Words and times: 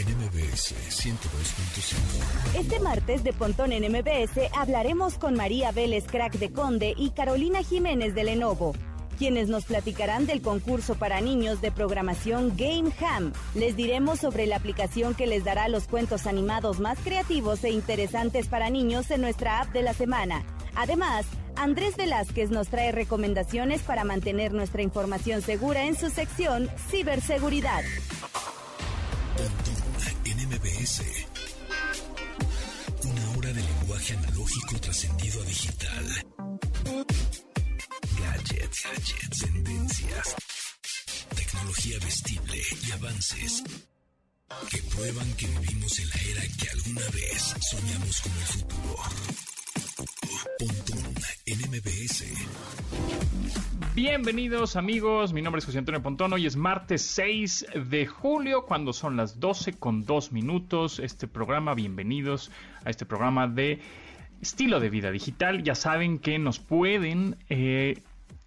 en 0.00 0.08
MBS 0.16 0.74
102.5. 0.88 2.58
Este 2.58 2.80
martes 2.80 3.22
de 3.22 3.32
Pontón 3.32 3.72
en 3.72 3.92
MBS 3.92 4.50
hablaremos 4.56 5.18
con 5.18 5.34
María 5.34 5.72
Vélez 5.72 6.06
Crack 6.06 6.38
de 6.38 6.50
Conde 6.50 6.94
y 6.96 7.10
Carolina 7.10 7.62
Jiménez 7.62 8.14
de 8.14 8.24
Lenovo 8.24 8.74
quienes 9.18 9.48
nos 9.50 9.66
platicarán 9.66 10.24
del 10.24 10.40
concurso 10.40 10.94
para 10.94 11.20
niños 11.20 11.60
de 11.60 11.70
programación 11.70 12.54
Game 12.56 12.90
Ham. 13.00 13.34
Les 13.54 13.76
diremos 13.76 14.18
sobre 14.18 14.46
la 14.46 14.56
aplicación 14.56 15.14
que 15.14 15.26
les 15.26 15.44
dará 15.44 15.68
los 15.68 15.86
cuentos 15.86 16.26
animados 16.26 16.80
más 16.80 16.98
creativos 17.00 17.62
e 17.62 17.68
interesantes 17.68 18.48
para 18.48 18.70
niños 18.70 19.10
en 19.10 19.20
nuestra 19.20 19.60
app 19.60 19.74
de 19.74 19.82
la 19.82 19.92
semana. 19.92 20.42
Además, 20.74 21.26
Andrés 21.54 21.98
Velázquez 21.98 22.48
nos 22.50 22.68
trae 22.68 22.92
recomendaciones 22.92 23.82
para 23.82 24.04
mantener 24.04 24.54
nuestra 24.54 24.80
información 24.80 25.42
segura 25.42 25.84
en 25.84 25.96
su 25.96 26.08
sección 26.08 26.70
Ciberseguridad. 26.88 27.82
MBS. 30.60 31.02
Una 33.04 33.30
hora 33.30 33.52
de 33.52 33.62
lenguaje 33.62 34.14
analógico 34.14 34.78
trascendido 34.80 35.40
a 35.40 35.44
digital. 35.46 36.06
Gadgets, 38.18 38.82
gadgets, 38.84 39.38
tendencias, 39.38 40.36
tecnología 41.34 41.98
vestible 42.00 42.62
y 42.86 42.90
avances 42.92 43.62
que 44.70 44.82
prueban 44.94 45.32
que 45.34 45.46
vivimos 45.46 45.98
en 45.98 46.08
la 46.10 46.16
era 46.30 46.42
que 46.58 46.68
alguna 46.70 47.08
vez 47.10 47.54
soñamos 47.70 48.20
con 48.20 48.32
el 48.32 48.46
futuro. 48.46 48.96
Pontón 50.58 51.14
en 51.46 51.58
MBS. 51.70 52.24
Bienvenidos 54.02 54.76
amigos, 54.76 55.34
mi 55.34 55.42
nombre 55.42 55.58
es 55.58 55.66
José 55.66 55.76
Antonio 55.76 56.00
Pontón, 56.00 56.32
hoy 56.32 56.46
es 56.46 56.56
martes 56.56 57.02
6 57.02 57.66
de 57.90 58.06
julio 58.06 58.64
cuando 58.64 58.94
son 58.94 59.18
las 59.18 59.40
12 59.40 59.74
con 59.74 60.06
2 60.06 60.32
minutos. 60.32 61.00
Este 61.00 61.28
programa, 61.28 61.74
bienvenidos 61.74 62.50
a 62.82 62.88
este 62.88 63.04
programa 63.04 63.46
de 63.46 63.78
estilo 64.40 64.80
de 64.80 64.88
vida 64.88 65.10
digital. 65.10 65.62
Ya 65.62 65.74
saben 65.74 66.18
que 66.18 66.38
nos 66.38 66.60
pueden 66.60 67.36
eh, 67.50 68.02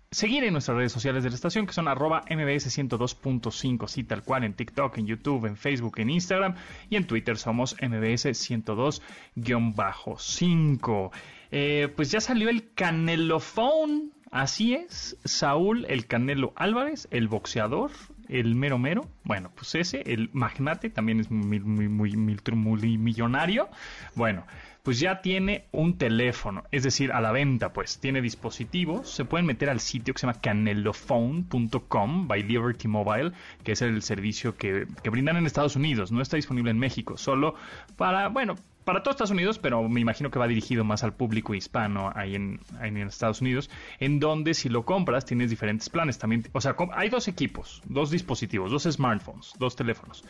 seguir 0.09 0.43
en 0.43 0.53
nuestras 0.53 0.75
redes 0.75 0.91
sociales 0.91 1.23
de 1.23 1.29
la 1.29 1.35
estación, 1.35 1.67
que 1.67 1.73
son 1.73 1.87
arroba 1.87 2.23
mbs 2.31 2.75
102.5, 2.75 3.87
sí, 3.87 4.03
tal 4.03 4.23
cual, 4.23 4.45
en 4.45 4.55
TikTok, 4.55 4.97
en 4.97 5.05
YouTube, 5.05 5.45
en 5.45 5.55
Facebook, 5.55 5.99
en 5.99 6.09
Instagram 6.09 6.55
y 6.89 6.95
en 6.95 7.05
Twitter 7.05 7.37
somos 7.37 7.75
mbs 7.79 8.25
102-5. 8.25 11.11
Eh, 11.51 11.93
pues 11.95 12.09
ya 12.09 12.19
salió 12.19 12.49
el 12.49 12.73
Canelofón, 12.73 14.13
así 14.33 14.73
es, 14.73 15.17
Saúl 15.23 15.85
el 15.87 16.07
Canelo 16.07 16.51
Álvarez, 16.55 17.07
el 17.11 17.27
boxeador, 17.27 17.91
el 18.27 18.55
mero 18.55 18.77
mero, 18.77 19.07
bueno, 19.23 19.51
pues 19.55 19.75
ese, 19.75 20.01
el 20.05 20.29
magnate, 20.33 20.89
también 20.89 21.19
es 21.19 21.31
muy, 21.31 21.59
muy, 21.59 21.87
muy, 21.87 22.97
millonario, 22.97 23.69
bueno 24.15 24.45
pues 24.83 24.99
ya 24.99 25.21
tiene 25.21 25.65
un 25.71 25.97
teléfono, 25.97 26.65
es 26.71 26.83
decir, 26.83 27.13
a 27.13 27.21
la 27.21 27.31
venta, 27.31 27.71
pues 27.71 27.99
tiene 27.99 28.21
dispositivos, 28.21 29.09
se 29.09 29.23
pueden 29.23 29.45
meter 29.45 29.69
al 29.69 29.79
sitio 29.79 30.13
que 30.13 30.19
se 30.19 30.27
llama 30.27 30.41
canelophone.com 30.41 32.27
by 32.27 32.43
Liberty 32.43 32.89
Mobile, 32.89 33.31
que 33.63 33.71
es 33.71 33.81
el 33.81 34.01
servicio 34.01 34.57
que, 34.57 34.85
brindan 35.09 35.37
en 35.37 35.45
Estados 35.45 35.77
Unidos, 35.77 36.11
no 36.11 36.21
está 36.21 36.35
disponible 36.35 36.71
en 36.71 36.79
México, 36.79 37.17
solo 37.17 37.55
para, 37.95 38.27
bueno, 38.27 38.55
para 38.83 39.03
todos 39.03 39.15
Estados 39.15 39.31
Unidos, 39.31 39.59
pero 39.59 39.87
me 39.87 40.01
imagino 40.01 40.31
que 40.31 40.39
va 40.39 40.47
dirigido 40.47 40.83
más 40.83 41.03
al 41.03 41.13
público 41.13 41.53
hispano 41.53 42.11
ahí 42.15 42.35
en, 42.35 42.59
en, 42.81 42.97
Estados 42.97 43.41
Unidos, 43.41 43.69
en 43.99 44.19
donde 44.19 44.53
si 44.53 44.69
lo 44.69 44.85
compras 44.85 45.25
tienes 45.25 45.49
diferentes 45.49 45.89
planes 45.89 46.17
también. 46.17 46.47
O 46.53 46.61
sea, 46.61 46.75
hay 46.93 47.09
dos 47.09 47.27
equipos, 47.27 47.81
dos 47.85 48.11
dispositivos, 48.11 48.71
dos 48.71 48.83
smartphones, 48.83 49.53
dos 49.59 49.75
teléfonos. 49.75 50.23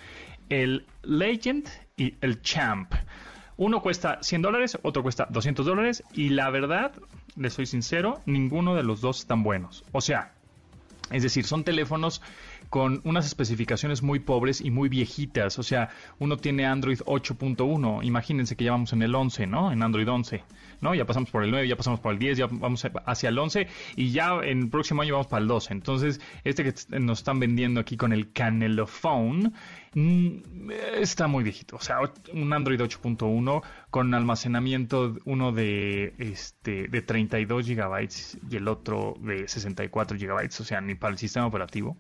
El 0.50 0.86
Legend 1.04 1.68
y 1.98 2.16
el 2.22 2.42
Champ. 2.42 2.94
Uno 3.56 3.82
cuesta 3.82 4.20
100 4.22 4.42
dólares, 4.42 4.78
otro 4.82 5.04
cuesta 5.04 5.28
200 5.30 5.66
dólares 5.66 6.04
y 6.14 6.30
la 6.30 6.50
verdad, 6.50 6.94
les 7.36 7.54
soy 7.54 7.66
sincero, 7.66 8.20
ninguno 8.26 8.76
de 8.76 8.84
los 8.84 9.02
dos 9.02 9.20
están 9.20 9.44
buenos. 9.44 9.84
O 9.92 10.02
sea, 10.02 10.34
es 11.12 11.22
decir, 11.22 11.46
son 11.46 11.64
teléfonos 11.64 12.22
con 12.74 13.02
unas 13.04 13.28
especificaciones 13.28 14.02
muy 14.02 14.18
pobres 14.18 14.60
y 14.60 14.72
muy 14.72 14.90
viejitas. 14.90 15.60
O 15.60 15.64
sea, 15.64 15.90
uno 16.18 16.38
tiene 16.38 16.66
Android 16.66 17.02
8.1. 17.02 18.04
Imagínense 18.04 18.56
que 18.56 18.64
ya 18.64 18.72
vamos 18.72 18.94
en 18.94 19.04
el 19.04 19.14
11, 19.14 19.46
¿no? 19.46 19.72
En 19.72 19.84
Android 19.84 20.10
11, 20.10 20.44
¿no? 20.82 20.96
Ya 20.96 21.06
pasamos 21.06 21.30
por 21.30 21.44
el 21.44 21.52
9, 21.52 21.68
ya 21.68 21.76
pasamos 21.76 22.00
por 22.00 22.14
el 22.14 22.18
10, 22.18 22.40
ya 22.40 22.48
vamos 22.50 22.84
hacia 23.06 23.30
el 23.30 23.38
11 23.38 23.68
y 23.96 24.10
ya 24.10 24.40
en 24.42 24.62
el 24.62 24.70
próximo 24.70 25.04
año 25.04 25.14
vamos 25.14 25.28
para 25.28 25.44
el 25.44 25.48
12. 25.48 25.72
Entonces, 25.72 26.20
este 26.44 26.64
que 26.64 26.74
nos 27.00 27.20
están 27.20 27.40
vendiendo 27.40 27.80
aquí 27.80 27.96
con 27.96 28.12
el 28.12 28.32
Canelo 28.32 28.88
Phone 28.88 29.54
Mm, 29.96 30.72
está 30.96 31.28
muy 31.28 31.44
viejito. 31.44 31.76
O 31.76 31.80
sea, 31.82 31.98
un 32.34 32.52
Android 32.54 32.80
8.1 32.82 33.62
con 33.92 34.14
almacenamiento 34.14 35.16
uno 35.26 35.52
de 35.52 36.16
este 36.18 36.88
de 36.88 37.02
32 37.04 37.66
gigabytes 37.66 38.38
y 38.50 38.56
el 38.56 38.68
otro 38.68 39.16
de 39.22 39.48
64 39.48 40.18
gigabytes. 40.18 40.60
O 40.62 40.64
sea, 40.64 40.82
ni 40.82 40.96
para 40.96 41.12
el 41.12 41.20
sistema 41.20 41.46
operativo, 41.46 41.98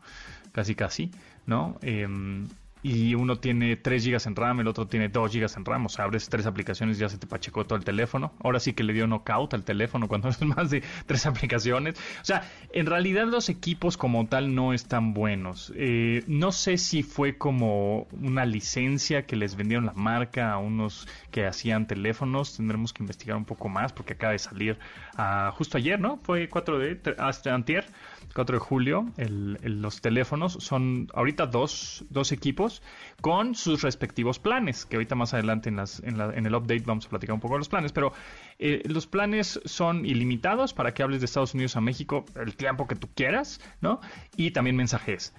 casi 0.53 0.75
casi, 0.75 1.12
¿no? 1.46 1.78
Em, 1.81 2.47
y 2.84 3.16
uno 3.16 3.38
tiene 3.38 3.78
3 3.78 4.06
GB 4.06 4.28
en 4.28 4.36
RAM, 4.36 4.59
el 4.59 4.68
otro 4.68 4.86
tiene 4.88 5.08
2 5.08 5.34
GB 5.34 5.47
en 5.56 5.66
RAM, 5.66 5.86
o 5.86 5.90
sea, 5.90 6.03
abres 6.03 6.28
tres 6.28 6.46
aplicaciones 6.46 6.97
y 6.97 7.00
ya 7.00 7.08
se 7.08 7.18
te 7.18 7.25
pachecó 7.25 7.64
todo 7.64 7.78
el 7.80 7.86
teléfono. 7.86 8.34
Ahora 8.44 8.59
sí 8.59 8.74
que 8.74 8.84
le 8.84 8.91
dio 8.91 9.08
knockout 9.08 9.53
al 9.53 9.64
teléfono 9.64 10.09
cuando 10.09 10.28
es 10.30 10.41
más 10.41 10.69
de 10.69 10.84
tres 11.06 11.25
aplicaciones. 11.25 11.96
O 12.22 12.25
sea, 12.25 12.44
en 12.74 12.86
realidad 12.86 13.25
los 13.25 13.47
equipos 13.47 13.96
como 13.96 14.28
tal 14.28 14.53
no 14.53 14.74
están 14.74 15.14
buenos. 15.14 15.72
Eh, 15.78 16.25
no 16.28 16.52
sé 16.52 16.78
si 16.78 17.03
fue 17.03 17.38
como 17.38 18.06
una 18.12 18.46
licencia 18.46 19.25
que 19.25 19.38
les 19.38 19.56
vendieron 19.56 19.85
la 19.85 19.94
marca 19.94 20.52
a 20.52 20.58
unos 20.58 21.08
que 21.31 21.46
hacían 21.46 21.88
teléfonos. 21.88 22.58
Tendremos 22.58 22.91
que 22.91 23.02
investigar 23.02 23.38
un 23.38 23.46
poco 23.46 23.70
más 23.70 23.94
porque 23.94 24.14
acaba 24.14 24.34
de 24.34 24.40
salir 24.40 24.78
uh, 25.18 25.52
justo 25.53 25.78
ayer, 25.78 26.02
¿no? 26.02 26.18
Fue 26.18 26.50
4 26.50 26.80
de 26.80 27.16
hasta 27.18 27.53
antier 27.53 27.85
4 28.33 28.57
de 28.57 28.59
julio, 28.59 29.05
los 29.17 30.01
teléfonos 30.01 30.53
son 30.53 31.07
ahorita 31.13 31.45
dos, 31.45 32.03
dos, 32.09 32.31
equipos 32.31 32.81
con 33.21 33.55
sus 33.55 33.81
respectivos 33.81 34.39
planes, 34.39 34.85
que 34.85 34.95
ahorita 34.95 35.16
más 35.16 35.33
adelante 35.33 35.69
en, 35.69 35.75
las, 35.75 35.99
en, 36.03 36.19
en 36.19 36.45
el 36.45 36.55
update 36.55 36.83
vamos 36.85 37.05
a 37.05 37.09
platicar 37.09 37.33
un 37.35 37.39
poco 37.39 37.55
de 37.55 37.59
los 37.59 37.69
planes, 37.69 37.91
pero 37.91 38.13
eh, 38.59 38.81
los 38.85 39.07
planes 39.07 39.59
son 39.66 40.05
ilimitados 40.05 40.73
para 40.73 40.93
que 40.93 41.03
hables 41.03 41.22
de 41.22 41.25
Estados 41.25 41.53
Unidos 41.53 41.75
a 41.75 41.81
México 41.81 42.25
el 42.35 42.55
tiempo 42.55 42.88
que 42.88 42.95
tú 42.95 43.07
quieras, 43.13 43.61
¿no? 43.81 43.99
Y 44.35 44.51
también 44.51 44.75
mensajes. 44.75 45.33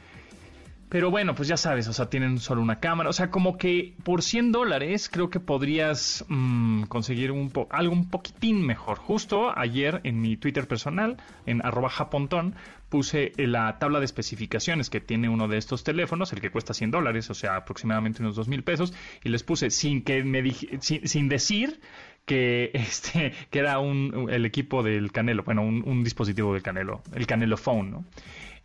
Pero 0.94 1.10
bueno, 1.10 1.34
pues 1.34 1.49
ya 1.49 1.56
sabes, 1.56 1.88
o 1.88 1.93
sea, 1.93 2.09
tienen 2.09 2.38
solo 2.38 2.62
una 2.62 2.78
cámara. 2.78 3.10
O 3.10 3.12
sea, 3.12 3.28
como 3.28 3.59
que 3.59 3.97
por 4.05 4.22
100 4.22 4.53
dólares 4.53 5.09
creo 5.12 5.28
que 5.28 5.41
podrías 5.41 6.25
mm, 6.28 6.84
conseguir 6.84 7.32
un 7.32 7.53
algo 7.71 7.93
un 7.93 8.10
poquitín 8.10 8.65
mejor. 8.65 8.99
Justo 8.99 9.59
ayer 9.59 10.00
en 10.04 10.21
mi 10.21 10.37
Twitter 10.37 10.69
personal, 10.69 11.16
en 11.47 11.66
arroba 11.66 11.88
japontón, 11.88 12.54
puse 12.91 13.33
la 13.37 13.81
tabla 13.81 13.99
de 13.99 14.04
especificaciones 14.04 14.88
que 14.88 15.00
tiene 15.00 15.28
uno 15.28 15.49
de 15.49 15.59
estos 15.59 15.83
teléfonos, 15.83 16.33
el 16.33 16.41
que 16.41 16.53
cuesta 16.53 16.75
100 16.75 16.93
dólares, 16.93 17.28
o 17.28 17.34
sea, 17.34 17.56
aproximadamente 17.56 18.22
unos 18.22 18.37
2 18.37 18.47
mil 18.47 18.62
pesos, 18.62 18.94
y 19.25 19.31
les 19.31 19.43
puse 19.43 19.71
sin 19.71 20.04
que 20.04 20.22
me 20.22 20.49
sin, 20.78 21.28
decir 21.28 21.81
que 22.25 22.71
este 22.72 23.33
que 23.50 23.59
era 23.59 23.81
un, 23.81 24.28
el 24.31 24.47
equipo 24.47 24.84
del 24.84 25.10
Canelo, 25.10 25.43
bueno, 25.43 25.62
un, 25.62 26.04
dispositivo 26.04 26.53
del 26.53 26.62
Canelo, 26.62 27.03
el 27.16 27.27
Canelo 27.27 27.56
Phone, 27.56 27.91
¿no? 27.91 28.04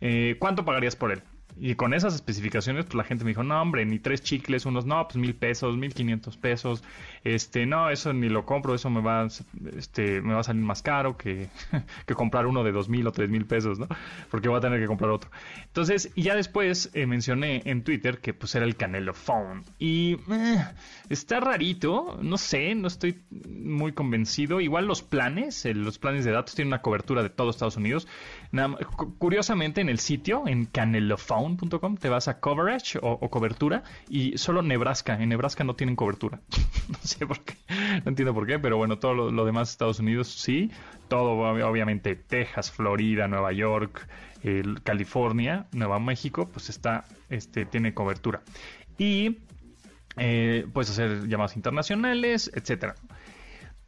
Eh, 0.00 0.36
¿Cuánto 0.38 0.64
pagarías 0.64 0.94
por 0.94 1.10
él? 1.10 1.24
Y 1.58 1.74
con 1.74 1.94
esas 1.94 2.14
especificaciones, 2.14 2.84
pues 2.86 2.94
la 2.94 3.04
gente 3.04 3.24
me 3.24 3.30
dijo, 3.30 3.42
no, 3.42 3.60
hombre, 3.60 3.84
ni 3.84 3.98
tres 3.98 4.22
chicles, 4.22 4.66
unos, 4.66 4.86
no, 4.86 5.06
pues 5.06 5.16
mil 5.16 5.34
pesos, 5.34 5.76
mil 5.76 5.92
quinientos 5.94 6.36
pesos, 6.36 6.82
este, 7.24 7.66
no, 7.66 7.90
eso 7.90 8.12
ni 8.12 8.28
lo 8.28 8.46
compro, 8.46 8.74
eso 8.74 8.90
me 8.90 9.00
va, 9.00 9.26
este, 9.76 10.22
me 10.22 10.34
va 10.34 10.40
a 10.40 10.44
salir 10.44 10.62
más 10.62 10.82
caro 10.82 11.16
que, 11.16 11.48
que 12.06 12.14
comprar 12.14 12.46
uno 12.46 12.64
de 12.64 12.72
dos 12.72 12.88
mil 12.88 13.06
o 13.06 13.12
tres 13.12 13.30
mil 13.30 13.46
pesos, 13.46 13.78
¿no? 13.78 13.88
Porque 14.30 14.48
voy 14.48 14.58
a 14.58 14.60
tener 14.60 14.80
que 14.80 14.86
comprar 14.86 15.10
otro. 15.10 15.30
Entonces, 15.66 16.10
y 16.14 16.22
ya 16.22 16.34
después 16.34 16.90
eh, 16.94 17.06
mencioné 17.06 17.62
en 17.64 17.84
Twitter 17.84 18.18
que 18.18 18.34
pues 18.34 18.54
era 18.54 18.64
el 18.64 18.76
Canelo 18.76 19.14
Phone. 19.14 19.64
Y 19.78 20.14
eh, 20.30 20.64
está 21.08 21.40
rarito, 21.40 22.18
no 22.22 22.38
sé, 22.38 22.74
no 22.74 22.88
estoy 22.88 23.22
muy 23.30 23.92
convencido. 23.92 24.60
Igual 24.60 24.86
los 24.86 25.02
planes, 25.02 25.64
eh, 25.66 25.74
los 25.74 25.98
planes 25.98 26.24
de 26.24 26.32
datos 26.32 26.54
tienen 26.54 26.68
una 26.72 26.82
cobertura 26.82 27.22
de 27.22 27.30
todo 27.30 27.50
Estados 27.50 27.76
Unidos. 27.76 28.06
curiosamente, 29.18 29.80
en 29.80 29.88
el 29.88 29.98
sitio, 29.98 30.44
en 30.46 30.66
te 31.98 32.08
vas 32.08 32.28
a 32.28 32.40
coverage 32.40 32.98
o, 33.02 33.30
cobertura 33.30 33.82
y 34.08 34.36
solo 34.38 34.62
Nebraska. 34.62 35.20
En 35.20 35.28
Nebraska 35.28 35.64
no 35.64 35.74
tienen 35.74 35.96
cobertura. 35.96 36.40
no 36.88 36.98
sé 37.02 37.26
por 37.26 37.40
qué, 37.40 37.54
no 38.04 38.10
entiendo 38.10 38.34
por 38.34 38.46
qué, 38.46 38.58
pero 38.58 38.76
bueno, 38.76 38.98
todo 38.98 39.30
lo, 39.30 39.44
demás 39.44 39.70
Estados 39.70 39.98
Unidos 40.00 40.28
sí. 40.28 40.70
Todo, 41.08 41.32
obviamente, 41.32 42.14
Texas, 42.14 42.70
Florida, 42.70 43.26
Nueva 43.26 43.52
York, 43.52 44.06
California, 44.84 45.66
Nueva 45.72 45.98
México, 45.98 46.48
pues 46.52 46.68
está, 46.68 47.04
este, 47.28 47.64
tiene 47.66 47.94
cobertura. 47.94 48.42
Y 48.96 49.38
eh, 50.16 50.66
puedes 50.72 50.90
hacer 50.90 51.26
llamadas 51.28 51.56
internacionales, 51.56 52.50
etcétera. 52.54 52.94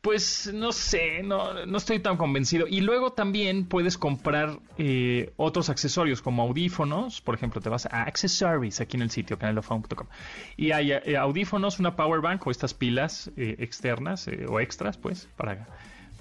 Pues 0.02 0.50
no 0.52 0.72
sé, 0.72 1.22
no, 1.22 1.64
no 1.64 1.78
estoy 1.78 2.00
tan 2.00 2.16
convencido. 2.16 2.66
Y 2.66 2.80
luego 2.80 3.12
también 3.12 3.66
puedes 3.66 3.96
comprar 3.96 4.58
eh, 4.76 5.32
otros 5.36 5.70
accesorios 5.70 6.20
como 6.20 6.42
audífonos. 6.42 7.20
Por 7.20 7.36
ejemplo, 7.36 7.60
te 7.60 7.68
vas 7.68 7.86
a 7.86 8.02
Accessories 8.02 8.80
aquí 8.80 8.96
en 8.96 9.04
el 9.04 9.10
sitio, 9.10 9.38
canelofone.com. 9.38 10.08
Y 10.56 10.72
hay 10.72 10.90
eh, 10.90 11.16
audífonos, 11.16 11.78
una 11.78 11.94
power 11.94 12.20
bank 12.20 12.44
o 12.44 12.50
estas 12.50 12.74
pilas 12.74 13.30
eh, 13.36 13.54
externas 13.60 14.28
o 14.48 14.58
extras, 14.58 14.98
pues, 14.98 15.28
para 15.36 15.68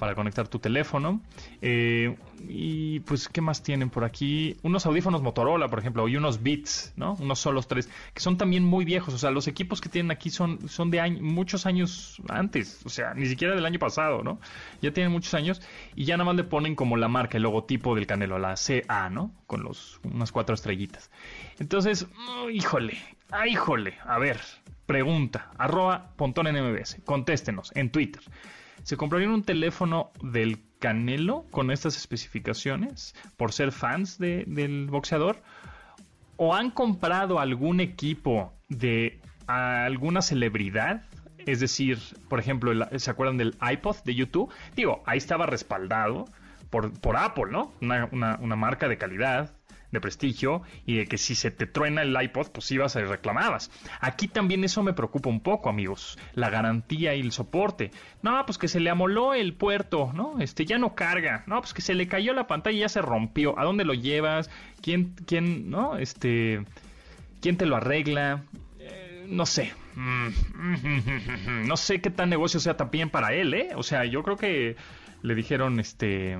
para 0.02 0.16
conectar 0.16 0.48
tu 0.48 0.58
teléfono. 0.58 1.22
Eh, 1.62 2.18
y 2.50 3.02
pues, 3.02 3.30
¿qué 3.30 3.40
más 3.40 3.62
tienen 3.62 3.92
por 3.92 4.04
aquí? 4.04 4.58
Unos 4.64 4.88
audífonos 4.88 5.22
Motorola, 5.22 5.68
por 5.68 5.78
ejemplo, 5.78 6.08
y 6.08 6.18
unos 6.18 6.42
Beats, 6.42 6.92
¿no? 6.96 7.14
Unos 7.20 7.38
solos 7.38 7.68
tres, 7.68 7.88
que 8.16 8.20
son 8.20 8.36
también 8.36 8.66
muy 8.66 8.84
viejos. 8.84 9.14
O 9.14 9.20
sea, 9.20 9.30
los 9.30 9.48
equipos 9.48 9.80
que 9.80 9.90
tienen 9.90 10.10
aquí 10.10 10.32
son, 10.32 10.68
son 10.68 10.90
de 10.90 11.08
muchos 11.22 11.68
años 11.68 12.20
antes. 12.30 12.84
O 12.84 12.90
sea, 12.90 13.14
ni 13.14 13.28
siquiera 13.28 13.54
del 13.54 13.64
año 13.64 13.78
pasado, 13.78 14.24
¿no? 14.24 14.40
Ya 14.82 14.92
tienen 14.92 15.12
muchos 15.12 15.36
años 15.36 15.62
y 15.96 16.06
ya 16.06 16.18
nada 16.18 16.26
más 16.26 16.36
le 16.36 16.46
ponen 16.46 16.74
como 16.74 16.98
la 16.98 17.08
marca, 17.08 17.38
el 17.38 17.44
logotipo 17.44 17.94
del 17.94 18.08
Canelo, 18.08 18.40
la 18.40 18.56
CA, 18.56 19.12
¿no? 19.12 19.32
Con 19.46 19.62
los, 19.62 20.00
unas 20.02 20.32
cuatro 20.32 20.56
estrellitas. 20.56 21.12
Entonces, 21.60 22.08
híjole, 22.52 22.98
ah, 23.30 23.48
híjole, 23.48 24.00
a 24.04 24.18
ver, 24.18 24.42
pregunta, 24.88 25.52
arroba 25.60 26.10
pontón 26.16 26.48
MBS, 26.48 27.02
contéstenos 27.06 27.72
en 27.76 27.92
Twitter. 27.92 28.24
¿Se 28.84 28.98
comprarían 28.98 29.32
un 29.32 29.44
teléfono 29.44 30.12
del 30.22 30.60
Canelo 30.80 31.46
con 31.52 31.72
estas 31.72 31.98
especificaciones 31.98 33.16
por 33.38 33.52
ser 33.52 33.72
fans 33.72 34.18
del 34.18 34.88
boxeador? 34.90 35.42
¿O 36.38 36.56
han 36.56 36.72
comprado 36.72 37.40
algún 37.40 37.80
equipo 37.80 38.54
de 38.70 39.20
alguna 39.48 40.22
celebridad? 40.22 41.04
Es 41.46 41.60
decir, 41.60 42.00
por 42.30 42.40
ejemplo, 42.40 42.72
¿se 42.98 43.12
acuerdan 43.12 43.38
del 43.38 43.56
iPod 43.62 43.98
de 44.04 44.16
YouTube? 44.16 44.52
Digo, 44.76 45.04
ahí 45.06 45.18
estaba 45.18 45.46
respaldado 45.46 46.26
por, 46.70 46.92
por 47.00 47.18
Apple, 47.18 47.52
¿no? 47.52 47.74
Una, 47.82 48.38
una 48.42 48.56
marca 48.56 48.88
de 48.88 48.98
calidad, 48.98 49.52
de 49.92 50.02
prestigio 50.02 50.62
y 50.86 50.98
de 50.98 51.08
que 51.08 51.18
si 51.18 51.36
se 51.36 51.52
te 51.52 51.66
truena 51.66 52.02
el 52.02 52.20
iPod, 52.22 52.48
pues 52.52 52.72
ibas 52.72 52.96
y 52.96 53.00
reclamabas. 53.00 53.72
Aquí 54.00 54.28
también 54.28 54.64
eso 54.64 54.84
me 54.84 54.94
preocupa 54.94 55.30
un 55.30 55.42
poco, 55.42 55.70
amigos, 55.70 56.18
la 56.34 56.50
garantía 56.50 57.14
y 57.16 57.22
el 57.22 57.32
soporte. 57.32 57.92
No, 58.22 58.46
pues 58.46 58.58
que 58.58 58.68
se 58.68 58.80
le 58.80 58.90
amoló 58.90 59.34
el 59.34 59.54
puerto, 59.54 60.12
¿no? 60.14 60.40
Este 60.40 60.66
ya 60.66 60.78
no 60.78 60.96
carga. 60.96 61.44
No, 61.48 61.60
pues 61.60 61.74
que 61.74 61.82
se 61.82 61.94
le 61.94 62.08
cayó 62.08 62.34
la 62.34 62.48
pantalla 62.48 62.78
y 62.78 62.82
ya 62.82 62.90
se 62.90 63.02
rompió. 63.02 63.58
¿A 63.60 63.64
dónde 63.64 63.86
lo 63.86 63.94
llevas? 63.94 64.50
¿Quién 64.82 65.16
quién, 65.26 65.70
no? 65.70 65.98
Este 65.98 66.66
¿quién 67.42 67.58
te 67.58 67.66
lo 67.66 67.76
arregla? 67.76 68.44
Eh, 68.80 69.26
no 69.28 69.46
sé. 69.46 69.74
Mm, 69.96 71.66
no 71.68 71.76
sé 71.78 72.00
qué 72.02 72.10
tan 72.10 72.30
negocio 72.30 72.60
sea 72.60 72.78
también 72.78 73.10
para 73.10 73.34
él, 73.34 73.54
¿eh? 73.54 73.70
O 73.76 73.84
sea, 73.84 74.06
yo 74.06 74.24
creo 74.24 74.38
que 74.38 74.78
le 75.22 75.36
dijeron 75.36 75.80
este 75.80 76.38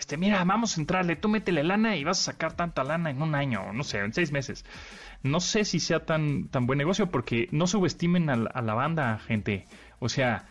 este, 0.00 0.16
mira, 0.16 0.42
vamos 0.44 0.76
a 0.76 0.80
entrarle, 0.80 1.14
tú 1.14 1.28
métele 1.28 1.62
lana 1.62 1.94
y 1.94 2.04
vas 2.04 2.20
a 2.20 2.32
sacar 2.32 2.54
tanta 2.54 2.84
lana 2.84 3.10
en 3.10 3.20
un 3.20 3.34
año, 3.34 3.72
no 3.74 3.84
sé, 3.84 3.98
en 3.98 4.14
seis 4.14 4.32
meses. 4.32 4.64
No 5.22 5.40
sé 5.40 5.66
si 5.66 5.78
sea 5.78 6.06
tan, 6.06 6.48
tan 6.48 6.66
buen 6.66 6.78
negocio 6.78 7.10
porque 7.10 7.48
no 7.52 7.66
subestimen 7.66 8.30
a, 8.30 8.62
la 8.62 8.74
banda, 8.74 9.18
gente. 9.18 9.66
O 9.98 10.08
sea, 10.08 10.46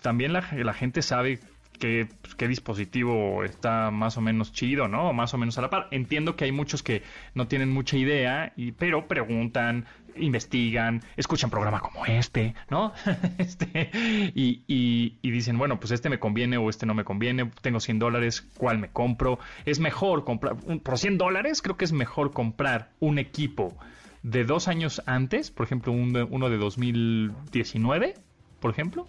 también 0.00 0.32
la, 0.32 0.48
la 0.52 0.72
gente 0.72 1.02
sabe 1.02 1.40
qué, 1.78 2.08
pues, 2.22 2.34
qué 2.34 2.48
dispositivo 2.48 3.44
está 3.44 3.90
más 3.90 4.16
o 4.16 4.22
menos 4.22 4.52
chido, 4.52 4.88
¿no? 4.88 5.12
Más 5.12 5.34
o 5.34 5.38
menos 5.38 5.58
a 5.58 5.62
la 5.62 5.68
par. 5.68 5.88
Entiendo 5.90 6.34
que 6.34 6.46
hay 6.46 6.52
muchos 6.52 6.82
que 6.82 7.02
no 7.34 7.48
tienen 7.48 7.70
mucha 7.70 7.98
idea, 7.98 8.54
y, 8.56 8.72
pero 8.72 9.08
preguntan, 9.08 9.84
investigan, 10.18 11.02
escuchan 11.16 11.50
programas 11.50 11.82
como 11.82 12.06
este, 12.06 12.54
¿no? 12.70 12.92
este, 13.38 13.90
y, 14.34 14.62
y, 14.66 15.30
dicen, 15.30 15.58
bueno, 15.58 15.78
pues 15.78 15.92
este 15.92 16.08
me 16.08 16.18
conviene 16.18 16.56
o 16.56 16.70
este 16.70 16.86
no 16.86 16.94
me 16.94 17.04
conviene, 17.04 17.50
tengo 17.60 17.80
100 17.80 17.98
dólares, 17.98 18.46
¿cuál 18.56 18.78
me 18.78 18.88
compro? 18.88 19.38
Es 19.64 19.80
mejor 19.80 20.24
comprar, 20.24 20.56
por 20.56 20.98
100 20.98 21.18
dólares 21.18 21.62
creo 21.62 21.76
que 21.76 21.84
es 21.84 21.92
mejor 21.92 22.32
comprar 22.32 22.90
un 23.00 23.18
equipo 23.18 23.76
de 24.22 24.44
dos 24.44 24.68
años 24.68 25.02
antes, 25.06 25.50
por 25.50 25.66
ejemplo, 25.66 25.92
uno 25.92 26.50
de 26.50 26.56
2019, 26.56 28.14
por 28.60 28.70
ejemplo, 28.70 29.06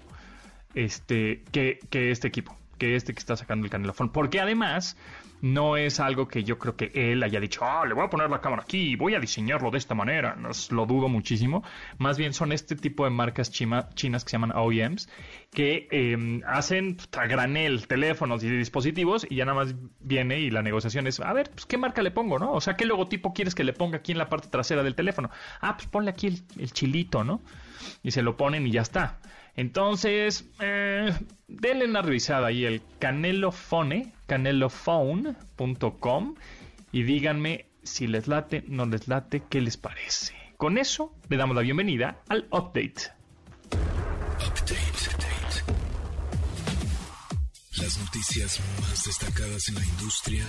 este, 0.75 1.44
que, 1.51 1.80
que 1.89 2.12
este 2.12 2.27
equipo 2.27 2.56
que 2.77 2.95
este 2.95 3.13
que 3.13 3.19
está 3.19 3.36
sacando 3.36 3.65
el 3.65 3.71
canelofón. 3.71 4.09
Porque 4.09 4.39
además 4.39 4.98
no 5.41 5.77
es 5.77 5.99
algo 5.99 6.27
que 6.27 6.43
yo 6.43 6.57
creo 6.57 6.75
que 6.75 6.91
él 6.93 7.23
haya 7.23 7.39
dicho, 7.39 7.63
ah, 7.63 7.85
le 7.85 7.93
voy 7.93 8.05
a 8.05 8.09
poner 8.09 8.29
la 8.29 8.41
cámara 8.41 8.63
aquí 8.63 8.95
voy 8.95 9.15
a 9.15 9.19
diseñarlo 9.19 9.71
de 9.71 9.77
esta 9.77 9.95
manera. 9.95 10.35
No, 10.35 10.49
lo 10.71 10.85
dudo 10.85 11.07
muchísimo. 11.07 11.63
Más 11.97 12.17
bien 12.17 12.33
son 12.33 12.51
este 12.51 12.75
tipo 12.75 13.03
de 13.03 13.09
marcas 13.11 13.51
chinas 13.51 13.93
que 13.95 14.29
se 14.29 14.35
llaman 14.35 14.51
OEMs 14.55 15.09
que 15.51 15.87
em, 15.91 16.41
hacen 16.45 16.97
a 17.17 17.25
granel 17.25 17.87
teléfonos 17.87 18.43
y 18.43 18.49
dispositivos 18.49 19.25
y 19.29 19.35
ya 19.35 19.45
nada 19.45 19.55
más 19.55 19.75
viene 19.99 20.39
y 20.39 20.51
la 20.51 20.61
negociación 20.61 21.07
es, 21.07 21.19
a 21.19 21.31
ver, 21.33 21.49
pues 21.51 21.65
qué 21.65 21.77
marca 21.77 22.01
le 22.01 22.11
pongo, 22.11 22.37
¿no? 22.37 22.51
O 22.51 22.61
sea, 22.61 22.75
¿qué 22.75 22.85
logotipo 22.85 23.33
quieres 23.33 23.55
que 23.55 23.63
le 23.63 23.73
ponga 23.73 23.97
aquí 23.97 24.11
en 24.11 24.17
la 24.17 24.29
parte 24.29 24.49
trasera 24.49 24.83
del 24.83 24.95
teléfono? 24.95 25.29
Ah, 25.61 25.77
pues 25.77 25.87
ponle 25.87 26.11
aquí 26.11 26.27
el, 26.27 26.43
el 26.59 26.71
chilito, 26.71 27.23
¿no? 27.23 27.41
Y 28.03 28.11
se 28.11 28.21
lo 28.21 28.37
ponen 28.37 28.67
y 28.67 28.71
ya 28.71 28.81
está. 28.81 29.19
Entonces, 29.57 30.45
eh, 30.59 31.12
denle 31.48 31.86
una 31.86 32.04
revisada 32.04 32.48
ahí 32.48 32.63
el 32.63 32.83
canelofone, 33.00 34.13
canelofone.com 34.27 36.36
y 36.92 37.04
díganme 37.04 37.65
si 37.81 38.06
les 38.06 38.27
late, 38.27 38.63
no 38.68 38.86
les 38.86 39.07
late, 39.07 39.42
qué 39.50 39.59
les 39.59 39.75
parece. 39.75 40.36
Con 40.57 40.77
eso 40.77 41.12
le 41.27 41.38
damos 41.38 41.56
la 41.56 41.63
bienvenida 41.63 42.21
al 42.30 42.48
update. 42.51 43.12
Update. 44.45 44.77
Las 47.77 47.98
noticias 48.00 48.59
más 48.81 49.06
destacadas 49.06 49.69
en 49.69 49.75
la 49.75 49.86
industria 49.86 50.44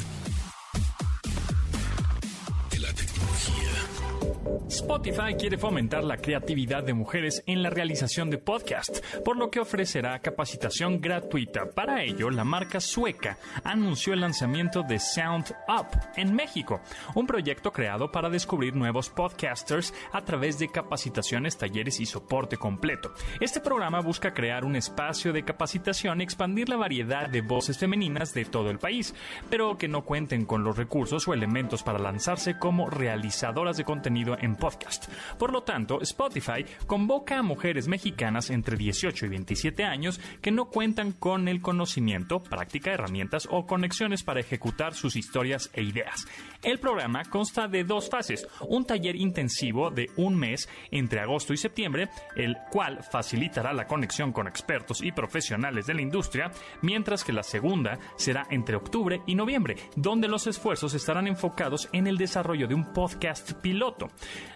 Spotify 4.68 5.34
quiere 5.38 5.56
fomentar 5.56 6.04
la 6.04 6.18
creatividad 6.18 6.84
de 6.84 6.92
mujeres 6.92 7.42
en 7.46 7.62
la 7.62 7.70
realización 7.70 8.28
de 8.28 8.36
podcast, 8.36 9.02
por 9.24 9.38
lo 9.38 9.50
que 9.50 9.60
ofrecerá 9.60 10.18
capacitación 10.18 11.00
gratuita. 11.00 11.70
Para 11.70 12.02
ello, 12.02 12.28
la 12.28 12.44
marca 12.44 12.78
sueca 12.78 13.38
anunció 13.64 14.12
el 14.12 14.20
lanzamiento 14.20 14.82
de 14.82 14.98
Sound 14.98 15.54
Up 15.68 15.86
en 16.16 16.34
México, 16.34 16.82
un 17.14 17.26
proyecto 17.26 17.72
creado 17.72 18.12
para 18.12 18.28
descubrir 18.28 18.76
nuevos 18.76 19.08
podcasters 19.08 19.94
a 20.12 20.22
través 20.22 20.58
de 20.58 20.68
capacitaciones, 20.68 21.56
talleres 21.56 21.98
y 21.98 22.04
soporte 22.04 22.58
completo. 22.58 23.14
Este 23.40 23.60
programa 23.60 24.00
busca 24.00 24.34
crear 24.34 24.66
un 24.66 24.76
espacio 24.76 25.32
de 25.32 25.44
capacitación 25.44 26.20
y 26.20 26.24
expandir 26.24 26.68
la 26.68 26.76
variedad 26.76 27.30
de 27.30 27.40
voces 27.40 27.78
femeninas 27.78 28.34
de 28.34 28.44
todo 28.44 28.68
el 28.70 28.78
país, 28.78 29.14
pero 29.48 29.78
que 29.78 29.88
no 29.88 30.04
cuenten 30.04 30.44
con 30.44 30.62
los 30.62 30.76
recursos 30.76 31.26
o 31.26 31.32
elementos 31.32 31.82
para 31.82 31.98
lanzarse 31.98 32.58
como 32.58 32.90
realizadoras 32.90 33.78
de 33.78 33.84
contenido 33.84 34.36
en 34.38 34.57
podcast. 34.58 35.08
Por 35.38 35.52
lo 35.52 35.62
tanto, 35.62 36.00
Spotify 36.02 36.64
convoca 36.86 37.38
a 37.38 37.42
mujeres 37.42 37.88
mexicanas 37.88 38.50
entre 38.50 38.76
18 38.76 39.26
y 39.26 39.28
27 39.28 39.84
años 39.84 40.20
que 40.42 40.50
no 40.50 40.66
cuentan 40.66 41.12
con 41.12 41.48
el 41.48 41.62
conocimiento, 41.62 42.42
práctica, 42.42 42.92
herramientas 42.92 43.48
o 43.50 43.66
conexiones 43.66 44.22
para 44.22 44.40
ejecutar 44.40 44.94
sus 44.94 45.16
historias 45.16 45.70
e 45.72 45.82
ideas. 45.82 46.26
El 46.62 46.78
programa 46.78 47.22
consta 47.24 47.68
de 47.68 47.84
dos 47.84 48.10
fases, 48.10 48.46
un 48.60 48.84
taller 48.84 49.16
intensivo 49.16 49.90
de 49.90 50.10
un 50.16 50.36
mes 50.36 50.68
entre 50.90 51.20
agosto 51.20 51.52
y 51.52 51.56
septiembre, 51.56 52.08
el 52.36 52.56
cual 52.70 53.02
facilitará 53.02 53.72
la 53.72 53.86
conexión 53.86 54.32
con 54.32 54.48
expertos 54.48 55.02
y 55.02 55.12
profesionales 55.12 55.86
de 55.86 55.94
la 55.94 56.02
industria, 56.02 56.50
mientras 56.82 57.24
que 57.24 57.32
la 57.32 57.42
segunda 57.42 57.98
será 58.16 58.46
entre 58.50 58.76
octubre 58.76 59.22
y 59.26 59.34
noviembre, 59.34 59.76
donde 59.96 60.28
los 60.28 60.46
esfuerzos 60.46 60.94
estarán 60.94 61.26
enfocados 61.26 61.88
en 61.92 62.06
el 62.06 62.18
desarrollo 62.18 62.66
de 62.66 62.74
un 62.74 62.92
podcast 62.92 63.52
piloto. 63.54 64.08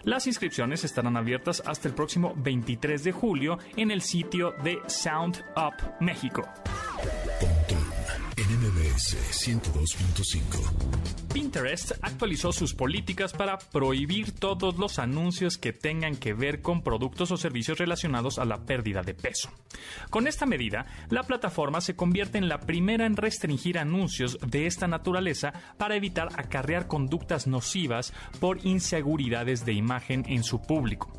Las 0.03 0.27
inscripciones 0.27 0.83
estarán 0.83 1.17
abiertas 1.17 1.61
hasta 1.65 1.87
el 1.87 1.93
próximo 1.93 2.33
23 2.35 3.03
de 3.03 3.11
julio 3.11 3.59
en 3.77 3.91
el 3.91 4.01
sitio 4.01 4.53
de 4.63 4.79
Sound 4.87 5.43
Up 5.55 5.73
México. 5.99 6.43
NMBS 8.93 9.17
102.5. 9.47 11.33
Pinterest 11.33 11.93
actualizó 12.01 12.51
sus 12.51 12.75
políticas 12.75 13.33
para 13.33 13.57
prohibir 13.57 14.33
todos 14.33 14.77
los 14.77 14.99
anuncios 14.99 15.57
que 15.57 15.73
tengan 15.73 16.15
que 16.15 16.33
ver 16.33 16.61
con 16.61 16.83
productos 16.83 17.31
o 17.31 17.37
servicios 17.37 17.79
relacionados 17.79 18.37
a 18.37 18.45
la 18.45 18.65
pérdida 18.65 19.01
de 19.01 19.15
peso. 19.15 19.49
Con 20.11 20.27
esta 20.27 20.45
medida, 20.45 20.85
la 21.09 21.23
plataforma 21.23 21.81
se 21.81 21.95
convierte 21.95 22.37
en 22.37 22.47
la 22.47 22.59
primera 22.59 23.07
en 23.07 23.17
restringir 23.17 23.79
anuncios 23.79 24.37
de 24.45 24.67
esta 24.67 24.87
naturaleza 24.87 25.53
para 25.77 25.95
evitar 25.95 26.29
acarrear 26.35 26.85
conductas 26.85 27.47
nocivas 27.47 28.13
por 28.39 28.63
inseguridades 28.63 29.65
de 29.65 29.73
imagen 29.73 30.23
en 30.27 30.43
su 30.43 30.61
público. 30.61 31.11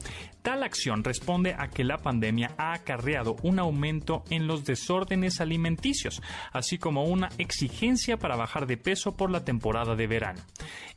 Tal 0.44 0.62
acción 0.62 1.02
responde 1.02 1.56
a 1.58 1.68
que 1.68 1.84
la 1.84 1.96
pandemia 1.96 2.50
ha 2.58 2.74
acarreado 2.74 3.34
un 3.42 3.58
aumento 3.58 4.24
en 4.28 4.46
los 4.46 4.66
desórdenes 4.66 5.40
alimenticios, 5.40 6.20
así 6.52 6.76
como 6.76 7.04
una 7.04 7.30
exigencia 7.38 8.18
para 8.18 8.36
bajar 8.36 8.66
de 8.66 8.76
peso 8.76 9.16
por 9.16 9.30
la 9.30 9.42
temporada 9.42 9.96
de 9.96 10.06
verano. 10.06 10.42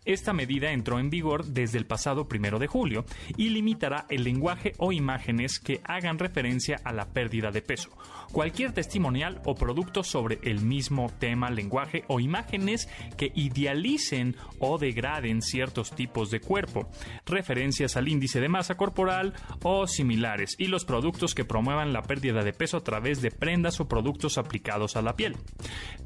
Esta 0.07 0.31
medida 0.31 0.71
entró 0.71 0.99
en 0.99 1.09
vigor 1.09 1.43
desde 1.43 1.77
el 1.77 1.85
pasado 1.85 2.29
primero 2.29 2.59
de 2.59 2.67
julio 2.67 3.03
y 3.35 3.49
limitará 3.49 4.05
el 4.09 4.23
lenguaje 4.23 4.71
o 4.77 4.93
imágenes 4.93 5.59
que 5.59 5.81
hagan 5.83 6.17
referencia 6.17 6.79
a 6.85 6.93
la 6.93 7.09
pérdida 7.09 7.51
de 7.51 7.61
peso. 7.61 7.89
Cualquier 8.31 8.71
testimonial 8.71 9.41
o 9.43 9.55
producto 9.55 10.03
sobre 10.03 10.39
el 10.43 10.61
mismo 10.61 11.11
tema, 11.19 11.49
lenguaje 11.49 12.05
o 12.07 12.21
imágenes 12.21 12.87
que 13.17 13.33
idealicen 13.35 14.37
o 14.59 14.77
degraden 14.77 15.41
ciertos 15.41 15.91
tipos 15.91 16.31
de 16.31 16.39
cuerpo, 16.39 16.89
referencias 17.25 17.97
al 17.97 18.07
índice 18.07 18.39
de 18.39 18.47
masa 18.47 18.75
corporal 18.75 19.33
o 19.61 19.87
similares, 19.87 20.55
y 20.57 20.67
los 20.67 20.85
productos 20.85 21.35
que 21.35 21.43
promuevan 21.43 21.91
la 21.91 22.03
pérdida 22.03 22.45
de 22.45 22.53
peso 22.53 22.77
a 22.77 22.83
través 22.83 23.21
de 23.21 23.31
prendas 23.31 23.81
o 23.81 23.89
productos 23.89 24.37
aplicados 24.37 24.95
a 24.95 25.01
la 25.01 25.17
piel. 25.17 25.35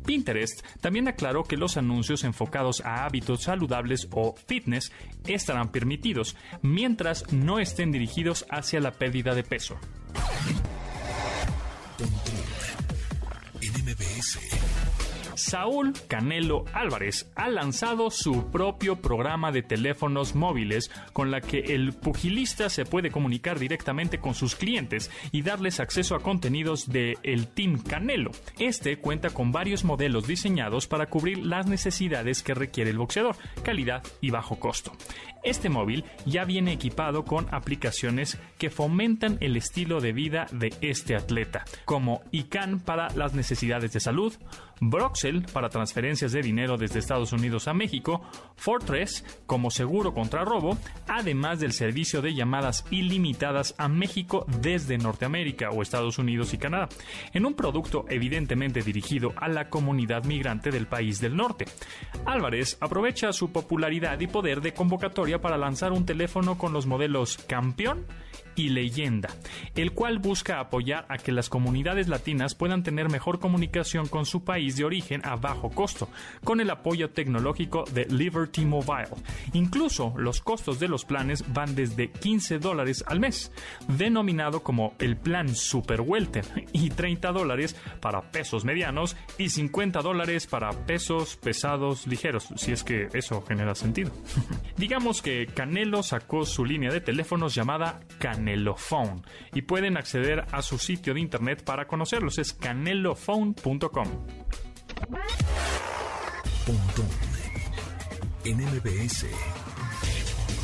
Pinterest 0.07 0.65
también 0.79 1.07
aclaró 1.07 1.43
que 1.43 1.57
los 1.57 1.77
anuncios 1.77 2.23
enfocados 2.23 2.81
a 2.81 3.05
hábitos 3.05 3.43
saludables 3.43 3.90
o 4.11 4.35
fitness 4.47 4.91
estarán 5.25 5.71
permitidos, 5.71 6.35
mientras 6.61 7.31
no 7.31 7.59
estén 7.59 7.91
dirigidos 7.91 8.45
hacia 8.49 8.79
la 8.79 8.91
pérdida 8.91 9.35
de 9.35 9.43
peso. 9.43 9.77
Saúl 15.41 15.93
Canelo 16.07 16.65
Álvarez 16.71 17.31
ha 17.35 17.49
lanzado 17.49 18.11
su 18.11 18.51
propio 18.51 18.97
programa 18.97 19.51
de 19.51 19.63
teléfonos 19.63 20.35
móviles 20.35 20.91
con 21.13 21.31
la 21.31 21.41
que 21.41 21.59
el 21.59 21.93
pugilista 21.93 22.69
se 22.69 22.85
puede 22.85 23.09
comunicar 23.09 23.57
directamente 23.57 24.19
con 24.19 24.35
sus 24.35 24.55
clientes 24.55 25.09
y 25.31 25.41
darles 25.41 25.79
acceso 25.79 26.15
a 26.15 26.19
contenidos 26.19 26.89
de 26.91 27.17
el 27.23 27.47
Team 27.47 27.81
Canelo. 27.81 28.31
Este 28.59 28.97
cuenta 28.99 29.31
con 29.31 29.51
varios 29.51 29.83
modelos 29.83 30.27
diseñados 30.27 30.85
para 30.87 31.07
cubrir 31.07 31.39
las 31.39 31.65
necesidades 31.65 32.43
que 32.43 32.53
requiere 32.53 32.91
el 32.91 32.99
boxeador, 32.99 33.35
calidad 33.63 34.03
y 34.21 34.29
bajo 34.29 34.59
costo. 34.59 34.93
Este 35.43 35.69
móvil 35.69 36.05
ya 36.25 36.45
viene 36.45 36.71
equipado 36.71 37.25
con 37.25 37.47
aplicaciones 37.51 38.37
que 38.59 38.69
fomentan 38.69 39.37
el 39.41 39.57
estilo 39.57 39.99
de 39.99 40.13
vida 40.13 40.45
de 40.51 40.71
este 40.81 41.15
atleta, 41.15 41.65
como 41.85 42.21
ICANN 42.31 42.79
para 42.79 43.09
las 43.15 43.33
necesidades 43.33 43.91
de 43.91 43.99
salud, 43.99 44.35
Broxel 44.81 45.43
para 45.53 45.69
transferencias 45.69 46.31
de 46.31 46.41
dinero 46.41 46.75
desde 46.75 46.99
Estados 46.99 47.31
Unidos 47.33 47.67
a 47.67 47.73
México, 47.73 48.21
Fortress 48.55 49.23
como 49.45 49.69
seguro 49.69 50.13
contra 50.13 50.43
robo, 50.43 50.77
además 51.07 51.59
del 51.59 51.71
servicio 51.71 52.21
de 52.21 52.33
llamadas 52.33 52.83
ilimitadas 52.89 53.75
a 53.77 53.87
México 53.87 54.45
desde 54.59 54.97
Norteamérica 54.97 55.69
o 55.69 55.83
Estados 55.83 56.17
Unidos 56.17 56.53
y 56.55 56.57
Canadá, 56.57 56.89
en 57.31 57.45
un 57.45 57.53
producto 57.53 58.05
evidentemente 58.09 58.81
dirigido 58.81 59.33
a 59.37 59.47
la 59.47 59.69
comunidad 59.69 60.25
migrante 60.25 60.71
del 60.71 60.87
país 60.87 61.21
del 61.21 61.37
norte. 61.37 61.65
Álvarez 62.25 62.77
aprovecha 62.81 63.31
su 63.33 63.51
popularidad 63.51 64.19
y 64.19 64.27
poder 64.27 64.61
de 64.61 64.73
convocatoria 64.73 65.39
para 65.39 65.57
lanzar 65.57 65.91
un 65.91 66.07
teléfono 66.07 66.57
con 66.57 66.73
los 66.73 66.87
modelos 66.87 67.37
Campeón 67.37 68.05
y 68.61 68.69
Leyenda, 68.69 69.29
el 69.75 69.91
cual 69.91 70.19
busca 70.19 70.59
apoyar 70.59 71.05
a 71.09 71.17
que 71.17 71.31
las 71.31 71.49
comunidades 71.49 72.07
latinas 72.07 72.53
puedan 72.53 72.83
tener 72.83 73.09
mejor 73.09 73.39
comunicación 73.39 74.07
con 74.07 74.27
su 74.27 74.43
país 74.43 74.75
de 74.75 74.85
origen 74.85 75.21
a 75.25 75.35
bajo 75.35 75.71
costo, 75.71 76.09
con 76.43 76.61
el 76.61 76.69
apoyo 76.69 77.09
tecnológico 77.09 77.85
de 77.91 78.05
Liberty 78.05 78.65
Mobile. 78.65 79.09
Incluso 79.53 80.13
los 80.15 80.41
costos 80.41 80.79
de 80.79 80.87
los 80.87 81.05
planes 81.05 81.43
van 81.51 81.73
desde 81.73 82.11
15 82.11 82.59
dólares 82.59 83.03
al 83.07 83.19
mes, 83.19 83.51
denominado 83.87 84.61
como 84.61 84.93
el 84.99 85.17
plan 85.17 85.49
Super 85.55 86.01
Welter, 86.01 86.45
y 86.71 86.91
30 86.91 87.31
dólares 87.31 87.75
para 87.99 88.21
pesos 88.31 88.63
medianos 88.63 89.17
y 89.39 89.49
50 89.49 90.01
dólares 90.01 90.45
para 90.45 90.69
pesos 90.71 91.35
pesados 91.35 92.05
ligeros, 92.05 92.47
si 92.57 92.73
es 92.73 92.83
que 92.83 93.07
eso 93.13 93.41
genera 93.41 93.73
sentido. 93.73 94.11
Digamos 94.77 95.23
que 95.23 95.47
Canelo 95.47 96.03
sacó 96.03 96.45
su 96.45 96.63
línea 96.63 96.91
de 96.91 97.01
teléfonos 97.01 97.55
llamada 97.55 98.01
Canelo 98.19 98.50
Phone 98.77 99.23
y 99.53 99.61
pueden 99.63 99.97
acceder 99.97 100.45
a 100.51 100.61
su 100.61 100.77
sitio 100.77 101.13
de 101.13 101.19
internet 101.19 101.63
para 101.63 101.87
conocerlos, 101.87 102.37
es 102.37 102.53
canelophone.com. 102.53 104.07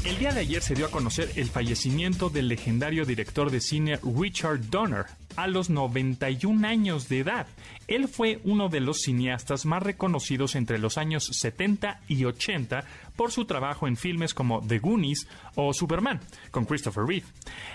El 0.05 0.17
día 0.19 0.31
de 0.31 0.39
ayer 0.39 0.61
se 0.61 0.73
dio 0.73 0.85
a 0.85 0.91
conocer 0.91 1.31
el 1.35 1.49
fallecimiento 1.49 2.29
del 2.29 2.47
legendario 2.47 3.05
director 3.05 3.51
de 3.51 3.59
cine 3.59 3.99
Richard 4.03 4.69
Donner 4.69 5.05
a 5.37 5.47
los 5.47 5.69
91 5.69 6.67
años 6.67 7.07
de 7.07 7.19
edad. 7.19 7.47
Él 7.87 8.09
fue 8.09 8.41
uno 8.43 8.67
de 8.67 8.81
los 8.81 9.01
cineastas 9.01 9.65
más 9.65 9.81
reconocidos 9.81 10.55
entre 10.55 10.79
los 10.79 10.97
años 10.97 11.29
70 11.31 12.01
y 12.09 12.25
80 12.25 12.83
por 13.15 13.31
su 13.31 13.45
trabajo 13.45 13.87
en 13.87 13.95
filmes 13.95 14.33
como 14.33 14.61
The 14.61 14.79
Goonies 14.79 15.27
o 15.55 15.73
Superman, 15.73 16.19
con 16.51 16.65
Christopher 16.65 17.05
Reeve. 17.05 17.25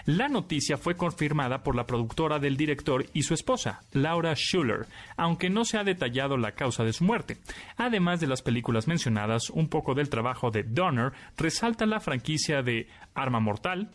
La 0.05 0.29
noticia 0.29 0.77
fue 0.77 0.97
confirmada 0.97 1.63
por 1.63 1.75
la 1.75 1.87
productora 1.87 2.39
del 2.39 2.57
director 2.57 3.07
y 3.15 3.23
su 3.23 3.33
esposa, 3.33 3.83
Laura 3.93 4.35
Schuller, 4.35 4.87
aunque 5.17 5.49
no 5.49 5.65
se 5.65 5.79
ha 5.79 5.85
detallado 5.85 6.37
la 6.37 6.53
causa 6.53 6.85
de 6.85 6.93
su 6.93 7.05
muerte. 7.05 7.39
Además 7.77 8.21
de 8.21 8.27
las 8.27 8.43
películas 8.43 8.89
mencionadas, 8.89 9.51
un 9.51 9.69
poco 9.69 9.95
del 9.95 10.11
trabajo 10.11 10.51
de 10.51 10.65
Donner 10.65 11.13
resalta 11.37 11.87
la 11.87 12.01
franquicia 12.01 12.63
de 12.63 12.89
Arma 13.15 13.41
Mortal, 13.41 13.91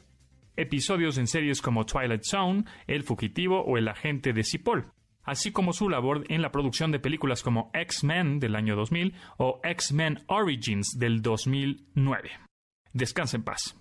episodios 0.57 1.17
en 1.17 1.27
series 1.27 1.61
como 1.61 1.85
Twilight 1.85 2.23
Zone, 2.23 2.65
El 2.87 3.03
Fugitivo 3.03 3.61
o 3.61 3.77
El 3.77 3.87
Agente 3.87 4.33
de 4.33 4.43
Cipoll, 4.43 4.91
así 5.23 5.51
como 5.51 5.73
su 5.73 5.89
labor 5.89 6.25
en 6.29 6.41
la 6.41 6.51
producción 6.51 6.91
de 6.91 6.99
películas 6.99 7.43
como 7.43 7.69
X-Men 7.73 8.39
del 8.39 8.55
año 8.55 8.75
2000 8.75 9.13
o 9.37 9.61
X-Men 9.63 10.23
Origins 10.27 10.97
del 10.97 11.21
2009. 11.21 12.31
Descansa 12.93 13.37
en 13.37 13.43
paz. 13.43 13.77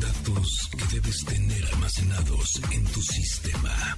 Datos 0.00 0.70
que 0.78 0.94
debes 0.94 1.24
tener 1.24 1.64
almacenados 1.72 2.62
en 2.72 2.84
tu 2.84 3.00
sistema. 3.02 3.96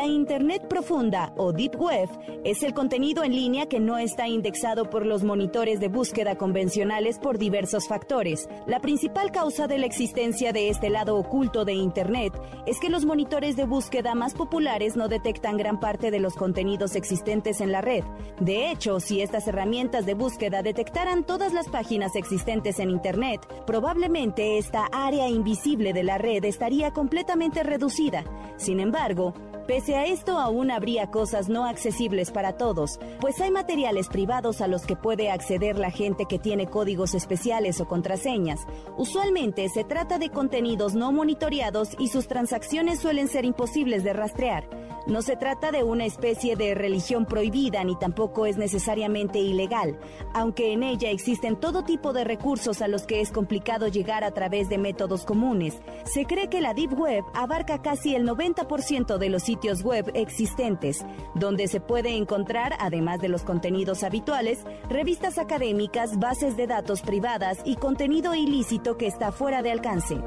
La 0.00 0.06
Internet 0.06 0.66
profunda 0.66 1.34
o 1.36 1.52
Deep 1.52 1.76
Web 1.78 2.08
es 2.42 2.62
el 2.62 2.72
contenido 2.72 3.22
en 3.22 3.34
línea 3.34 3.66
que 3.66 3.80
no 3.80 3.98
está 3.98 4.26
indexado 4.28 4.88
por 4.88 5.04
los 5.04 5.24
monitores 5.24 5.78
de 5.78 5.88
búsqueda 5.88 6.38
convencionales 6.38 7.18
por 7.18 7.36
diversos 7.36 7.86
factores. 7.86 8.48
La 8.66 8.80
principal 8.80 9.30
causa 9.30 9.66
de 9.66 9.76
la 9.76 9.84
existencia 9.84 10.54
de 10.54 10.70
este 10.70 10.88
lado 10.88 11.16
oculto 11.16 11.66
de 11.66 11.74
Internet 11.74 12.32
es 12.64 12.80
que 12.80 12.88
los 12.88 13.04
monitores 13.04 13.56
de 13.56 13.66
búsqueda 13.66 14.14
más 14.14 14.32
populares 14.32 14.96
no 14.96 15.06
detectan 15.06 15.58
gran 15.58 15.78
parte 15.80 16.10
de 16.10 16.18
los 16.18 16.34
contenidos 16.34 16.96
existentes 16.96 17.60
en 17.60 17.70
la 17.70 17.82
red. 17.82 18.02
De 18.40 18.70
hecho, 18.70 19.00
si 19.00 19.20
estas 19.20 19.48
herramientas 19.48 20.06
de 20.06 20.14
búsqueda 20.14 20.62
detectaran 20.62 21.24
todas 21.24 21.52
las 21.52 21.68
páginas 21.68 22.16
existentes 22.16 22.78
en 22.78 22.88
Internet, 22.88 23.46
probablemente 23.66 24.56
esta 24.56 24.86
área 24.86 25.28
invisible 25.28 25.92
de 25.92 26.04
la 26.04 26.16
red 26.16 26.42
estaría 26.46 26.90
completamente 26.90 27.62
reducida. 27.62 28.24
Sin 28.56 28.80
embargo, 28.80 29.34
Pese 29.70 29.94
a 29.94 30.04
esto, 30.04 30.36
aún 30.36 30.72
habría 30.72 31.12
cosas 31.12 31.48
no 31.48 31.64
accesibles 31.64 32.32
para 32.32 32.56
todos, 32.56 32.98
pues 33.20 33.40
hay 33.40 33.52
materiales 33.52 34.08
privados 34.08 34.60
a 34.60 34.66
los 34.66 34.84
que 34.84 34.96
puede 34.96 35.30
acceder 35.30 35.78
la 35.78 35.92
gente 35.92 36.26
que 36.28 36.40
tiene 36.40 36.66
códigos 36.66 37.14
especiales 37.14 37.80
o 37.80 37.86
contraseñas. 37.86 38.66
Usualmente 38.96 39.68
se 39.68 39.84
trata 39.84 40.18
de 40.18 40.30
contenidos 40.30 40.96
no 40.96 41.12
monitoreados 41.12 41.90
y 42.00 42.08
sus 42.08 42.26
transacciones 42.26 42.98
suelen 42.98 43.28
ser 43.28 43.44
imposibles 43.44 44.02
de 44.02 44.12
rastrear. 44.12 44.68
No 45.06 45.22
se 45.22 45.36
trata 45.36 45.70
de 45.70 45.84
una 45.84 46.04
especie 46.04 46.56
de 46.56 46.74
religión 46.74 47.24
prohibida 47.24 47.84
ni 47.84 47.96
tampoco 47.96 48.46
es 48.46 48.56
necesariamente 48.56 49.38
ilegal, 49.38 50.00
aunque 50.34 50.72
en 50.72 50.82
ella 50.82 51.10
existen 51.10 51.54
todo 51.54 51.84
tipo 51.84 52.12
de 52.12 52.24
recursos 52.24 52.82
a 52.82 52.88
los 52.88 53.04
que 53.04 53.20
es 53.20 53.30
complicado 53.30 53.86
llegar 53.86 54.24
a 54.24 54.32
través 54.32 54.68
de 54.68 54.78
métodos 54.78 55.24
comunes. 55.24 55.80
Se 56.04 56.26
cree 56.26 56.48
que 56.48 56.60
la 56.60 56.74
Deep 56.74 56.98
Web 56.98 57.24
abarca 57.34 57.80
casi 57.80 58.16
el 58.16 58.28
90% 58.28 59.16
de 59.16 59.28
los 59.30 59.44
sitios 59.44 59.59
web 59.82 60.10
existentes, 60.14 61.04
donde 61.34 61.68
se 61.68 61.80
puede 61.80 62.16
encontrar, 62.16 62.74
además 62.78 63.20
de 63.20 63.28
los 63.28 63.42
contenidos 63.42 64.02
habituales, 64.02 64.64
revistas 64.88 65.38
académicas, 65.38 66.18
bases 66.18 66.56
de 66.56 66.66
datos 66.66 67.02
privadas 67.02 67.58
y 67.64 67.76
contenido 67.76 68.34
ilícito 68.34 68.96
que 68.96 69.06
está 69.06 69.32
fuera 69.32 69.62
de 69.62 69.70
alcance. 69.72 70.18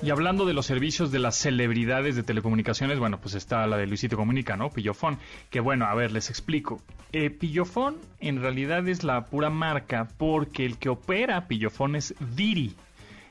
Y 0.00 0.10
hablando 0.10 0.46
de 0.46 0.54
los 0.54 0.64
servicios 0.64 1.10
de 1.10 1.18
las 1.18 1.36
celebridades 1.36 2.14
de 2.14 2.22
telecomunicaciones, 2.22 3.00
bueno, 3.00 3.18
pues 3.20 3.34
está 3.34 3.66
la 3.66 3.76
de 3.76 3.86
Luisito 3.88 4.16
Comunica, 4.16 4.56
¿no? 4.56 4.70
Pillofón. 4.70 5.18
Que 5.50 5.58
bueno, 5.58 5.86
a 5.86 5.94
ver, 5.94 6.12
les 6.12 6.30
explico. 6.30 6.80
Eh, 7.12 7.30
Pillofón 7.30 7.96
en 8.20 8.40
realidad 8.40 8.86
es 8.88 9.02
la 9.02 9.26
pura 9.26 9.50
marca 9.50 10.08
porque 10.16 10.64
el 10.64 10.78
que 10.78 10.88
opera 10.88 11.48
Pillofón 11.48 11.96
es 11.96 12.14
Diri. 12.36 12.74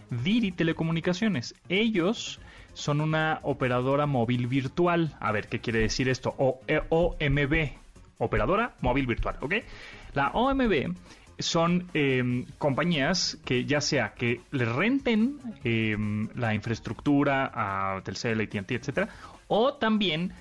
Diri 0.10 0.52
Telecomunicaciones. 0.52 1.56
Ellos 1.70 2.40
son 2.78 3.02
una 3.02 3.40
operadora 3.42 4.06
móvil 4.06 4.46
virtual. 4.46 5.16
A 5.20 5.32
ver, 5.32 5.48
¿qué 5.48 5.60
quiere 5.60 5.80
decir 5.80 6.08
esto? 6.10 6.36
O 6.38 6.62
e, 6.68 6.80
OMB, 6.90 7.72
operadora 8.20 8.76
móvil 8.82 9.08
virtual, 9.08 9.36
¿ok? 9.42 9.56
La 10.14 10.30
OMB 10.30 10.96
son 11.40 11.88
em, 11.96 12.46
compañías 12.60 13.40
que 13.46 13.66
ya 13.66 13.82
sea 13.82 14.14
que 14.14 14.42
le 14.52 14.66
renten 14.66 15.40
em, 15.64 16.30
la 16.36 16.54
infraestructura 16.54 17.52
a 17.54 18.00
Telcel, 18.04 18.42
AT&T, 18.42 18.76
etcétera, 18.76 19.10
o 19.48 19.74
también 19.74 20.34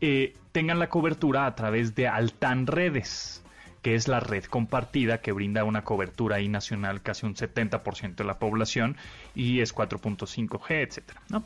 eh, 0.00 0.34
tengan 0.52 0.78
la 0.78 0.88
cobertura 0.88 1.44
a 1.44 1.54
través 1.54 1.94
de 1.94 2.08
Altan 2.08 2.66
Redes, 2.66 3.41
que 3.82 3.94
es 3.94 4.08
la 4.08 4.20
red 4.20 4.44
compartida 4.44 5.18
que 5.18 5.32
brinda 5.32 5.64
una 5.64 5.82
cobertura 5.82 6.36
ahí 6.36 6.48
nacional 6.48 7.02
casi 7.02 7.26
un 7.26 7.34
70% 7.34 8.14
de 8.14 8.24
la 8.24 8.38
población 8.38 8.96
y 9.34 9.60
es 9.60 9.74
4.5G, 9.74 10.86
etcétera, 10.86 11.20
¿no? 11.28 11.44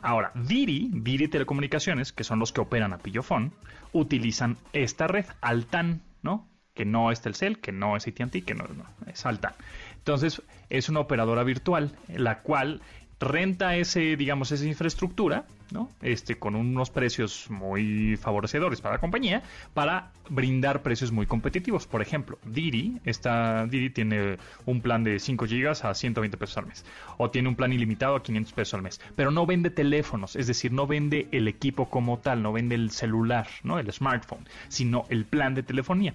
Ahora, 0.00 0.30
Diri, 0.34 0.90
Diri 0.92 1.28
Telecomunicaciones, 1.28 2.12
que 2.12 2.24
son 2.24 2.38
los 2.38 2.52
que 2.52 2.60
operan 2.60 2.92
a 2.92 2.98
Pillofón, 2.98 3.52
utilizan 3.92 4.56
esta 4.72 5.08
red, 5.08 5.26
Altan, 5.40 6.02
¿no? 6.22 6.48
Que 6.74 6.84
no 6.84 7.10
es 7.10 7.20
Telcel, 7.20 7.58
que 7.58 7.72
no 7.72 7.96
es 7.96 8.06
AT&T, 8.06 8.42
que 8.42 8.54
no, 8.54 8.64
no, 8.68 8.84
es 9.10 9.26
Altan. 9.26 9.54
Entonces, 9.96 10.42
es 10.70 10.88
una 10.88 11.00
operadora 11.00 11.42
virtual, 11.42 11.96
la 12.06 12.38
cual 12.38 12.80
renta 13.20 13.76
ese, 13.76 14.16
digamos, 14.16 14.52
esa 14.52 14.64
infraestructura, 14.64 15.44
¿no? 15.70 15.90
Este, 16.00 16.38
con 16.38 16.54
unos 16.54 16.90
precios 16.90 17.50
muy 17.50 18.16
favorecedores 18.16 18.80
para 18.80 18.94
la 18.94 19.00
compañía, 19.00 19.42
para 19.74 20.12
brindar 20.30 20.82
precios 20.82 21.12
muy 21.12 21.26
competitivos. 21.26 21.86
Por 21.86 22.00
ejemplo, 22.00 22.38
Didi, 22.44 22.98
esta 23.04 23.66
Didi 23.66 23.90
tiene 23.90 24.38
un 24.66 24.80
plan 24.80 25.04
de 25.04 25.18
5 25.18 25.46
GB 25.46 25.84
a 25.84 25.94
120 25.94 26.36
pesos 26.36 26.56
al 26.58 26.66
mes, 26.66 26.84
o 27.16 27.30
tiene 27.30 27.48
un 27.48 27.56
plan 27.56 27.72
ilimitado 27.72 28.16
a 28.16 28.22
500 28.22 28.52
pesos 28.52 28.74
al 28.74 28.82
mes, 28.82 29.00
pero 29.16 29.30
no 29.30 29.46
vende 29.46 29.70
teléfonos, 29.70 30.36
es 30.36 30.46
decir, 30.46 30.72
no 30.72 30.86
vende 30.86 31.28
el 31.32 31.48
equipo 31.48 31.90
como 31.90 32.18
tal, 32.18 32.42
no 32.42 32.52
vende 32.52 32.76
el 32.76 32.90
celular, 32.90 33.48
¿no? 33.62 33.78
El 33.78 33.92
smartphone, 33.92 34.46
sino 34.68 35.04
el 35.08 35.24
plan 35.24 35.54
de 35.54 35.62
telefonía. 35.62 36.14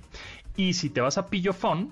Y 0.56 0.74
si 0.74 0.90
te 0.90 1.02
vas 1.02 1.18
a 1.18 1.28
Pillofón, 1.28 1.92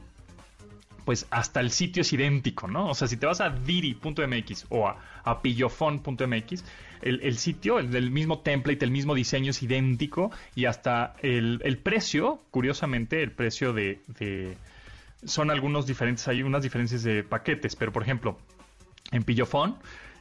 pues 1.06 1.28
hasta 1.32 1.60
el 1.60 1.72
sitio 1.72 2.02
es 2.02 2.14
idéntico, 2.14 2.68
¿no? 2.68 2.90
O 2.90 2.94
sea, 2.94 3.08
si 3.08 3.18
te 3.18 3.26
vas 3.26 3.42
a 3.42 3.50
diri.mx 3.50 4.66
o 4.70 4.88
a, 4.88 4.98
a 5.24 5.42
pillofon.mx, 5.42 6.64
el, 7.02 7.38
sitio, 7.38 7.80
el, 7.80 8.12
mismo 8.12 8.40
template, 8.40 8.86
el 8.86 8.92
mismo 8.92 9.16
diseño 9.16 9.52
es 9.52 9.64
idéntico 9.64 10.32
y 10.56 10.66
hasta 10.66 11.16
el, 11.22 11.80
precio, 11.84 12.40
curiosamente, 12.52 13.24
el 13.24 13.32
precio 13.32 13.74
de, 13.74 14.58
Son 15.24 15.50
algunos 15.52 15.88
diferentes, 15.88 16.28
hay 16.28 16.44
unas 16.44 16.64
diferencias 16.64 17.04
de 17.04 17.24
paquetes, 17.24 17.76
pero 17.76 17.92
por 17.92 18.04
ejemplo, 18.04 18.38
en 19.12 19.24
Pillofon 19.24 19.78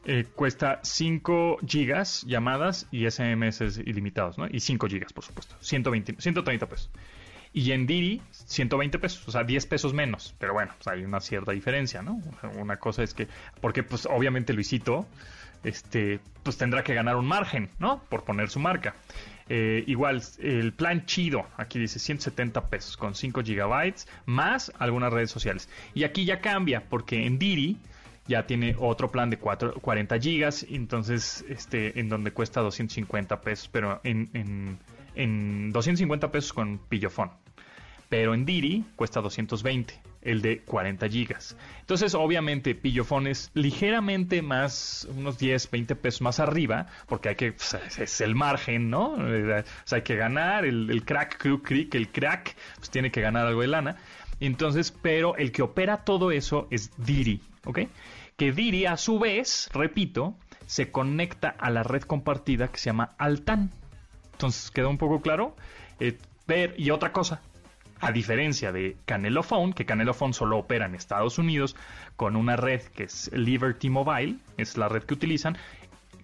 eh, 0.06 0.24
cuesta 0.34 0.80
5 0.82 1.58
gigas 1.66 2.24
llamadas 2.26 2.86
y 2.90 3.08
SMS 3.10 3.78
ilimitados, 3.84 4.38
¿no? 4.38 4.46
Y 4.50 4.60
5 4.60 4.86
gigas, 4.88 5.12
por 5.12 5.24
supuesto. 5.24 5.54
120, 5.60 6.16
130 6.18 6.66
pesos. 6.66 6.90
Y 7.52 7.72
en 7.72 7.86
Didi, 7.86 8.22
120 8.30 8.98
pesos, 8.98 9.26
o 9.26 9.32
sea, 9.32 9.42
10 9.42 9.66
pesos 9.66 9.92
menos. 9.92 10.34
Pero 10.38 10.52
bueno, 10.52 10.72
pues 10.76 10.86
hay 10.86 11.04
una 11.04 11.20
cierta 11.20 11.52
diferencia, 11.52 12.02
¿no? 12.02 12.20
Una 12.56 12.76
cosa 12.76 13.02
es 13.02 13.12
que, 13.12 13.26
porque 13.60 13.82
pues 13.82 14.06
obviamente 14.06 14.52
Luisito, 14.52 15.06
este, 15.64 16.20
pues 16.42 16.56
tendrá 16.56 16.84
que 16.84 16.94
ganar 16.94 17.16
un 17.16 17.26
margen, 17.26 17.68
¿no? 17.78 18.02
Por 18.08 18.24
poner 18.24 18.50
su 18.50 18.60
marca. 18.60 18.94
Eh, 19.48 19.82
igual, 19.88 20.22
el 20.38 20.72
plan 20.72 21.06
chido, 21.06 21.44
aquí 21.56 21.80
dice 21.80 21.98
170 21.98 22.66
pesos 22.66 22.96
con 22.96 23.16
5 23.16 23.42
gigabytes, 23.42 24.06
más 24.26 24.72
algunas 24.78 25.12
redes 25.12 25.32
sociales. 25.32 25.68
Y 25.92 26.04
aquí 26.04 26.24
ya 26.24 26.40
cambia, 26.40 26.84
porque 26.88 27.26
en 27.26 27.40
Didi 27.40 27.78
ya 28.28 28.46
tiene 28.46 28.76
otro 28.78 29.10
plan 29.10 29.28
de 29.28 29.38
40 29.38 30.20
gigas, 30.20 30.64
entonces, 30.70 31.44
este, 31.48 31.98
en 31.98 32.08
donde 32.08 32.30
cuesta 32.30 32.60
250 32.60 33.40
pesos, 33.40 33.68
pero 33.72 34.00
en 34.04 34.78
en 35.20 35.70
250 35.72 36.32
pesos 36.32 36.52
con 36.52 36.78
Pillofón. 36.78 37.30
Pero 38.08 38.34
en 38.34 38.44
Diri 38.44 38.84
cuesta 38.96 39.20
220, 39.20 39.94
el 40.22 40.42
de 40.42 40.62
40 40.62 41.08
gigas. 41.08 41.56
Entonces, 41.80 42.14
obviamente, 42.14 42.74
Pillofón 42.74 43.28
es 43.28 43.52
ligeramente 43.54 44.42
más, 44.42 45.06
unos 45.16 45.38
10, 45.38 45.70
20 45.70 45.94
pesos 45.94 46.22
más 46.22 46.40
arriba, 46.40 46.86
porque 47.06 47.28
hay 47.28 47.36
que, 47.36 47.54
es 47.98 48.20
el 48.20 48.34
margen, 48.34 48.90
¿no? 48.90 49.12
O 49.12 49.64
sea, 49.84 49.96
hay 49.96 50.02
que 50.02 50.16
ganar, 50.16 50.64
el, 50.64 51.04
crack, 51.04 51.38
que 51.38 51.96
el 51.96 52.08
crack, 52.08 52.56
pues 52.78 52.90
tiene 52.90 53.12
que 53.12 53.20
ganar 53.20 53.46
algo 53.46 53.60
de 53.60 53.68
lana. 53.68 53.96
Entonces, 54.40 54.90
pero 54.90 55.36
el 55.36 55.52
que 55.52 55.62
opera 55.62 55.98
todo 55.98 56.32
eso 56.32 56.66
es 56.70 56.90
Diri, 56.96 57.40
¿ok? 57.64 57.80
Que 58.36 58.52
Diri, 58.52 58.86
a 58.86 58.96
su 58.96 59.20
vez, 59.20 59.70
repito, 59.72 60.34
se 60.66 60.90
conecta 60.90 61.50
a 61.50 61.70
la 61.70 61.82
red 61.84 62.02
compartida 62.02 62.68
que 62.68 62.78
se 62.78 62.86
llama 62.86 63.10
Altan. 63.18 63.70
Entonces, 64.40 64.70
¿quedó 64.70 64.88
un 64.88 64.96
poco 64.96 65.20
claro? 65.20 65.54
Eh, 65.98 66.16
y 66.78 66.88
otra 66.88 67.12
cosa, 67.12 67.42
a 68.00 68.10
diferencia 68.10 68.72
de 68.72 68.96
Canelo 69.04 69.42
Phone, 69.42 69.74
que 69.74 69.84
Canelo 69.84 70.14
Phone 70.14 70.32
solo 70.32 70.56
opera 70.56 70.86
en 70.86 70.94
Estados 70.94 71.36
Unidos 71.36 71.76
con 72.16 72.36
una 72.36 72.56
red 72.56 72.80
que 72.80 73.02
es 73.02 73.30
Liberty 73.34 73.90
Mobile, 73.90 74.38
es 74.56 74.78
la 74.78 74.88
red 74.88 75.02
que 75.02 75.12
utilizan, 75.12 75.58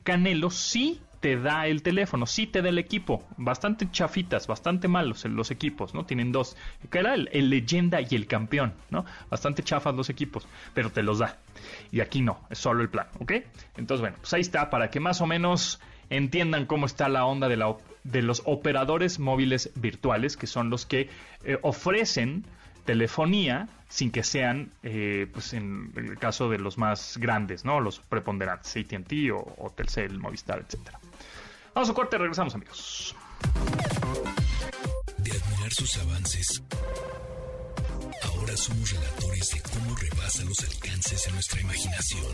Canelo 0.03 0.49
sí 0.49 1.03
te 1.21 1.37
da 1.37 1.67
el 1.67 1.83
teléfono, 1.83 2.25
sí 2.25 2.47
te 2.47 2.63
da 2.63 2.71
el 2.71 2.79
equipo, 2.79 3.23
bastante 3.37 3.91
chafitas, 3.91 4.47
bastante 4.47 4.89
malos 4.89 5.27
los 5.27 5.51
equipos, 5.51 5.93
¿no? 5.93 6.07
Tienen 6.07 6.33
dos, 6.33 6.57
que 6.91 7.01
era 7.01 7.17
el, 7.17 7.51
leyenda 7.51 8.01
y 8.01 8.15
el 8.15 8.27
campeón, 8.27 8.73
¿no? 8.89 9.05
Bastante 9.29 9.63
chafas 9.63 9.95
los 9.95 10.09
equipos, 10.09 10.49
pero 10.73 10.89
te 10.89 11.03
los 11.03 11.19
da. 11.19 11.37
Y 11.93 12.01
aquí 12.01 12.23
no, 12.23 12.41
es 12.49 12.57
solo 12.57 12.81
el 12.81 12.89
plan, 12.89 13.09
¿ok? 13.19 13.33
Entonces, 13.77 14.01
bueno, 14.01 14.17
pues 14.19 14.33
ahí 14.33 14.41
está, 14.41 14.71
para 14.71 14.89
que 14.89 15.01
más 15.01 15.21
o 15.21 15.27
menos 15.27 15.81
entiendan 16.11 16.67
cómo 16.67 16.87
está 16.87 17.09
la 17.09 17.25
onda 17.25 17.49
de, 17.49 17.57
la, 17.57 17.77
de 18.05 18.23
los 18.23 18.43
operadores 18.45 19.19
móviles 19.19 19.71
virtuales, 19.75 20.37
que 20.37 20.47
son 20.47 20.71
los 20.71 20.87
que 20.87 21.09
eh, 21.45 21.59
ofrecen 21.63 22.45
telefonía 22.85 23.69
sin 23.89 24.11
que 24.11 24.23
sean, 24.23 24.71
eh, 24.83 25.29
pues 25.33 25.53
en 25.53 25.93
el 25.97 26.19
caso 26.19 26.49
de 26.49 26.59
los 26.59 26.79
más 26.79 27.19
grandes, 27.19 27.65
¿no? 27.65 27.81
Los 27.81 28.01
preponderantes, 28.01 28.77
AT&T 28.77 29.31
o, 29.33 29.39
o, 29.59 29.71
Telcel, 29.71 30.19
Movistar, 30.19 30.65
etcétera. 30.67 30.99
Vamos 31.75 31.91
a 31.91 31.95
corte, 31.95 32.17
regresamos 32.17 32.55
amigos. 32.55 33.15
De 35.19 35.31
admirar 35.31 35.73
sus 35.73 35.99
avances, 35.99 36.63
ahora 38.23 38.57
somos 38.57 38.91
relatores 38.91 39.51
de 39.51 39.61
cómo 39.63 39.95
rebasa 39.97 40.45
los 40.45 40.59
alcances 40.61 41.25
de 41.27 41.33
nuestra 41.33 41.61
imaginación. 41.61 42.33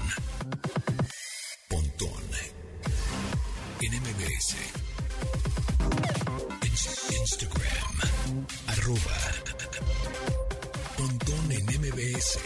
Instagram. 7.11 8.47
Arroba. 8.67 9.17
Pontón 10.97 11.53
en 11.53 11.65
MBS. 11.81 12.39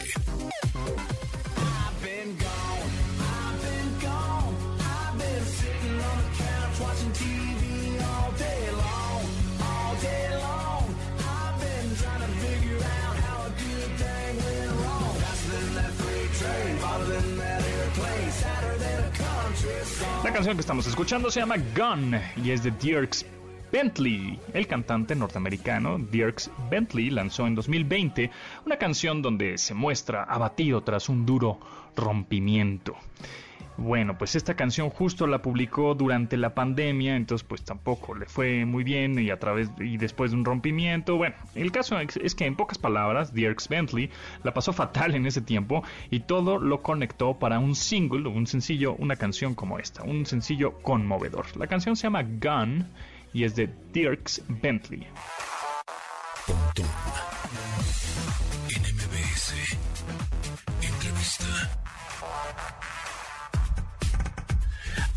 La 20.27 20.33
canción 20.33 20.57
que 20.57 20.62
estamos 20.62 20.89
escuchando 20.89 21.31
se 21.31 21.39
llama 21.39 21.55
Gun 21.77 22.19
y 22.45 22.51
es 22.51 22.65
de 22.65 22.73
Dirks 22.73 23.25
Bentley. 23.71 24.37
El 24.53 24.67
cantante 24.67 25.15
norteamericano 25.15 25.99
Dirks 26.01 26.51
Bentley 26.69 27.11
lanzó 27.11 27.47
en 27.47 27.55
2020 27.55 28.33
una 28.67 28.77
canción 28.77 29.23
donde 29.23 29.57
se 29.57 29.73
muestra 29.73 30.25
abatido 30.25 30.83
tras 30.83 31.09
un 31.09 31.25
duro 31.27 31.61
rompimiento. 31.95 32.97
Bueno, 33.79 34.17
pues 34.17 34.37
esta 34.37 34.55
canción 34.55 34.89
justo 34.89 35.27
la 35.27 35.43
publicó 35.43 35.95
durante 35.95 36.37
la 36.39 36.55
pandemia, 36.55 37.15
entonces 37.15 37.47
pues 37.47 37.62
tampoco 37.62 38.15
le 38.15 38.27
fue 38.27 38.65
muy 38.65 38.85
bien 38.85 39.19
y 39.19 39.31
a 39.31 39.39
través 39.39 39.71
y 39.79 39.99
después 39.99 40.31
de 40.31 40.39
un 40.39 40.45
rompimiento. 40.45 41.17
Bueno, 41.17 41.35
el 41.55 41.71
caso 41.73 41.99
es 41.99 42.35
que 42.35 42.47
en 42.47 42.57
pocas 42.57 42.79
palabras, 42.79 43.35
Dirks 43.35 43.69
Bentley 43.69 44.11
la 44.45 44.55
pasó 44.55 44.73
fatal 44.73 45.15
en 45.15 45.27
ese 45.27 45.43
tiempo 45.43 45.83
y 46.11 46.21
todo 46.21 46.59
lo 46.59 46.83
conectó 46.83 47.39
para 47.39 47.59
un 47.59 47.75
single, 47.75 48.29
un 48.29 48.47
sencillo, 48.47 48.95
una 48.95 49.17
canción 49.17 49.55
como 49.55 49.79
esta, 49.79 50.03
un 50.05 50.25
sencillo 50.25 50.79
conmovedor. 50.81 51.45
La 51.57 51.67
canción 51.67 51.97
se 51.97 52.05
llama 52.05 52.23
Gun 52.23 52.87
y 53.35 53.45
es 53.45 53.55
de 53.57 53.69
Dirks 53.93 54.43
Bentley. 54.49 55.07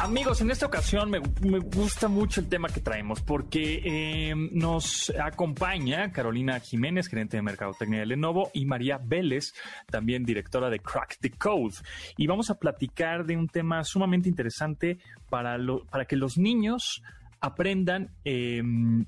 Amigos, 0.02 0.40
en 0.40 0.50
esta 0.50 0.66
ocasión 0.66 1.12
me, 1.12 1.20
gusta 1.60 2.08
mucho 2.08 2.40
el 2.40 2.48
tema 2.48 2.70
que 2.70 2.80
traemos 2.80 3.20
porque 3.20 3.82
eh, 3.84 4.34
nos 4.34 5.10
acompaña 5.22 6.14
Carolina 6.14 6.58
Jiménez, 6.62 7.10
gerente 7.10 7.36
de 7.36 7.44
Mercadotecnia 7.44 8.00
de 8.00 8.06
Lenovo, 8.06 8.50
y 8.54 8.66
María 8.66 8.98
Vélez, 8.98 9.54
también 9.92 10.24
directora 10.24 10.70
de 10.70 10.80
Crack 10.80 11.18
the 11.20 11.32
Code. 11.32 11.76
Y 12.16 12.28
vamos 12.28 12.50
a 12.50 12.58
platicar 12.58 13.26
de 13.26 13.36
un 13.36 13.50
tema 13.50 13.84
sumamente 13.84 14.30
interesante 14.30 15.00
para, 15.30 15.58
para 15.92 16.06
que 16.06 16.16
los 16.16 16.38
niños 16.38 17.04
aprendan 17.42 18.10
em, 18.24 19.06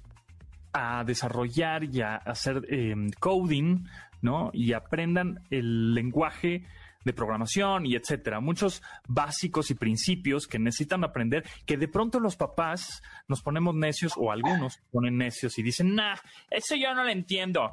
a 0.73 1.06
desarrollar 1.06 1.86
y 1.86 2.01
a 2.01 2.17
hacer 2.17 2.65
em, 2.67 3.10
coding, 3.17 3.86
¿no? 4.21 4.49
Y 4.51 4.73
aprendan 4.73 5.39
el 5.51 5.93
lenguaje 5.93 6.65
de 7.04 7.14
programación 7.14 7.86
y 7.86 7.96
etcétera. 7.96 8.40
Muchos 8.40 8.82
básicos 9.08 9.72
y 9.72 9.76
principios 9.76 10.48
que 10.48 10.60
necesitan 10.60 11.04
aprender 11.04 11.44
que 11.66 11.78
de 11.78 11.88
pronto 11.88 12.20
los 12.20 12.36
papás 12.36 13.02
nos 13.28 13.42
ponemos 13.42 13.76
necios 13.76 14.14
o 14.18 14.32
algunos 14.32 14.80
ponen 14.92 15.18
necios 15.18 15.58
y 15.58 15.64
dicen, 15.64 15.96
nah, 15.96 16.16
eso 16.50 16.76
yo 16.76 16.94
no 16.94 17.04
lo 17.04 17.10
entiendo. 17.10 17.72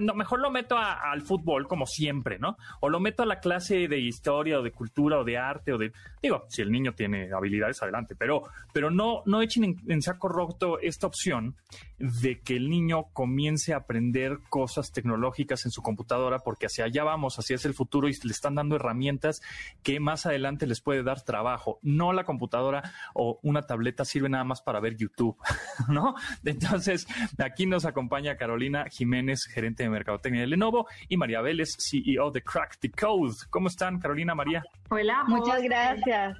no, 0.00 0.14
mejor 0.14 0.40
lo 0.40 0.50
meto 0.50 0.76
al 0.78 1.22
fútbol 1.22 1.66
como 1.66 1.86
siempre, 1.86 2.38
¿no? 2.38 2.56
O 2.80 2.88
lo 2.88 3.00
meto 3.00 3.22
a 3.22 3.26
la 3.26 3.40
clase 3.40 3.88
de 3.88 3.98
historia 3.98 4.60
o 4.60 4.62
de 4.62 4.72
cultura 4.72 5.18
o 5.18 5.24
de 5.24 5.38
arte 5.38 5.72
o 5.72 5.78
de, 5.78 5.92
digo, 6.22 6.44
si 6.48 6.62
el 6.62 6.70
niño 6.70 6.94
tiene 6.94 7.30
habilidades, 7.32 7.82
adelante, 7.82 8.14
pero, 8.16 8.42
pero 8.72 8.90
no, 8.90 9.22
no 9.26 9.42
echen 9.42 9.64
en, 9.64 9.76
en 9.88 10.02
saco 10.02 10.28
roto 10.28 10.78
esta 10.80 11.06
opción 11.06 11.56
de 11.98 12.40
que 12.40 12.56
el 12.56 12.68
niño 12.68 13.04
comience 13.12 13.72
a 13.72 13.78
aprender 13.78 14.38
cosas 14.48 14.92
tecnológicas 14.92 15.64
en 15.64 15.70
su 15.70 15.82
computadora 15.82 16.40
porque 16.40 16.66
hacia 16.66 16.84
allá 16.84 17.04
vamos, 17.04 17.38
hacia 17.38 17.56
es 17.56 17.64
el 17.64 17.74
futuro 17.74 18.08
y 18.08 18.12
le 18.22 18.32
están 18.32 18.55
dando 18.56 18.76
herramientas 18.76 19.42
que 19.82 20.00
más 20.00 20.26
adelante 20.26 20.66
les 20.66 20.80
puede 20.80 21.02
dar 21.02 21.22
trabajo. 21.22 21.78
No 21.82 22.12
la 22.12 22.24
computadora 22.24 22.92
o 23.14 23.38
una 23.42 23.62
tableta 23.62 24.04
sirve 24.04 24.28
nada 24.28 24.44
más 24.44 24.62
para 24.62 24.80
ver 24.80 24.96
YouTube, 24.96 25.36
¿no? 25.88 26.14
Entonces, 26.44 27.06
aquí 27.38 27.66
nos 27.66 27.84
acompaña 27.84 28.36
Carolina 28.36 28.86
Jiménez, 28.90 29.44
gerente 29.44 29.84
de 29.84 29.90
Mercadotecnia 29.90 30.40
de 30.40 30.48
Lenovo, 30.48 30.86
y 31.08 31.16
María 31.16 31.40
Vélez, 31.40 31.76
CEO 31.78 32.30
de 32.30 32.42
Crack 32.42 32.78
the 32.80 32.90
Code. 32.90 33.34
¿Cómo 33.50 33.68
están, 33.68 33.98
Carolina, 34.00 34.34
María? 34.34 34.64
Hola. 34.90 35.24
Muchas 35.26 35.62
gracias. 35.62 36.36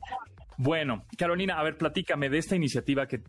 Bueno, 0.59 1.05
Carolina, 1.19 1.59
a 1.59 1.63
ver, 1.63 1.77
platícame 1.77 2.31
de 2.31 2.39
esta 2.39 2.57
iniciativa 2.57 3.07
que, 3.07 3.21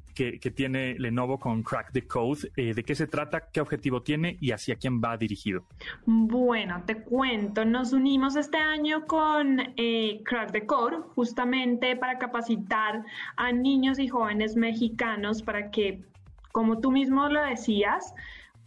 tiene 0.55 0.95
Lenovo 0.97 1.37
con 1.37 1.61
Crack 1.61 1.91
the 1.91 2.07
Code. 2.07 2.51
Eh, 2.55 2.73
¿De 2.73 2.83
qué 2.83 2.95
se 2.95 3.05
trata? 3.05 3.49
¿Qué 3.51 3.59
objetivo 3.59 4.01
tiene? 4.01 4.37
¿Y 4.39 4.51
hacia 4.51 4.75
quién 4.75 5.01
va 5.01 5.17
dirigido? 5.17 5.65
Bueno, 6.05 6.83
te 6.85 6.95
cuento. 6.95 7.65
Nos 7.65 7.91
unimos 7.91 8.37
este 8.37 8.57
año 8.57 9.05
con 9.05 9.59
eh, 9.75 10.21
Crack 10.23 10.53
the 10.53 10.65
Code 10.65 10.97
justamente 11.15 11.97
para 11.97 12.17
capacitar 12.17 13.03
a 13.35 13.51
niños 13.51 13.99
y 13.99 14.07
jóvenes 14.07 14.55
mexicanos 14.55 15.41
para 15.41 15.69
que, 15.69 16.01
como 16.53 16.79
tú 16.79 16.91
mismo 16.91 17.27
lo 17.27 17.43
decías, 17.43 18.13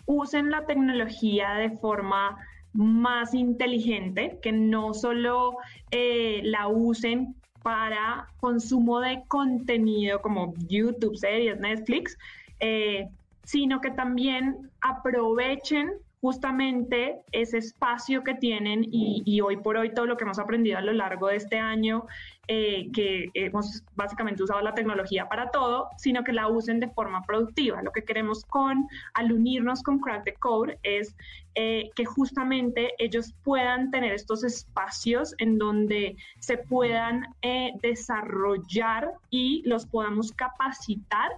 usen 0.04 0.50
la 0.50 0.66
tecnología 0.66 1.54
de 1.54 1.70
forma 1.70 2.36
más 2.72 3.34
inteligente, 3.34 4.38
que 4.42 4.52
no 4.52 4.94
solo 4.94 5.56
eh, 5.90 6.40
la 6.44 6.68
usen 6.68 7.34
para 7.62 8.28
consumo 8.40 9.00
de 9.00 9.22
contenido 9.28 10.20
como 10.20 10.54
YouTube, 10.68 11.16
series, 11.16 11.58
Netflix, 11.60 12.16
eh, 12.60 13.08
sino 13.44 13.80
que 13.80 13.90
también 13.90 14.70
aprovechen 14.80 15.92
justamente 16.20 17.22
ese 17.32 17.58
espacio 17.58 18.22
que 18.22 18.34
tienen 18.34 18.86
y, 18.90 19.40
hoy 19.40 19.56
por 19.56 19.76
hoy 19.76 19.94
todo 19.94 20.06
lo 20.06 20.16
que 20.16 20.24
hemos 20.24 20.38
aprendido 20.38 20.76
a 20.76 20.82
lo 20.82 20.92
largo 20.92 21.28
de 21.28 21.36
este 21.36 21.58
año, 21.58 22.06
eh, 22.46 22.90
que 22.92 23.30
hemos 23.32 23.82
básicamente 23.96 24.42
usado 24.42 24.60
la 24.60 24.74
tecnología 24.74 25.28
para 25.28 25.50
todo, 25.50 25.88
sino 25.96 26.22
que 26.22 26.32
la 26.32 26.48
usen 26.48 26.78
de 26.78 26.88
forma 26.88 27.22
productiva. 27.22 27.82
Lo 27.82 27.92
que 27.92 28.04
queremos 28.04 28.44
con, 28.44 28.86
al 29.14 29.32
unirnos 29.32 29.82
con 29.82 29.98
Crack 29.98 30.24
the 30.24 30.34
Code 30.34 30.78
es 30.82 31.16
eh, 31.54 31.90
que 31.96 32.04
justamente 32.04 32.92
ellos 32.98 33.34
puedan 33.42 33.90
tener 33.90 34.12
estos 34.12 34.44
espacios 34.44 35.34
en 35.38 35.58
donde 35.58 36.16
se 36.38 36.58
puedan 36.58 37.34
eh, 37.40 37.72
desarrollar 37.82 39.12
y 39.30 39.62
los 39.66 39.86
podamos 39.86 40.32
capacitar 40.32 41.30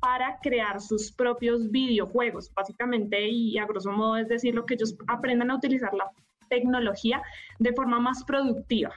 para 0.00 0.38
crear 0.42 0.80
sus 0.80 1.12
propios 1.12 1.70
videojuegos, 1.70 2.52
básicamente, 2.54 3.28
y 3.28 3.58
a 3.58 3.66
grosso 3.66 3.90
modo 3.90 4.16
es 4.16 4.28
decir, 4.28 4.54
lo 4.54 4.64
que 4.64 4.74
ellos 4.74 4.96
aprendan 5.06 5.50
a 5.50 5.56
utilizar 5.56 5.92
la 5.94 6.10
tecnología 6.48 7.22
de 7.58 7.72
forma 7.72 8.00
más 8.00 8.24
productiva. 8.24 8.92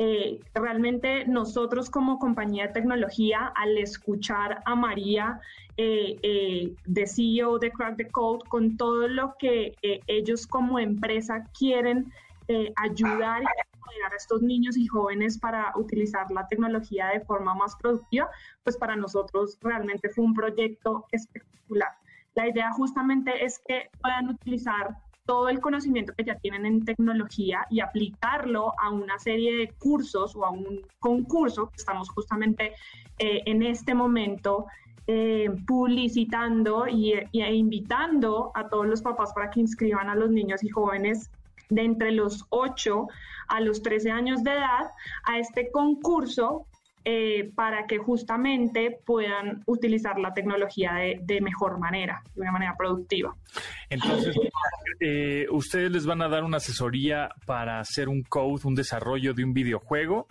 Eh, 0.00 0.38
realmente 0.54 1.26
nosotros 1.26 1.90
como 1.90 2.20
compañía 2.20 2.68
de 2.68 2.72
tecnología, 2.72 3.52
al 3.56 3.76
escuchar 3.78 4.62
a 4.64 4.76
María 4.76 5.40
eh, 5.76 6.16
eh, 6.22 6.72
de 6.86 7.06
CEO 7.06 7.58
de 7.58 7.72
Crack 7.72 7.96
the 7.96 8.08
Code, 8.08 8.44
con 8.48 8.76
todo 8.76 9.08
lo 9.08 9.34
que 9.40 9.74
ellos 10.06 10.46
como 10.46 10.78
empresa 10.78 11.44
quieren 11.58 12.12
ayudar 12.76 13.42
y 13.96 14.02
a 14.02 14.16
estos 14.16 14.42
niños 14.42 14.76
y 14.76 14.86
jóvenes 14.86 15.38
para 15.38 15.72
utilizar 15.76 16.30
la 16.30 16.46
tecnología 16.46 17.08
de 17.08 17.20
forma 17.20 17.54
más 17.54 17.76
productiva, 17.76 18.30
pues 18.64 18.76
para 18.76 18.96
nosotros 18.96 19.58
realmente 19.60 20.08
fue 20.08 20.24
un 20.24 20.34
proyecto 20.34 21.06
espectacular. 21.12 21.90
La 22.34 22.48
idea 22.48 22.70
justamente 22.72 23.44
es 23.44 23.60
que 23.66 23.90
puedan 24.00 24.28
utilizar 24.28 24.96
todo 25.28 25.50
el 25.50 25.60
conocimiento 25.60 26.14
que 26.16 26.24
ya 26.24 26.36
tienen 26.36 26.64
en 26.64 26.84
tecnología 26.84 27.66
y 27.68 27.80
aplicarlo 27.80 28.72
a 28.80 28.90
una 28.90 29.18
serie 29.18 29.56
de 29.56 29.68
cursos 29.78 30.34
o 30.34 30.44
a 30.44 30.50
un 30.50 30.80
concurso 31.00 31.68
que 31.68 31.76
estamos 31.76 32.08
justamente 32.08 32.72
eh, 33.18 33.42
en 33.44 33.62
este 33.62 33.94
momento 33.94 34.66
eh, 35.06 35.50
publicitando 35.66 36.86
y, 36.86 37.12
e 37.12 37.54
invitando 37.54 38.52
a 38.54 38.68
todos 38.68 38.86
los 38.86 39.02
papás 39.02 39.32
para 39.34 39.50
que 39.50 39.60
inscriban 39.60 40.08
a 40.08 40.14
los 40.14 40.30
niños 40.30 40.62
y 40.62 40.68
jóvenes 40.68 41.30
de 41.68 41.82
entre 41.82 42.12
los 42.12 42.44
8 42.50 43.06
a 43.48 43.60
los 43.60 43.82
13 43.82 44.10
años 44.10 44.42
de 44.42 44.52
edad 44.52 44.90
a 45.24 45.38
este 45.38 45.70
concurso 45.70 46.66
eh, 47.04 47.50
para 47.54 47.86
que 47.86 47.96
justamente 47.96 48.98
puedan 49.06 49.62
utilizar 49.66 50.18
la 50.18 50.34
tecnología 50.34 50.92
de, 50.94 51.40
mejor 51.40 51.78
manera, 51.78 52.22
de 52.34 52.42
una 52.42 52.52
manera 52.52 52.76
productiva. 52.76 53.34
Entonces, 53.88 54.36
eh, 55.00 55.46
ustedes 55.50 55.90
les 55.90 56.04
van 56.04 56.20
a 56.20 56.28
dar 56.28 56.44
una 56.44 56.58
asesoría 56.58 57.30
para 57.46 57.80
hacer 57.80 58.08
un 58.10 58.22
code, 58.24 58.60
un 58.64 58.74
desarrollo 58.74 59.32
de 59.32 59.44
un 59.44 59.54
videojuego 59.54 60.26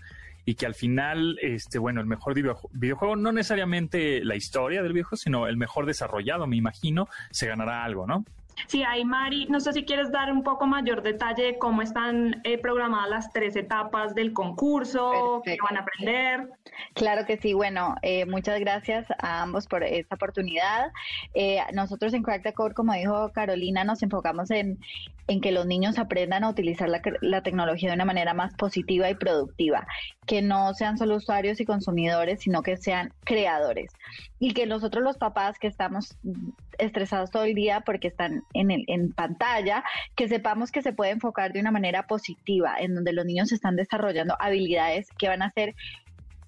y 0.46 0.56
que 0.56 0.66
al 0.66 0.76
final, 0.76 1.40
este, 1.42 1.80
bueno, 1.80 2.00
el 2.00 2.06
mejor 2.06 2.36
videojuego, 2.36 3.16
no 3.16 3.32
necesariamente 3.32 4.24
la 4.24 4.36
historia 4.36 4.84
del 4.84 4.94
videojuego, 4.94 5.18
sino 5.18 5.48
el 5.48 5.58
mejor 5.58 5.88
desarrollado, 5.88 6.46
me 6.46 6.58
imagino, 6.58 7.08
se 7.32 7.48
ganará 7.48 7.84
algo, 7.84 8.06
¿no? 8.06 8.24
Sí, 8.66 8.84
ahí 8.84 9.06
Mari, 9.06 9.46
no 9.50 9.60
sé 9.60 9.72
si 9.74 9.86
quieres 9.86 10.12
dar 10.12 10.32
un 10.32 10.44
poco 10.44 10.66
mayor 10.66 11.04
detalle 11.04 11.44
de 11.44 11.58
cómo 11.60 11.82
están 11.82 12.42
eh, 12.44 12.58
programadas 12.58 13.10
las 13.10 13.32
tres 13.32 13.56
etapas 13.56 14.16
del 14.16 14.34
concurso, 14.34 15.42
qué 15.46 15.58
van 15.64 15.78
a 15.78 15.82
aprender. 15.82 16.50
Claro 16.96 17.26
que 17.26 17.38
sí, 17.38 17.54
bueno, 17.54 17.96
eh, 18.02 18.26
muchas 18.26 18.60
gracias 18.60 19.06
a 19.20 19.44
ambos 19.44 19.68
por 19.68 19.84
esta 19.84 20.16
oportunidad. 20.16 20.92
Eh, 21.34 21.60
nosotros 21.74 22.14
en 22.14 22.24
Crack 22.24 22.44
the 22.44 22.54
Code, 22.54 22.74
como 22.74 22.94
dijo 22.94 23.32
Carolina, 23.32 23.84
nos 23.84 24.02
enfocamos 24.02 24.50
en, 24.52 24.80
en 25.28 25.42
que 25.42 25.52
los 25.52 25.66
niños 25.66 26.00
aprendan 26.00 26.44
a 26.44 26.50
utilizar 26.50 26.90
la, 26.90 27.02
la, 27.22 27.42
tecnología 27.42 27.90
de 27.90 27.96
una 27.96 28.06
manera 28.06 28.34
más 28.34 28.54
positiva 28.56 29.10
y 29.10 29.16
productiva, 29.16 29.86
que 30.26 30.42
no 30.42 30.74
sean 30.74 30.98
solo 30.98 31.18
usuarios 31.18 31.60
y 31.60 31.66
consumidores, 31.66 32.40
sino 32.42 32.62
que 32.62 32.78
sean 32.78 33.14
creadores. 33.26 33.92
Y 34.40 34.54
que 34.54 34.66
nosotros 34.66 35.04
los 35.04 35.18
papás 35.18 35.60
que 35.60 35.68
estamos 35.68 36.18
estresados 36.78 37.32
todo 37.32 37.44
el 37.44 37.56
día 37.56 37.82
porque 37.82 38.08
están 38.08 38.44
en, 38.54 38.72
el, 38.72 38.84
en 38.88 39.12
pantalla, 39.12 39.84
que 40.16 40.28
sepamos 40.28 40.72
que 40.72 40.82
se 40.82 40.94
puede 40.94 41.12
enfocar 41.12 41.52
de 41.52 41.60
una 41.60 41.72
manera 41.72 42.08
positiva, 42.08 42.76
en 42.80 42.96
donde 42.96 43.14
los 43.14 43.26
niños 43.26 43.52
están 43.52 43.76
desarrollando 43.76 44.36
habilidades 44.40 45.08
que 45.18 45.28
van 45.28 45.42
a 45.42 45.52
ser 45.52 45.76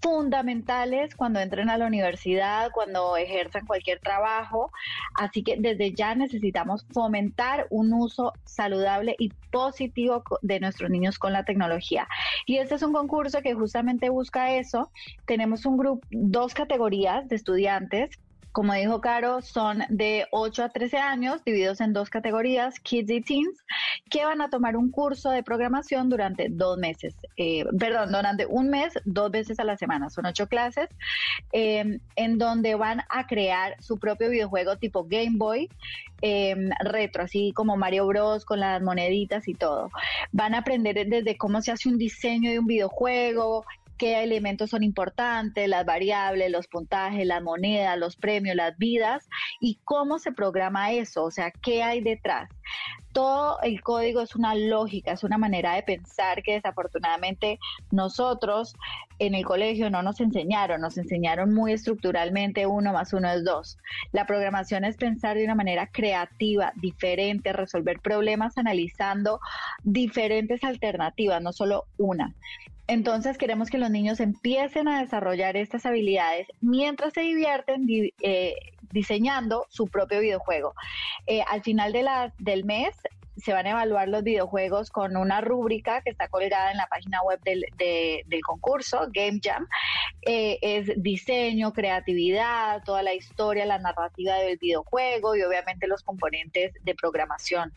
fundamentales 0.01 1.15
cuando 1.15 1.39
entren 1.39 1.69
a 1.69 1.77
la 1.77 1.85
universidad, 1.85 2.71
cuando 2.71 3.17
ejerzan 3.17 3.65
cualquier 3.65 3.99
trabajo. 3.99 4.71
Así 5.15 5.43
que 5.43 5.57
desde 5.59 5.93
ya 5.93 6.15
necesitamos 6.15 6.85
fomentar 6.93 7.67
un 7.69 7.93
uso 7.93 8.33
saludable 8.45 9.15
y 9.19 9.29
positivo 9.51 10.23
de 10.41 10.59
nuestros 10.59 10.89
niños 10.89 11.19
con 11.19 11.33
la 11.33 11.43
tecnología. 11.43 12.07
Y 12.45 12.57
este 12.57 12.75
es 12.75 12.83
un 12.83 12.93
concurso 12.93 13.41
que 13.41 13.53
justamente 13.53 14.09
busca 14.09 14.53
eso. 14.55 14.91
Tenemos 15.25 15.65
un 15.65 15.77
grupo, 15.77 16.07
dos 16.11 16.53
categorías 16.53 17.27
de 17.27 17.35
estudiantes 17.35 18.19
como 18.59 18.73
dijo 18.73 18.99
Caro, 18.99 19.41
son 19.41 19.85
de 19.87 20.27
8 20.31 20.65
a 20.65 20.67
13 20.67 20.97
años, 20.97 21.41
divididos 21.45 21.79
en 21.79 21.93
dos 21.93 22.09
categorías, 22.09 22.77
Kids 22.81 23.09
y 23.09 23.21
Teens, 23.21 23.63
que 24.09 24.25
van 24.25 24.41
a 24.41 24.49
tomar 24.49 24.75
un 24.75 24.91
curso 24.91 25.29
de 25.29 25.43
programación 25.43 26.09
durante 26.09 26.49
dos 26.49 26.77
meses, 26.77 27.15
eh, 27.37 27.63
perdón, 27.79 28.11
durante 28.11 28.45
un 28.45 28.69
mes, 28.69 28.95
dos 29.05 29.31
veces 29.31 29.61
a 29.61 29.63
la 29.63 29.77
semana. 29.77 30.09
Son 30.09 30.25
ocho 30.25 30.47
clases, 30.47 30.89
eh, 31.53 32.01
en 32.17 32.37
donde 32.37 32.75
van 32.75 33.01
a 33.09 33.27
crear 33.27 33.81
su 33.81 33.97
propio 33.97 34.29
videojuego 34.29 34.75
tipo 34.75 35.05
Game 35.05 35.37
Boy, 35.37 35.69
eh, 36.21 36.53
retro, 36.81 37.23
así 37.23 37.53
como 37.55 37.77
Mario 37.77 38.07
Bros. 38.07 38.43
con 38.43 38.59
las 38.59 38.81
moneditas 38.81 39.47
y 39.47 39.53
todo. 39.53 39.89
Van 40.33 40.53
a 40.53 40.57
aprender 40.57 41.07
desde 41.07 41.37
cómo 41.37 41.61
se 41.61 41.71
hace 41.71 41.87
un 41.87 41.97
diseño 41.97 42.51
de 42.51 42.59
un 42.59 42.67
videojuego, 42.67 43.63
qué 43.99 44.23
elementos 44.23 44.71
son 44.71 44.81
importantes, 44.81 45.69
las 45.69 45.85
variables, 45.85 46.49
los 46.49 46.67
puntajes, 46.67 47.27
las 47.27 47.43
monedas, 47.43 47.99
los 47.99 48.15
premios, 48.15 48.55
las 48.55 48.75
vidas 48.79 49.27
y 49.61 49.79
cómo 49.83 50.17
se 50.17 50.31
programa 50.31 50.91
eso, 50.91 51.25
o 51.25 51.31
sea, 51.31 51.51
qué 51.51 51.83
hay 51.83 52.01
detrás 52.01 52.49
todo 53.11 53.59
el 53.61 53.81
código 53.81 54.21
es 54.21 54.35
una 54.35 54.55
lógica, 54.55 55.13
es 55.13 55.23
una 55.23 55.37
manera 55.37 55.73
de 55.73 55.83
pensar 55.83 56.43
que 56.43 56.53
desafortunadamente 56.53 57.59
nosotros 57.91 58.75
en 59.17 59.35
el 59.35 59.45
colegio 59.45 59.89
no 59.89 60.01
nos 60.01 60.21
enseñaron, 60.21 60.81
nos 60.81 60.97
enseñaron 60.97 61.53
muy 61.53 61.73
estructuralmente 61.73 62.67
uno 62.67 62.93
más 62.93 63.13
uno 63.13 63.29
es 63.31 63.43
dos. 63.43 63.77
La 64.11 64.25
programación 64.25 64.85
es 64.85 64.95
pensar 64.95 65.37
de 65.37 65.43
una 65.43 65.55
manera 65.55 65.87
creativa, 65.87 66.71
diferente, 66.75 67.51
resolver 67.51 67.99
problemas 67.99 68.57
analizando 68.57 69.39
diferentes 69.83 70.63
alternativas, 70.63 71.41
no 71.41 71.51
solo 71.51 71.85
una. 71.97 72.33
Entonces 72.89 73.37
queremos 73.37 73.69
que 73.69 73.77
los 73.77 73.91
niños 73.91 74.19
empiecen 74.19 74.87
a 74.87 74.99
desarrollar 74.99 75.55
estas 75.55 75.85
habilidades 75.85 76.47
mientras 76.59 77.13
se 77.13 77.21
divierten 77.21 77.85
eh, 77.87 78.55
diseñando 78.91 79.67
su 79.69 79.87
propio 79.87 80.19
videojuego. 80.19 80.73
Eh, 81.27 81.43
al 81.47 81.61
final 81.61 81.93
de 81.93 81.99
del 82.39 82.65
mes 82.65 82.95
se 83.37 83.53
van 83.53 83.67
a 83.67 83.71
evaluar 83.71 84.09
los 84.09 84.23
videojuegos 84.23 84.89
con 84.89 85.15
una 85.17 85.39
rúbrica 85.39 86.01
que 86.01 86.09
está 86.09 86.27
colgada 86.29 86.71
en 86.71 86.77
la 86.77 86.87
página 86.87 87.21
web 87.21 87.39
del, 87.43 87.63
del 87.77 88.41
concurso, 88.41 89.07
Game 89.13 89.39
Jam. 89.41 89.67
Eh, 90.23 90.57
es 90.61 90.91
diseño, 90.97 91.71
creatividad, 91.71 92.83
toda 92.83 93.03
la 93.03 93.13
historia, 93.13 93.65
la 93.67 93.77
narrativa 93.77 94.35
del 94.37 94.57
videojuego 94.57 95.35
y 95.35 95.43
obviamente 95.43 95.87
los 95.87 96.01
componentes 96.01 96.73
de 96.81 96.95
programación. 96.95 97.71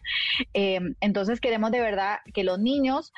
entonces 0.54 1.38
queremos 1.38 1.70
de 1.70 1.80
verdad 1.80 2.20
que 2.32 2.44
los 2.44 2.58
niños 2.58 3.12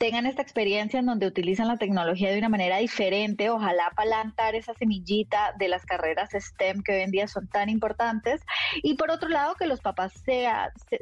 tengan 0.00 0.24
esta 0.24 0.40
experiencia 0.40 0.98
en 0.98 1.04
donde 1.04 1.26
utilizan 1.26 1.68
la 1.68 1.76
tecnología 1.76 2.32
de 2.32 2.38
una 2.38 2.48
manera 2.48 2.78
diferente, 2.78 3.50
ojalá 3.50 3.92
plantar 3.94 4.54
esa 4.54 4.72
semillita 4.72 5.52
de 5.58 5.68
las 5.68 5.84
carreras 5.84 6.30
STEM 6.32 6.82
que 6.82 6.92
hoy 6.92 7.00
en 7.02 7.10
día 7.10 7.28
son 7.28 7.46
tan 7.48 7.68
importantes. 7.68 8.40
Y 8.82 8.94
por 8.94 9.10
otro 9.10 9.28
lado, 9.28 9.56
que 9.56 9.66
los 9.66 9.82
papás 9.82 10.14
se, 10.24 10.48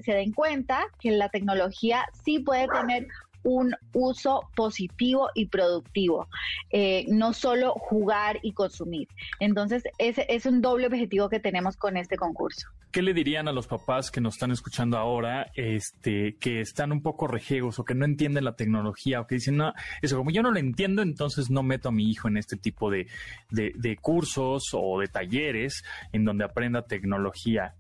se 0.03 0.13
den 0.13 0.33
cuenta 0.33 0.85
que 0.99 1.13
la 1.13 1.29
tecnología 1.29 2.07
sí 2.25 2.41
puede 2.41 2.67
tener 2.67 3.07
un 3.43 3.75
uso 3.93 4.49
positivo 4.55 5.29
y 5.35 5.47
productivo, 5.47 6.29
eh, 6.71 7.05
no 7.09 7.33
solo 7.33 7.73
jugar 7.73 8.39
y 8.43 8.53
consumir. 8.53 9.09
Entonces, 9.41 9.85
ese 9.99 10.27
es 10.29 10.47
un 10.47 10.61
doble 10.61 10.87
objetivo 10.87 11.29
que 11.29 11.41
tenemos 11.41 11.77
con 11.77 11.97
este 11.97 12.17
concurso. 12.17 12.69
¿Qué 12.91 13.03
le 13.03 13.13
dirían 13.13 13.49
a 13.49 13.53
los 13.53 13.67
papás 13.67 14.11
que 14.11 14.21
nos 14.21 14.35
están 14.35 14.51
escuchando 14.51 14.97
ahora, 14.97 15.51
este, 15.55 16.37
que 16.41 16.61
están 16.61 16.91
un 16.91 17.03
poco 17.03 17.27
rejegos 17.27 17.79
o 17.79 17.85
que 17.85 17.95
no 17.95 18.05
entienden 18.05 18.45
la 18.45 18.57
tecnología 18.57 19.21
o 19.21 19.27
que 19.27 19.37
dicen, 19.37 19.59
no, 19.59 19.75
eso 20.01 20.17
como 20.17 20.31
yo 20.31 20.43
no 20.43 20.51
lo 20.51 20.59
entiendo, 20.59 21.03
entonces 21.03 21.51
no 21.51 21.63
meto 21.63 21.91
a 21.91 21.93
mi 21.93 22.11
hijo 22.11 22.29
en 22.29 22.39
este 22.39 22.57
tipo 22.57 22.91
de, 22.91 23.07
de 23.51 23.97
cursos 23.97 24.71
o 24.73 25.01
de 25.01 25.09
talleres 25.09 25.85
en 26.13 26.25
donde 26.25 26.45
aprenda 26.45 26.83
tecnología? 26.83 27.75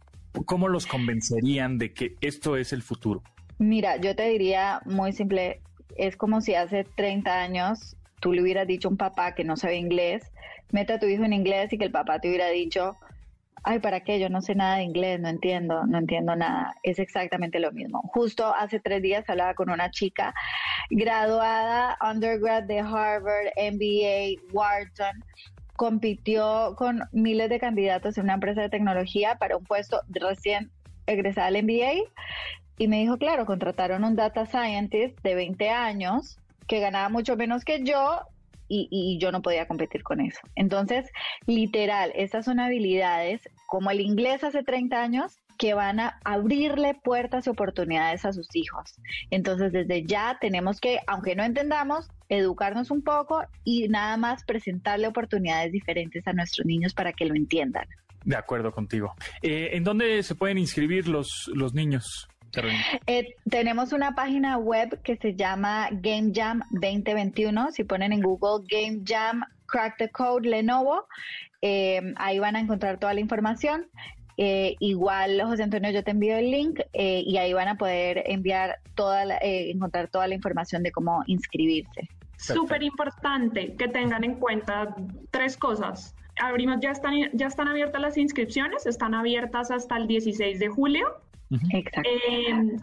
¿Cómo 0.44 0.68
los 0.68 0.86
convencerían 0.86 1.78
de 1.78 1.92
que 1.92 2.16
esto 2.20 2.56
es 2.56 2.72
el 2.72 2.82
futuro? 2.82 3.22
Mira, 3.58 3.96
yo 3.96 4.14
te 4.14 4.28
diría 4.28 4.80
muy 4.84 5.12
simple, 5.12 5.60
es 5.96 6.16
como 6.16 6.40
si 6.40 6.54
hace 6.54 6.84
30 6.84 7.42
años 7.42 7.96
tú 8.20 8.32
le 8.32 8.42
hubieras 8.42 8.66
dicho 8.66 8.88
a 8.88 8.90
un 8.92 8.96
papá 8.96 9.34
que 9.34 9.44
no 9.44 9.56
sabe 9.56 9.76
inglés, 9.76 10.30
mete 10.70 10.92
a 10.92 10.98
tu 11.00 11.06
hijo 11.06 11.24
en 11.24 11.32
inglés 11.32 11.72
y 11.72 11.78
que 11.78 11.84
el 11.84 11.90
papá 11.90 12.20
te 12.20 12.28
hubiera 12.28 12.48
dicho, 12.48 12.96
ay, 13.64 13.80
¿para 13.80 14.00
qué? 14.00 14.20
Yo 14.20 14.28
no 14.28 14.42
sé 14.42 14.54
nada 14.54 14.76
de 14.76 14.84
inglés, 14.84 15.20
no 15.20 15.28
entiendo, 15.28 15.84
no 15.86 15.98
entiendo 15.98 16.36
nada. 16.36 16.76
Es 16.84 17.00
exactamente 17.00 17.58
lo 17.58 17.72
mismo. 17.72 18.02
Justo 18.14 18.54
hace 18.54 18.78
tres 18.78 19.02
días 19.02 19.28
hablaba 19.28 19.54
con 19.54 19.70
una 19.70 19.90
chica 19.90 20.34
graduada 20.90 21.98
undergrad 22.00 22.62
de 22.62 22.78
Harvard, 22.78 23.48
MBA, 23.56 24.40
Wharton, 24.52 25.24
compitió 25.74 26.74
con 26.76 27.02
miles 27.12 27.48
de 27.48 27.58
candidatos 27.58 28.18
en 28.18 28.24
una 28.24 28.34
empresa 28.34 28.62
de 28.62 28.68
tecnología 28.68 29.36
para 29.36 29.56
un 29.56 29.64
puesto 29.64 30.00
recién 30.08 30.70
egresada 31.06 31.48
al 31.48 31.62
MBA 31.62 32.04
y 32.78 32.88
me 32.88 33.00
dijo, 33.00 33.18
claro, 33.18 33.44
contrataron 33.44 34.04
un 34.04 34.16
data 34.16 34.46
scientist 34.46 35.18
de 35.22 35.34
20 35.34 35.68
años 35.70 36.38
que 36.66 36.80
ganaba 36.80 37.08
mucho 37.08 37.36
menos 37.36 37.64
que 37.64 37.82
yo 37.82 38.20
y, 38.70 39.18
yo 39.18 39.32
no 39.32 39.42
podía 39.42 39.66
competir 39.66 40.02
con 40.02 40.20
eso. 40.20 40.40
Entonces, 40.54 41.10
literal, 41.46 42.12
estas 42.14 42.44
son 42.44 42.60
habilidades 42.60 43.40
como 43.66 43.90
el 43.90 44.00
inglés 44.00 44.44
hace 44.44 44.62
30 44.62 45.02
años 45.02 45.38
que 45.58 45.74
van 45.74 45.98
a 45.98 46.20
abrirle 46.22 46.94
puertas 46.94 47.46
y 47.46 47.50
oportunidades 47.50 48.24
a 48.24 48.32
sus 48.32 48.54
hijos. 48.54 48.94
Entonces, 49.30 49.72
desde 49.72 50.04
ya 50.04 50.38
tenemos 50.40 50.80
que, 50.80 51.00
aunque 51.06 51.34
no 51.34 51.42
entendamos, 51.42 52.08
educarnos 52.28 52.90
un 52.90 53.02
poco 53.02 53.42
y 53.64 53.88
nada 53.88 54.16
más 54.18 54.44
presentarle 54.44 55.08
oportunidades 55.08 55.72
diferentes 55.72 56.26
a 56.28 56.32
nuestros 56.32 56.66
niños 56.66 56.94
para 56.94 57.12
que 57.12 57.24
lo 57.24 57.34
entiendan. 57.34 57.86
De 58.24 58.36
acuerdo 58.36 58.70
contigo. 58.70 59.14
Eh, 59.42 59.70
¿En 59.72 59.82
dónde 59.82 60.22
se 60.22 60.34
pueden 60.34 60.58
inscribir 60.58 61.08
los, 61.08 61.50
los 61.54 61.74
niños? 61.74 62.28
Eh, 63.06 63.34
tenemos 63.48 63.92
una 63.92 64.14
página 64.14 64.56
web 64.56 65.00
que 65.02 65.16
se 65.16 65.34
llama 65.34 65.88
Game 65.92 66.32
Jam 66.34 66.62
2021. 66.70 67.72
Si 67.72 67.84
ponen 67.84 68.12
en 68.12 68.22
Google 68.22 68.64
Game 68.68 69.02
Jam 69.04 69.42
Crack 69.66 69.98
the 69.98 70.10
Code 70.10 70.48
Lenovo, 70.48 71.06
eh, 71.60 72.00
ahí 72.16 72.38
van 72.38 72.56
a 72.56 72.60
encontrar 72.60 72.98
toda 72.98 73.14
la 73.14 73.20
información. 73.20 73.86
Eh, 74.36 74.76
igual, 74.78 75.42
José 75.42 75.64
Antonio, 75.64 75.90
yo 75.90 76.04
te 76.04 76.12
envío 76.12 76.36
el 76.36 76.50
link 76.50 76.80
y 76.92 77.36
ahí 77.38 77.52
van 77.52 77.68
a 77.68 77.74
poder 77.76 78.22
enviar 78.26 78.76
toda 78.94 79.36
encontrar 79.42 80.08
toda 80.08 80.28
la 80.28 80.34
información 80.34 80.82
de 80.84 80.92
cómo 80.92 81.22
inscribirse. 81.26 82.08
Súper 82.36 82.84
importante 82.84 83.74
que 83.74 83.88
tengan 83.88 84.22
en 84.22 84.36
cuenta 84.36 84.94
tres 85.32 85.56
cosas 85.56 86.14
abrimos, 86.40 86.78
ya 86.80 86.90
están, 86.90 87.14
ya 87.32 87.46
están 87.46 87.68
abiertas 87.68 88.00
las 88.00 88.16
inscripciones, 88.16 88.86
están 88.86 89.14
abiertas 89.14 89.70
hasta 89.70 89.96
el 89.96 90.06
16 90.06 90.58
de 90.58 90.68
julio. 90.68 91.20
Exacto. 91.50 92.02
Eh, 92.04 92.76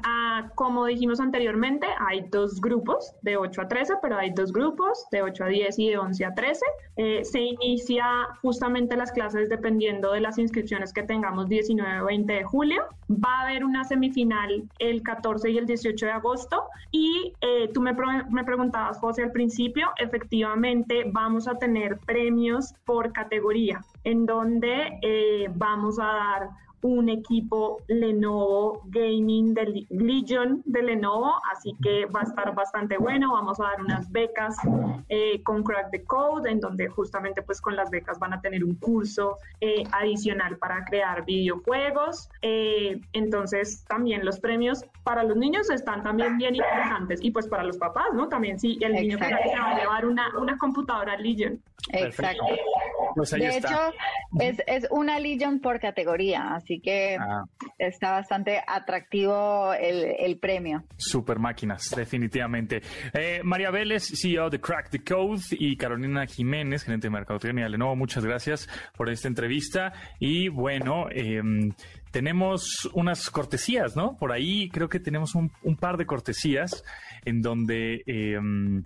como 0.56 0.86
dijimos 0.86 1.20
anteriormente, 1.20 1.88
hay 2.00 2.22
dos 2.32 2.60
grupos 2.60 3.14
de 3.22 3.38
8 3.38 3.62
a 3.62 3.68
13, 3.68 3.94
pero 4.02 4.18
hay 4.18 4.32
dos 4.32 4.52
grupos 4.52 5.06
de 5.12 5.22
8 5.22 5.44
a 5.44 5.48
10 5.48 5.80
y 5.80 5.90
de 5.90 5.98
11 5.98 6.26
a 6.26 6.34
13. 6.34 6.66
Eh, 6.98 7.24
se 7.24 7.40
inicia 7.40 8.06
justamente 8.42 8.96
las 8.96 9.12
clases 9.12 9.50
dependiendo 9.50 10.12
de 10.14 10.22
las 10.22 10.38
inscripciones 10.38 10.94
que 10.94 11.04
tengamos 11.04 11.48
19 11.48 12.02
o 12.02 12.06
20 12.06 12.34
de 12.34 12.44
julio. 12.44 12.84
Va 13.10 13.40
a 13.40 13.42
haber 13.44 13.64
una 13.64 13.84
semifinal 13.84 14.64
el 14.80 15.04
14 15.04 15.52
y 15.52 15.58
el 15.58 15.68
18 15.68 16.06
de 16.06 16.12
agosto. 16.12 16.64
Y 16.92 17.34
eh, 17.42 17.70
tú 17.74 17.82
me, 17.82 17.94
me 18.30 18.44
preguntabas, 18.44 18.98
José, 18.98 19.24
al 19.24 19.32
principio, 19.32 19.90
efectivamente 19.98 21.04
vamos 21.12 21.48
a 21.48 21.56
tener 21.56 22.00
premios 22.00 22.74
por 22.86 23.14
categoría, 23.14 23.82
en 24.04 24.26
donde 24.26 25.50
vamos 25.56 26.00
a 26.00 26.06
dar 26.06 26.65
un 26.86 27.10
equipo 27.10 27.82
Lenovo 27.88 28.84
Gaming 28.86 29.56
de 29.56 29.88
Legion 29.90 30.62
de 30.66 30.84
Lenovo, 30.84 31.34
así 31.52 31.76
que 31.82 32.06
va 32.06 32.20
a 32.20 32.24
estar 32.24 32.54
bastante 32.54 32.98
bueno. 32.98 33.34
Vamos 33.34 33.60
a 33.60 33.64
dar 33.64 33.82
unas 33.82 34.12
becas 34.12 34.56
eh, 35.10 35.42
con 35.42 35.64
Crack 35.64 35.90
the 35.90 36.04
Code, 36.04 36.48
en 36.48 36.60
donde 36.60 36.88
justamente 36.88 37.42
pues 37.42 37.60
con 37.60 37.76
las 37.76 37.90
becas 37.90 38.20
van 38.20 38.34
a 38.34 38.42
tener 38.42 38.64
un 38.64 38.76
curso 38.76 39.38
eh, 39.62 39.84
adicional 39.94 40.58
para 40.58 40.86
crear 40.86 41.26
videojuegos. 41.26 42.30
Eh, 42.44 43.02
entonces 43.14 43.84
también 43.86 44.24
los 44.24 44.40
premios 44.40 44.86
para 45.04 45.24
los 45.24 45.38
niños 45.38 45.72
están 45.72 46.04
también 46.04 46.38
bien 46.38 46.54
interesantes 46.54 47.20
y 47.24 47.32
pues 47.32 47.48
para 47.48 47.64
los 47.64 47.78
papás, 47.78 48.14
¿no? 48.14 48.28
También 48.28 48.60
sí, 48.60 48.78
el 48.82 48.94
niño 48.94 49.18
que 49.18 49.26
se 49.26 49.60
va 49.60 49.72
a 49.72 49.80
llevar 49.80 50.06
una, 50.06 50.38
una 50.38 50.56
computadora 50.60 51.18
Legion. 51.18 51.60
Exacto. 51.92 52.46
Pues 53.16 53.32
de 53.32 53.58
hecho, 53.58 53.94
es, 54.40 54.62
es 54.68 54.88
una 54.92 55.20
Legion 55.20 55.60
por 55.60 55.80
categoría, 55.80 56.56
así 56.56 56.75
que 56.82 57.18
ah. 57.20 57.44
está 57.78 58.12
bastante 58.12 58.62
atractivo 58.66 59.74
el, 59.74 60.38
premio. 60.40 60.84
Super 60.98 61.40
máquinas, 61.40 61.90
definitivamente. 61.96 62.82
Eh, 63.14 63.42
María 63.44 63.72
Vélez, 63.72 64.04
CEO 64.04 64.50
de 64.50 64.60
Crack 64.60 64.90
the 64.90 65.04
Code, 65.04 65.42
y 65.52 65.78
Carolina 65.78 66.26
Jiménez, 66.26 66.84
gerente 66.84 67.08
de 67.08 67.12
Mercadotecnia 67.12 67.66
de 67.66 67.70
Lenovo, 67.72 67.96
muchas 67.96 68.26
gracias 68.26 68.68
por 68.96 69.10
esta 69.10 69.28
entrevista. 69.28 69.94
Y 70.20 70.50
bueno, 70.50 71.08
em, 71.12 71.72
tenemos 72.12 72.90
unas 72.94 73.30
cortesías, 73.30 73.96
¿no? 73.96 74.18
Por 74.18 74.32
ahí 74.32 74.70
creo 74.70 74.90
que 74.90 75.00
tenemos 75.00 75.36
un, 75.36 75.50
par 75.80 75.98
de 75.98 76.06
cortesías 76.06 76.84
en 77.26 77.42
donde, 77.42 78.04
em, 78.06 78.84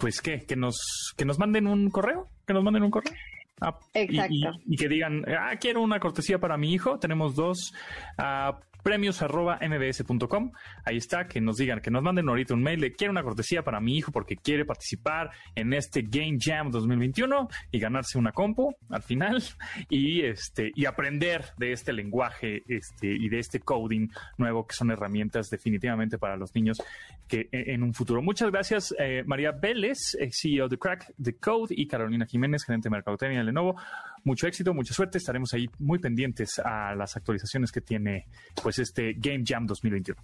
pues, 0.00 0.20
¿qué? 0.20 0.40
Que 0.40 0.56
nos, 0.56 1.14
que 1.16 1.24
nos 1.24 1.38
manden 1.38 1.66
un 1.66 1.90
correo, 1.90 2.28
que 2.46 2.52
nos 2.52 2.64
manden 2.64 2.82
un 2.82 2.90
correo. 2.90 3.12
Ah, 3.60 3.78
Exacto. 3.94 4.34
Y, 4.66 4.76
que 4.76 4.88
digan, 4.88 5.24
ah, 5.28 5.56
quiero 5.60 5.82
una 5.82 6.00
cortesía 6.00 6.38
para 6.38 6.56
mi 6.56 6.72
hijo. 6.72 6.98
Tenemos 6.98 7.34
dos. 7.34 7.72
Ah, 8.18 8.58
premios 8.84 9.22
arroba 9.22 9.58
mbs.com. 9.60 10.52
Ahí 10.84 10.98
está, 10.98 11.26
que 11.26 11.40
nos 11.40 11.56
digan, 11.56 11.80
que 11.80 11.90
nos 11.90 12.02
manden 12.02 12.28
ahorita 12.28 12.54
un 12.54 12.62
mail 12.62 12.80
de 12.80 12.92
quiero 12.92 13.10
una 13.10 13.22
cortesía 13.22 13.64
para 13.64 13.80
mi 13.80 13.96
hijo 13.96 14.12
porque 14.12 14.36
quiere 14.36 14.64
participar 14.64 15.30
en 15.56 15.72
este 15.72 16.02
Game 16.02 16.36
Jam 16.38 16.70
2021 16.70 17.48
y 17.72 17.78
ganarse 17.78 18.18
una 18.18 18.30
compu 18.30 18.76
al 18.90 19.02
final 19.02 19.42
y 19.88 20.20
este 20.20 20.70
y 20.74 20.84
aprender 20.84 21.46
de 21.56 21.72
este 21.72 21.92
lenguaje 21.92 22.62
este 22.68 23.06
y 23.06 23.28
de 23.28 23.38
este 23.38 23.60
coding 23.60 24.08
nuevo 24.36 24.66
que 24.66 24.74
son 24.74 24.90
herramientas 24.90 25.48
definitivamente 25.48 26.18
para 26.18 26.36
los 26.36 26.54
niños 26.54 26.82
que 27.26 27.48
e, 27.50 27.72
en 27.72 27.82
un 27.82 27.94
futuro. 27.94 28.20
Muchas 28.20 28.50
gracias 28.50 28.94
eh, 28.98 29.24
María 29.26 29.52
Vélez, 29.52 30.14
eh, 30.20 30.28
CEO 30.30 30.68
de 30.68 30.78
Crack 30.78 31.14
the 31.22 31.36
Code 31.36 31.74
y 31.76 31.86
Carolina 31.86 32.26
Jiménez, 32.26 32.64
gerente 32.64 32.88
de 32.88 32.90
Mercadotecnia 32.90 33.38
de 33.38 33.44
Lenovo. 33.44 33.76
Mucho 34.24 34.46
éxito, 34.46 34.72
mucha 34.72 34.94
suerte. 34.94 35.18
Estaremos 35.18 35.52
ahí 35.54 35.68
muy 35.78 35.98
pendientes 35.98 36.58
a 36.58 36.94
las 36.94 37.16
actualizaciones 37.16 37.70
que 37.70 37.80
tiene 37.80 38.26
pues 38.62 38.78
este 38.78 39.14
Game 39.18 39.44
Jam 39.46 39.66
2021. 39.66 40.20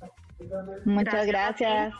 Muchas 0.86 1.26
gracias. 1.26 1.94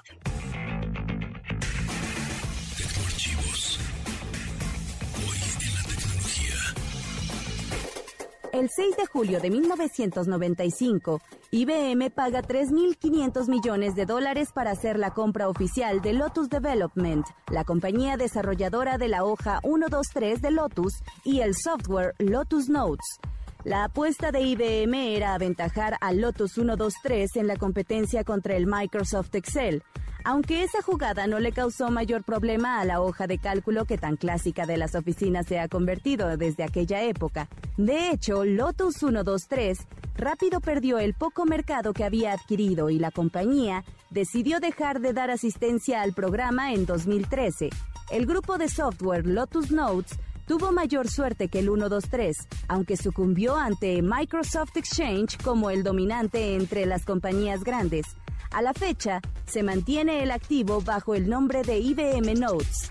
El 8.61 8.68
6 8.68 8.94
de 8.99 9.07
julio 9.07 9.40
de 9.40 9.49
1995, 9.49 11.23
IBM 11.51 12.11
paga 12.11 12.42
3.500 12.42 13.49
millones 13.49 13.94
de 13.94 14.05
dólares 14.05 14.51
para 14.53 14.73
hacer 14.73 14.99
la 14.99 15.14
compra 15.14 15.49
oficial 15.49 16.03
de 16.03 16.12
Lotus 16.12 16.51
Development, 16.51 17.25
la 17.51 17.64
compañía 17.64 18.18
desarrolladora 18.18 18.99
de 18.99 19.09
la 19.09 19.25
hoja 19.25 19.61
123 19.62 20.42
de 20.42 20.51
Lotus 20.51 20.92
y 21.25 21.40
el 21.40 21.55
software 21.55 22.14
Lotus 22.18 22.68
Notes. 22.68 23.18
La 23.64 23.85
apuesta 23.85 24.31
de 24.31 24.42
IBM 24.42 25.16
era 25.16 25.33
aventajar 25.33 25.96
a 26.03 26.12
Lotus 26.12 26.53
123 26.53 27.37
en 27.37 27.46
la 27.46 27.57
competencia 27.57 28.25
contra 28.25 28.57
el 28.57 28.66
Microsoft 28.66 29.35
Excel, 29.37 29.83
aunque 30.24 30.62
esa 30.62 30.83
jugada 30.83 31.26
no 31.26 31.38
le 31.38 31.52
causó 31.52 31.90
mayor 31.90 32.24
problema 32.24 32.80
a 32.80 32.85
la 32.85 33.00
hoja 33.00 33.26
de 33.26 33.38
cálculo 33.38 33.85
que 33.85 33.98
tan 33.98 34.16
clásica 34.16 34.66
de 34.66 34.76
las 34.76 34.94
oficinas 34.94 35.46
se 35.46 35.59
ha 35.59 35.68
convertido 35.68 36.37
desde 36.37 36.64
aquella 36.64 37.02
época. 37.02 37.48
De 37.76 38.11
hecho, 38.11 38.44
Lotus 38.44 38.96
123 38.96 39.78
rápido 40.16 40.61
perdió 40.61 40.98
el 40.98 41.14
poco 41.14 41.46
mercado 41.46 41.92
que 41.92 42.04
había 42.04 42.33
adquirido 42.33 42.90
y 42.90 42.98
la 42.98 43.11
compañía 43.11 43.85
decidió 44.11 44.61
dejar 44.61 45.00
de 45.00 45.12
dar 45.12 45.30
asistencia 45.30 46.02
al 46.02 46.12
programa 46.12 46.72
en 46.72 46.87
2013. 46.87 47.70
El 48.11 48.26
grupo 48.26 48.59
de 48.59 48.68
software 48.68 49.26
Lotus 49.26 49.70
Notes 49.70 50.18
tuvo 50.46 50.72
mayor 50.72 51.09
suerte 51.09 51.48
que 51.48 51.61
el 51.61 51.66
123, 51.66 52.37
aunque 52.66 52.96
sucumbió 52.96 53.56
ante 53.56 54.02
Microsoft 54.02 54.76
Exchange 54.76 55.38
como 55.44 55.70
el 55.70 55.85
dominante 55.85 56.56
entre 56.56 56.87
las 56.87 57.04
compañías 57.04 57.62
grandes. 57.62 58.04
A 58.52 58.62
la 58.62 58.74
fecha, 58.74 59.20
se 59.46 59.62
mantiene 59.62 60.24
el 60.24 60.32
activo 60.32 60.80
bajo 60.80 61.14
el 61.14 61.28
nombre 61.28 61.62
de 61.62 61.78
IBM 61.78 62.34
Notes. 62.34 62.90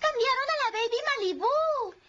Cambiaron 0.00 0.48
a 0.48 0.56
la 0.64 0.70
Baby 0.72 1.00
Malibu. 1.08 1.54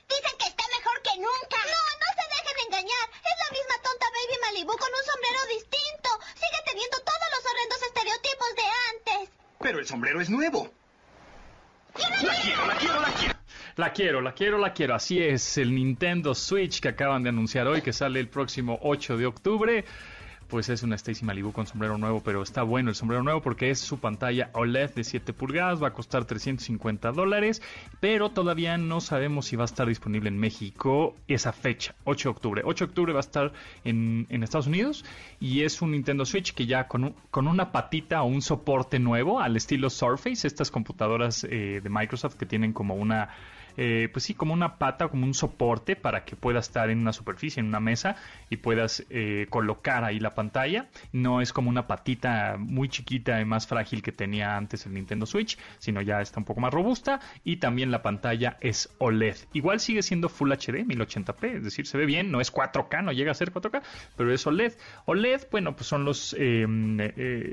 Dicen 0.07 0.31
que 0.39 0.47
está 0.47 0.63
mejor 0.71 0.95
que 1.03 1.11
nunca. 1.19 1.59
No, 1.59 1.81
no 1.99 2.07
se 2.15 2.23
dejen 2.31 2.57
engañar. 2.67 3.05
Es 3.19 3.35
la 3.35 3.49
misma 3.51 3.75
tonta 3.83 4.05
Baby 4.15 4.37
Malibu 4.47 4.71
con 4.71 4.87
un 4.87 5.03
sombrero 5.11 5.41
distinto. 5.51 6.09
Sigue 6.39 6.61
teniendo 6.65 6.97
todos 7.03 7.27
los 7.35 7.43
horrendos 7.51 7.81
estereotipos 7.83 8.51
de 8.55 8.67
antes. 8.95 9.29
Pero 9.59 9.79
el 9.79 9.87
sombrero 9.87 10.21
es 10.21 10.29
nuevo. 10.29 10.71
La 11.99 12.33
quiero, 12.41 12.65
la 12.65 12.75
quiero, 12.77 13.01
la 13.01 13.11
quiero. 13.11 13.35
La 13.79 13.93
quiero, 13.93 14.19
la 14.19 14.33
quiero, 14.33 14.57
la 14.57 14.73
quiero. 14.73 14.93
Así 14.93 15.19
es, 15.19 15.57
el 15.57 15.73
Nintendo 15.73 16.35
Switch 16.35 16.81
que 16.81 16.89
acaban 16.89 17.23
de 17.23 17.29
anunciar 17.29 17.65
hoy, 17.65 17.81
que 17.81 17.93
sale 17.93 18.19
el 18.19 18.27
próximo 18.27 18.77
8 18.81 19.15
de 19.15 19.25
octubre 19.25 19.85
pues 20.49 20.67
es 20.69 20.81
una 20.81 20.95
Stacy 20.95 21.23
Malibu 21.23 21.51
con 21.51 21.67
sombrero 21.67 21.97
nuevo, 21.99 22.21
pero 22.21 22.41
está 22.41 22.63
bueno 22.63 22.89
el 22.89 22.95
sombrero 22.95 23.23
nuevo 23.23 23.39
porque 23.39 23.69
es 23.69 23.79
su 23.79 23.99
pantalla 23.99 24.49
OLED 24.53 24.95
de 24.95 25.03
7 25.03 25.31
pulgadas, 25.31 25.81
va 25.81 25.89
a 25.89 25.93
costar 25.93 26.25
350 26.25 27.11
dólares, 27.11 27.61
pero 27.99 28.31
todavía 28.31 28.75
no 28.79 28.99
sabemos 28.99 29.45
si 29.45 29.55
va 29.55 29.63
a 29.63 29.65
estar 29.65 29.87
disponible 29.87 30.27
en 30.27 30.39
México 30.39 31.15
esa 31.27 31.53
fecha, 31.53 31.93
8 32.03 32.29
de 32.29 32.31
octubre. 32.31 32.61
8 32.65 32.85
de 32.85 32.89
octubre 32.89 33.13
va 33.13 33.19
a 33.19 33.21
estar 33.21 33.53
en, 33.83 34.25
Estados 34.43 34.65
Unidos 34.65 35.05
y 35.39 35.61
es 35.61 35.81
un 35.83 35.91
Nintendo 35.91 36.25
Switch 36.25 36.53
que 36.53 36.65
ya 36.65 36.87
con, 36.87 37.13
con 37.29 37.47
una 37.47 37.71
patita 37.71 38.23
o 38.23 38.25
un 38.25 38.41
soporte 38.41 38.97
nuevo 38.97 39.39
al 39.39 39.55
estilo 39.55 39.91
Surface, 39.91 40.47
estas 40.47 40.71
computadoras 40.71 41.43
eh, 41.43 41.79
de 41.81 41.89
Microsoft 41.89 42.35
que 42.35 42.47
tienen 42.47 42.73
como 42.73 42.95
una 42.95 43.29
eh, 43.81 44.09
pues 44.11 44.25
sí, 44.25 44.33
como 44.33 44.53
una 44.53 44.77
pata, 44.77 45.07
como 45.07 45.25
un 45.25 45.33
soporte 45.33 45.95
para 45.95 46.25
que 46.25 46.35
puedas 46.35 46.67
estar 46.67 46.89
en 46.89 46.99
una 46.99 47.13
superficie, 47.13 47.61
en 47.61 47.67
una 47.67 47.79
mesa 47.79 48.17
y 48.49 48.57
puedas 48.57 49.05
eh, 49.09 49.47
colocar 49.49 50.03
ahí 50.03 50.19
la 50.19 50.35
pantalla. 50.35 50.89
No 51.13 51.39
es 51.39 51.53
como 51.53 51.69
una 51.69 51.87
patita 51.87 52.57
muy 52.59 52.89
chiquita 52.89 53.39
y 53.39 53.45
más 53.45 53.67
frágil 53.67 54.01
que 54.01 54.11
tenía 54.11 54.57
antes 54.57 54.85
el 54.85 54.95
Nintendo 54.95 55.25
Switch, 55.25 55.57
sino 55.77 56.01
ya 56.01 56.19
está 56.19 56.41
un 56.41 56.43
poco 56.43 56.59
más 56.59 56.73
robusta 56.73 57.21
y 57.45 57.57
también 57.57 57.89
la 57.89 58.01
pantalla 58.01 58.57
es 58.59 58.93
OLED. 58.97 59.37
Igual 59.53 59.79
sigue 59.79 60.01
siendo 60.01 60.27
Full 60.27 60.51
HD 60.51 60.83
1080p, 60.85 61.55
es 61.55 61.63
decir, 61.63 61.87
se 61.87 61.97
ve 61.97 62.05
bien, 62.05 62.31
no 62.31 62.41
es 62.41 62.51
4K, 62.53 63.01
no 63.01 63.13
llega 63.13 63.31
a 63.31 63.35
ser 63.35 63.53
4K, 63.53 63.81
pero 64.17 64.33
es 64.33 64.45
OLED. 64.45 64.73
OLED, 65.05 65.43
bueno, 65.51 65.77
pues 65.77 65.87
son 65.87 66.03
los, 66.03 66.35
eh, 66.37 66.67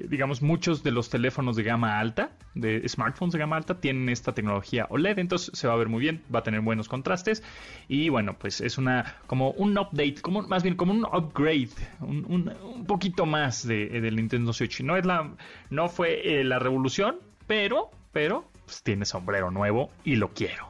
digamos, 0.08 0.42
muchos 0.42 0.82
de 0.82 0.90
los 0.90 1.08
teléfonos 1.08 1.54
de 1.54 1.62
gama 1.62 2.00
alta, 2.00 2.30
de 2.56 2.88
smartphones 2.88 3.32
de 3.32 3.38
gama 3.38 3.56
alta, 3.56 3.80
tienen 3.80 4.08
esta 4.08 4.32
tecnología 4.32 4.86
OLED, 4.90 5.18
entonces 5.18 5.50
se 5.56 5.68
va 5.68 5.74
a 5.74 5.76
ver 5.76 5.88
muy 5.88 6.00
bien 6.00 6.22
va 6.34 6.40
a 6.40 6.42
tener 6.42 6.60
buenos 6.60 6.88
contrastes 6.88 7.42
y 7.88 8.08
bueno, 8.08 8.36
pues 8.38 8.60
es 8.60 8.78
una 8.78 9.16
como 9.26 9.50
un 9.52 9.76
update, 9.78 10.16
como 10.22 10.42
más 10.42 10.62
bien 10.62 10.76
como 10.76 10.92
un 10.92 11.04
upgrade, 11.04 11.70
un, 12.00 12.84
poquito 12.86 13.26
más 13.26 13.66
de, 13.66 14.00
del 14.00 14.16
Nintendo 14.16 14.52
Switch. 14.52 14.80
No 14.80 14.96
es 14.96 15.04
la, 15.04 15.30
no 15.70 15.88
fue 15.88 16.40
eh, 16.40 16.44
la 16.44 16.58
revolución, 16.58 17.16
pero, 17.46 17.90
pero 18.12 18.48
pues 18.64 18.82
tiene 18.82 19.04
sombrero 19.04 19.50
nuevo 19.50 19.90
y 20.04 20.16
lo 20.16 20.30
quiero. 20.30 20.68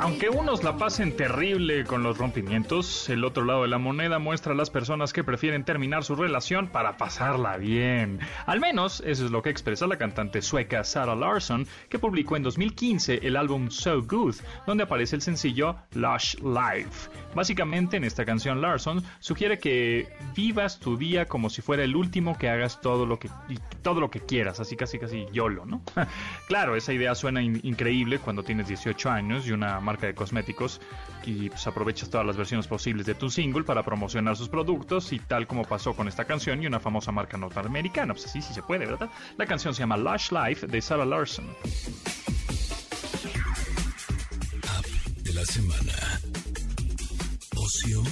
Aunque 0.00 0.28
unos 0.28 0.64
la 0.64 0.76
pasen 0.76 1.16
terrible 1.16 1.84
con 1.84 2.02
los 2.02 2.18
rompimientos, 2.18 3.08
el 3.08 3.24
otro 3.24 3.44
lado 3.44 3.62
de 3.62 3.68
la 3.68 3.78
moneda 3.78 4.18
muestra 4.18 4.54
a 4.54 4.56
las 4.56 4.70
personas 4.70 5.12
que 5.12 5.22
prefieren 5.22 5.64
terminar 5.64 6.02
su 6.02 6.16
relación 6.16 6.68
para 6.68 6.96
pasarla 6.96 7.58
bien. 7.58 8.18
Al 8.46 8.58
menos 8.58 9.02
eso 9.06 9.24
es 9.24 9.30
lo 9.30 9.42
que 9.42 9.50
expresa 9.50 9.86
la 9.86 9.98
cantante 9.98 10.42
sueca 10.42 10.82
Sarah 10.82 11.14
Larsson, 11.14 11.66
que 11.88 11.98
publicó 11.98 12.36
en 12.36 12.42
2015 12.42 13.20
el 13.22 13.36
álbum 13.36 13.70
So 13.70 14.02
Good, 14.02 14.36
donde 14.66 14.84
aparece 14.84 15.16
el 15.16 15.22
sencillo 15.22 15.76
Lush 15.92 16.36
Life. 16.36 17.10
Básicamente 17.34 17.96
en 17.96 18.04
esta 18.04 18.24
canción 18.24 18.60
Larsson 18.60 19.04
sugiere 19.20 19.58
que 19.58 20.08
vivas 20.34 20.80
tu 20.80 20.96
día 20.96 21.26
como 21.26 21.50
si 21.50 21.62
fuera 21.62 21.84
el 21.84 21.94
último 21.94 22.36
que 22.36 22.48
hagas 22.48 22.80
todo 22.80 23.06
lo 23.06 23.18
que 23.18 23.30
todo 23.82 24.00
lo 24.00 24.10
que 24.10 24.20
quieras, 24.20 24.60
así 24.60 24.76
casi 24.76 24.98
casi 24.98 25.26
YOLO, 25.32 25.66
¿no? 25.66 25.82
claro, 26.48 26.74
esa 26.74 26.92
idea 26.92 27.14
suena 27.14 27.42
increíble 27.42 28.18
cuando 28.18 28.42
tienes 28.42 28.68
18 28.68 28.87
años 29.10 29.46
y 29.46 29.52
una 29.52 29.80
marca 29.80 30.06
de 30.06 30.14
cosméticos 30.14 30.80
y 31.24 31.50
pues, 31.50 31.66
aprovechas 31.66 32.10
todas 32.10 32.26
las 32.26 32.36
versiones 32.36 32.66
posibles 32.66 33.06
de 33.06 33.14
tu 33.14 33.30
single 33.30 33.64
para 33.64 33.82
promocionar 33.82 34.36
sus 34.36 34.48
productos 34.48 35.12
y 35.12 35.18
tal 35.18 35.46
como 35.46 35.64
pasó 35.64 35.94
con 35.94 36.08
esta 36.08 36.24
canción 36.24 36.62
y 36.62 36.66
una 36.66 36.80
famosa 36.80 37.12
marca 37.12 37.36
norteamericana. 37.36 38.14
Pues 38.14 38.26
así 38.26 38.42
sí 38.42 38.52
se 38.54 38.62
puede, 38.62 38.86
¿verdad? 38.86 39.10
La 39.36 39.46
canción 39.46 39.74
se 39.74 39.80
llama 39.80 39.96
Lush 39.96 40.30
Life 40.32 40.66
de 40.66 40.80
Sarah 40.80 41.04
Larson. 41.04 41.46
de 45.22 45.34
la 45.34 45.44
semana. 45.44 45.92
Ocio 47.56 48.02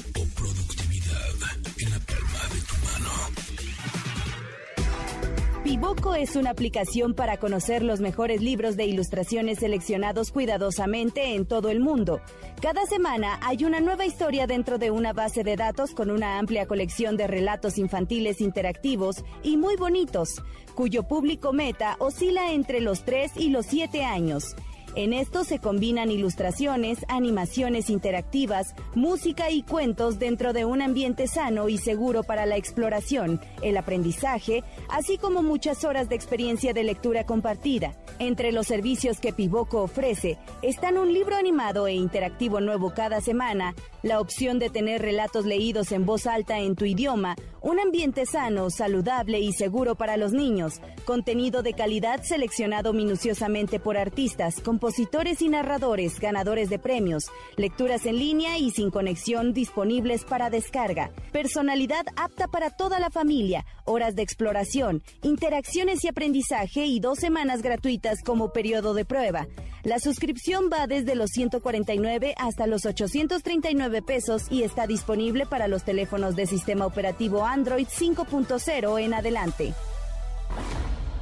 Piboco 5.77 6.15
es 6.15 6.37
una 6.37 6.53
aplicación 6.53 7.13
para 7.13 7.37
conocer 7.37 7.83
los 7.83 8.01
mejores 8.01 8.41
libros 8.41 8.79
de 8.79 8.87
ilustraciones 8.87 9.59
seleccionados 9.59 10.33
cuidadosamente 10.33 11.35
en 11.35 11.45
todo 11.45 11.69
el 11.69 11.81
mundo. 11.81 12.23
Cada 12.63 12.87
semana 12.87 13.39
hay 13.43 13.63
una 13.67 13.81
nueva 13.81 14.07
historia 14.07 14.47
dentro 14.47 14.79
de 14.79 14.91
una 14.91 15.13
base 15.13 15.45
de 15.45 15.55
datos 15.55 15.91
con 15.91 16.11
una 16.11 16.39
amplia 16.39 16.65
colección 16.67 17.19
de 17.19 17.27
relatos 17.27 17.77
infantiles 17.77 18.41
interactivos 18.41 19.23
y 19.43 19.59
muy 19.59 19.77
bonitos, 19.77 20.43
cuyo 20.75 21.03
público 21.03 21.53
meta 21.53 21.97
oscila 21.99 22.53
entre 22.53 22.81
los 22.81 23.05
3 23.05 23.33
y 23.37 23.51
los 23.51 23.67
7 23.67 24.03
años. 24.03 24.57
En 24.97 25.13
esto 25.13 25.45
se 25.45 25.59
combinan 25.59 26.11
ilustraciones, 26.11 27.05
animaciones 27.09 27.91
interactivas, 27.91 28.75
música 28.95 29.51
y 29.51 29.63
cuentos 29.63 30.19
dentro 30.19 30.55
de 30.55 30.65
un 30.65 30.81
ambiente 30.81 31.27
sano 31.27 31.69
y 31.69 31.77
seguro 31.77 32.23
para 32.23 32.47
la 32.47 32.57
exploración, 32.57 33.39
el 33.61 33.77
aprendizaje, 33.77 34.65
así 34.89 35.19
como 35.19 35.43
muchas 35.43 35.85
horas 35.85 36.09
de 36.09 36.15
experiencia 36.15 36.73
de 36.73 36.83
lectura 36.83 37.25
compartida. 37.25 37.95
Entre 38.19 38.53
los 38.53 38.69
servicios 38.69 39.21
que 39.21 39.35
Pivoco 39.35 39.83
ofrece 39.83 40.39
están 40.63 40.97
un 40.97 41.13
libro 41.13 41.37
animado 41.37 41.87
e 41.87 41.93
interactivo 41.93 42.63
nuevo 42.63 42.95
cada 42.95 43.21
semana, 43.21 43.75
la 44.03 44.19
opción 44.19 44.59
de 44.59 44.71
tener 44.71 45.03
relatos 45.03 45.45
leídos 45.45 45.93
en 45.93 46.07
voz 46.07 46.27
alta 46.27 46.59
en 46.59 46.75
tu 46.75 46.87
idioma, 46.87 47.37
un 47.67 47.81
ambiente 47.81 48.27
sano, 48.27 48.71
saludable 48.71 49.41
y 49.41 49.53
seguro 49.53 49.97
para 49.97 50.17
los 50.17 50.33
niños, 50.33 50.81
contenido 51.05 51.65
de 51.65 51.73
calidad 51.73 52.23
seleccionado 52.23 52.93
minuciosamente 52.93 53.81
por 53.81 53.97
artistas, 53.97 54.61
compositores 54.61 55.43
y 55.43 55.49
narradores 55.49 56.21
ganadores 56.21 56.71
de 56.71 56.79
premios, 56.79 57.25
lecturas 57.57 58.07
en 58.07 58.21
línea 58.21 58.57
y 58.57 58.71
sin 58.71 58.93
conexión 58.93 59.53
disponibles 59.53 60.25
para 60.25 60.49
descarga, 60.49 61.11
personalidad 61.33 62.07
apta 62.15 62.47
para 62.47 62.71
toda 62.71 63.01
la 63.01 63.11
familia, 63.11 63.67
horas 63.85 64.15
de 64.15 64.23
exploración, 64.23 65.03
interacciones 65.25 66.05
y 66.05 66.09
aprendizaje 66.09 66.87
y 66.87 67.01
dos 67.01 67.19
semanas 67.19 67.63
gratuitas 67.63 68.23
como 68.23 68.53
periodo 68.53 68.95
de 68.95 69.05
prueba. 69.05 69.49
La 69.83 69.99
suscripción 69.99 70.69
va 70.73 70.87
desde 70.87 71.15
los 71.15 71.31
149 71.31 72.35
hasta 72.39 72.67
los 72.67 72.87
839 72.87 74.03
pesos 74.03 74.43
y 74.51 74.63
está 74.63 74.87
disponible 74.87 75.47
para 75.47 75.69
los 75.69 75.85
teléfonos 75.85 76.35
de 76.35 76.47
sistema 76.47 76.87
operativo 76.87 77.45
Android 77.45 77.56
5.0 77.65 79.01
en 79.01 79.15
adelante. 79.15 79.75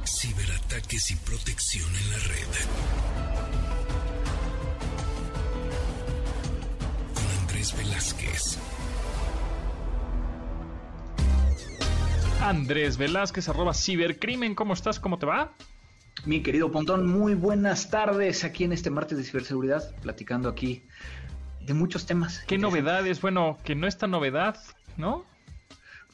Ciberataques 0.03 1.11
y 1.11 1.15
protección 1.15 1.89
en 1.89 2.11
la 2.11 2.17
red. 2.17 2.47
Con 7.13 7.41
Andrés 7.41 7.77
Velázquez. 7.77 8.59
Andrés 12.41 12.97
Velázquez, 12.97 13.49
arroba 13.49 13.73
cibercrimen, 13.73 14.53
¿cómo 14.53 14.73
estás? 14.73 14.99
¿Cómo 14.99 15.17
te 15.17 15.25
va? 15.25 15.53
Mi 16.25 16.43
querido 16.43 16.71
Pontón, 16.71 17.07
muy 17.07 17.33
buenas 17.33 17.89
tardes 17.89 18.43
aquí 18.43 18.63
en 18.63 18.73
este 18.73 18.89
martes 18.89 19.17
de 19.17 19.23
ciberseguridad, 19.23 19.95
platicando 20.01 20.49
aquí 20.49 20.83
de 21.61 21.73
muchos 21.73 22.05
temas. 22.05 22.43
¿Qué 22.47 22.57
novedades? 22.57 23.21
Bueno, 23.21 23.57
que 23.63 23.75
no 23.75 23.87
es 23.87 23.97
tan 23.97 24.11
novedad, 24.11 24.57
¿no? 24.97 25.25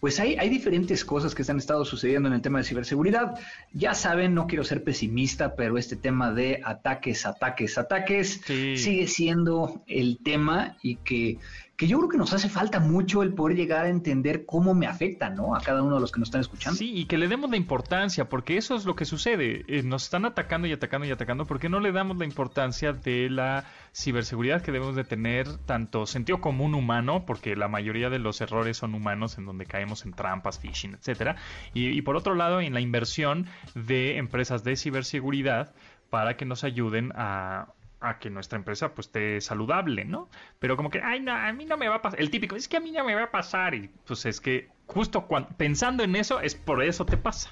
Pues 0.02 0.20
hay, 0.20 0.36
hay 0.36 0.50
diferentes 0.50 1.06
cosas 1.06 1.36
que 1.36 1.44
se 1.44 1.52
han 1.52 1.60
estado 1.60 1.86
sucediendo 1.86 2.28
en 2.28 2.34
el 2.34 2.42
tema 2.42 2.58
de 2.58 2.64
ciberseguridad. 2.64 3.40
Ya 3.72 3.94
saben, 3.94 4.34
no 4.34 4.48
quiero 4.48 4.64
ser 4.64 4.84
pesimista, 4.84 5.56
pero 5.56 5.78
este 5.78 5.96
tema 5.96 6.34
de 6.34 6.60
ataques, 6.66 7.28
ataques, 7.28 7.78
ataques 7.78 8.42
sigue 8.46 9.06
siendo 9.06 9.84
el 9.86 10.18
tema 10.24 10.76
y 10.82 10.96
que, 10.96 11.38
que 11.82 11.88
yo 11.88 11.98
creo 11.98 12.10
que 12.10 12.18
nos 12.20 12.32
hace 12.32 12.48
falta 12.48 12.80
mucho 12.80 13.24
el 13.24 13.34
poder 13.34 13.58
llegar 13.58 13.86
a 13.86 13.90
entender 13.90 14.46
cómo 14.46 14.76
me 14.76 14.86
afecta, 14.86 15.32
¿no? 15.32 15.56
A 15.56 15.62
cada 15.62 15.82
uno 15.82 15.96
de 15.96 16.02
los 16.02 16.12
que 16.12 16.20
nos 16.20 16.28
están 16.28 16.42
escuchando. 16.42 16.78
Sí, 16.78 16.94
y 16.96 17.06
que 17.06 17.18
le 17.18 17.28
demos 17.28 17.50
la 17.50 17.58
importancia, 17.58 18.30
porque 18.30 18.56
eso 18.56 18.76
es 18.76 18.86
lo 18.86 18.96
que 18.96 19.04
sucede. 19.06 19.66
Eh, 19.68 19.82
nos 19.82 20.04
están 20.04 20.26
atacando 20.26 20.68
y 20.68 20.74
atacando 20.74 21.08
y 21.08 21.12
atacando, 21.12 21.46
porque 21.46 21.70
no 21.70 21.80
le 21.80 21.92
damos 21.92 22.18
la 22.18 22.26
importancia 22.26 22.94
de 22.94 23.32
la 23.32 23.66
ciberseguridad 23.96 24.62
que 24.62 24.72
debemos 24.72 24.96
de 24.96 25.06
tener, 25.06 25.58
tanto 25.66 26.06
sentido 26.06 26.40
común 26.40 26.76
humano, 26.76 27.26
porque 27.26 27.56
la 27.56 27.68
mayoría 27.68 28.12
de 28.12 28.20
los 28.20 28.42
errores 28.42 28.78
son 28.78 28.94
humanos, 28.94 29.40
en 29.40 29.48
donde 29.48 29.66
caemos 29.66 30.06
en 30.06 30.14
trampas, 30.14 30.60
phishing, 30.60 30.94
etcétera, 30.94 31.38
y, 31.74 31.88
y 31.88 32.04
por 32.04 32.16
otro 32.16 32.36
lado, 32.36 32.62
en 32.62 32.76
la 32.76 32.82
inversión 32.82 33.48
de 33.74 34.18
empresas 34.18 34.64
de 34.64 34.76
ciberseguridad 34.76 35.74
para 36.12 36.38
que 36.38 36.46
nos 36.46 36.64
ayuden 36.64 37.12
a 37.16 37.70
a 38.02 38.20
que 38.20 38.30
nuestra 38.30 38.58
empresa 38.58 38.94
pues 38.94 39.08
esté 39.08 39.40
saludable, 39.42 40.06
¿no? 40.06 40.28
Pero 40.60 40.76
como 40.76 40.90
que, 40.90 41.02
ay, 41.02 41.20
no, 41.20 41.32
a 41.32 41.54
mí 41.54 41.66
no 41.66 41.78
me 41.78 41.88
va 41.88 41.96
a 41.96 42.02
pasar. 42.02 42.20
El 42.20 42.30
típico, 42.30 42.56
es 42.56 42.68
que 42.68 42.78
a 42.78 42.80
mí 42.80 42.92
no 42.92 43.06
me 43.06 43.16
va 43.16 43.24
a 43.24 43.32
pasar. 43.32 43.76
Y 43.76 43.90
pues 44.06 44.26
es 44.26 44.42
que 44.42 44.70
justo 44.88 45.28
cuando, 45.28 45.50
pensando 45.50 46.04
en 46.04 46.16
eso, 46.16 46.42
es 46.42 46.56
por 46.56 46.84
eso 46.84 47.06
te 47.06 47.18
pasa. 47.18 47.50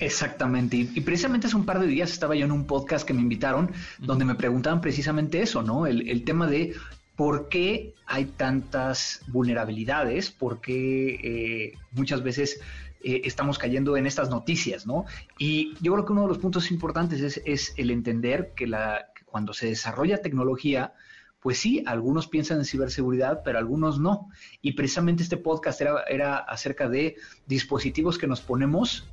Exactamente, 0.00 0.76
y, 0.76 0.92
y, 0.94 1.00
precisamente 1.00 1.48
hace 1.48 1.56
un 1.56 1.66
par 1.66 1.80
de 1.80 1.88
días 1.88 2.12
estaba 2.12 2.36
yo 2.36 2.44
en 2.44 2.52
un 2.52 2.68
podcast 2.68 3.04
que 3.04 3.12
me 3.12 3.20
invitaron, 3.20 3.72
donde 3.98 4.24
me 4.24 4.36
preguntaban 4.36 4.80
precisamente 4.80 5.42
eso, 5.42 5.62
¿no? 5.62 5.86
El, 5.86 6.08
el 6.08 6.22
tema 6.24 6.46
de 6.46 6.74
por 7.16 7.48
qué 7.48 7.94
hay 8.06 8.26
tantas 8.26 9.22
vulnerabilidades, 9.26 10.30
por 10.30 10.60
qué 10.60 11.18
eh, 11.20 11.72
muchas 11.90 12.22
veces 12.22 12.60
eh, 13.02 13.22
estamos 13.24 13.58
cayendo 13.58 13.96
en 13.96 14.06
estas 14.06 14.30
noticias, 14.30 14.86
¿no? 14.86 15.04
Y 15.36 15.74
yo 15.80 15.94
creo 15.94 16.04
que 16.04 16.12
uno 16.12 16.22
de 16.22 16.28
los 16.28 16.38
puntos 16.38 16.70
importantes 16.70 17.20
es, 17.20 17.42
es 17.44 17.74
el 17.76 17.90
entender 17.90 18.52
que 18.54 18.68
la, 18.68 19.06
cuando 19.30 19.52
se 19.52 19.66
desarrolla 19.66 20.22
tecnología, 20.22 20.94
pues 21.40 21.58
sí, 21.58 21.84
algunos 21.86 22.26
piensan 22.26 22.58
en 22.58 22.64
ciberseguridad, 22.64 23.42
pero 23.44 23.58
algunos 23.58 24.00
no. 24.00 24.28
Y 24.60 24.72
precisamente 24.72 25.22
este 25.22 25.36
podcast 25.36 25.80
era, 25.80 26.02
era 26.08 26.38
acerca 26.38 26.88
de 26.88 27.16
dispositivos 27.46 28.18
que 28.18 28.26
nos 28.26 28.40
ponemos 28.40 29.08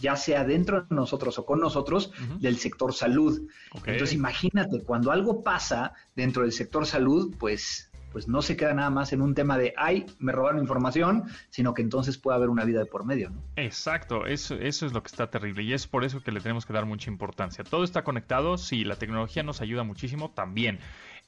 ya 0.00 0.16
sea 0.16 0.44
dentro 0.44 0.82
de 0.82 0.94
nosotros 0.94 1.38
o 1.38 1.44
con 1.44 1.60
nosotros, 1.60 2.08
uh 2.08 2.22
-huh. 2.22 2.38
del 2.38 2.56
sector 2.56 2.94
salud. 2.94 3.48
Okay. 3.72 3.92
Entonces 3.92 4.14
imagínate, 4.14 4.82
cuando 4.82 5.12
algo 5.12 5.44
pasa 5.44 5.92
dentro 6.16 6.42
del 6.42 6.52
sector 6.52 6.86
salud, 6.86 7.34
pues 7.38 7.89
pues 8.10 8.28
no 8.28 8.42
se 8.42 8.56
queda 8.56 8.74
nada 8.74 8.90
más 8.90 9.12
en 9.12 9.22
un 9.22 9.34
tema 9.34 9.56
de, 9.58 9.74
ay, 9.76 10.06
me 10.18 10.32
robaron 10.32 10.60
información, 10.60 11.24
sino 11.50 11.74
que 11.74 11.82
entonces 11.82 12.18
puede 12.18 12.36
haber 12.36 12.48
una 12.48 12.64
vida 12.64 12.80
de 12.80 12.86
por 12.86 13.04
medio. 13.04 13.30
¿no? 13.30 13.42
Exacto, 13.56 14.26
eso, 14.26 14.54
eso 14.54 14.86
es 14.86 14.92
lo 14.92 15.02
que 15.02 15.08
está 15.08 15.30
terrible 15.30 15.62
y 15.62 15.72
es 15.72 15.86
por 15.86 16.04
eso 16.04 16.22
que 16.22 16.32
le 16.32 16.40
tenemos 16.40 16.66
que 16.66 16.72
dar 16.72 16.86
mucha 16.86 17.10
importancia. 17.10 17.64
Todo 17.64 17.84
está 17.84 18.02
conectado, 18.04 18.58
sí, 18.58 18.84
la 18.84 18.96
tecnología 18.96 19.42
nos 19.42 19.60
ayuda 19.60 19.84
muchísimo 19.84 20.30
también, 20.30 20.78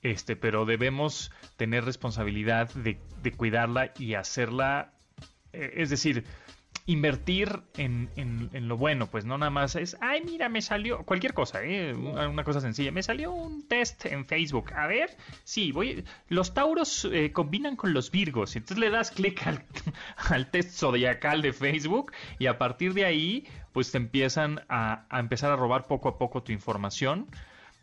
este, 0.03 0.37
pero 0.37 0.65
debemos 0.65 1.31
tener 1.57 1.85
responsabilidad 1.85 2.73
de, 2.75 2.99
de 3.23 3.33
cuidarla 3.33 3.93
y 3.99 4.15
hacerla, 4.15 4.93
eh, 5.53 5.75
es 5.77 5.91
decir, 5.91 6.25
invertir 6.87 7.63
en, 7.77 8.11
en, 8.17 8.51
en, 8.53 8.69
lo 8.69 8.77
bueno, 8.77 9.07
pues 9.07 9.25
no 9.25 9.39
nada 9.39 9.51
más 9.51 9.77
es, 9.77 9.97
ay, 10.01 10.23
mira, 10.25 10.49
me 10.49 10.63
salió 10.63 11.05
cualquier 11.05 11.33
cosa, 11.33 11.63
¿eh? 11.63 11.95
una 11.95 12.43
cosa 12.43 12.61
sencilla, 12.61 12.91
me 12.91 13.03
salió 13.03 13.33
un 13.33 13.69
test 13.69 14.07
en 14.07 14.27
Facebook, 14.27 14.73
a 14.75 14.87
ver, 14.89 15.17
sí, 15.45 15.71
voy, 15.71 16.05
los 16.29 16.55
tauros 16.55 17.09
eh, 17.13 17.33
combinan 17.33 17.77
con 17.77 17.93
los 17.93 18.11
virgos, 18.11 18.57
entonces 18.57 18.79
le 18.79 18.91
das 18.91 19.13
clic 19.13 19.47
al, 19.47 19.65
al, 20.17 20.51
test 20.51 20.71
zodiacal 20.73 21.41
de 21.43 21.53
Facebook 21.53 22.13
y 22.39 22.47
a 22.47 22.59
partir 22.59 22.95
de 22.95 23.05
ahí, 23.05 23.47
pues 23.73 23.93
te 23.93 23.99
empiezan 23.99 24.61
a, 24.69 25.05
a 25.09 25.21
empezar 25.21 25.53
a 25.53 25.57
robar 25.57 25.87
poco 25.87 26.09
a 26.09 26.19
poco 26.19 26.43
tu 26.43 26.53
información 26.53 27.29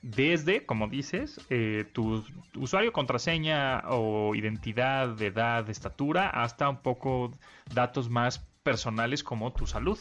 desde, 0.01 0.65
como 0.65 0.87
dices, 0.87 1.41
eh, 1.49 1.85
tu, 1.91 2.23
tu, 2.51 2.61
usuario, 2.61 2.93
contraseña 2.93 3.83
o 3.89 4.33
identidad 4.33 5.09
de 5.09 5.27
edad, 5.27 5.65
de 5.65 5.71
estatura, 5.71 6.29
hasta 6.29 6.69
un 6.69 6.77
poco 6.81 7.31
datos 7.73 8.09
más 8.09 8.48
personales 8.69 9.23
como 9.23 9.51
tu 9.51 9.65
salud. 9.65 9.97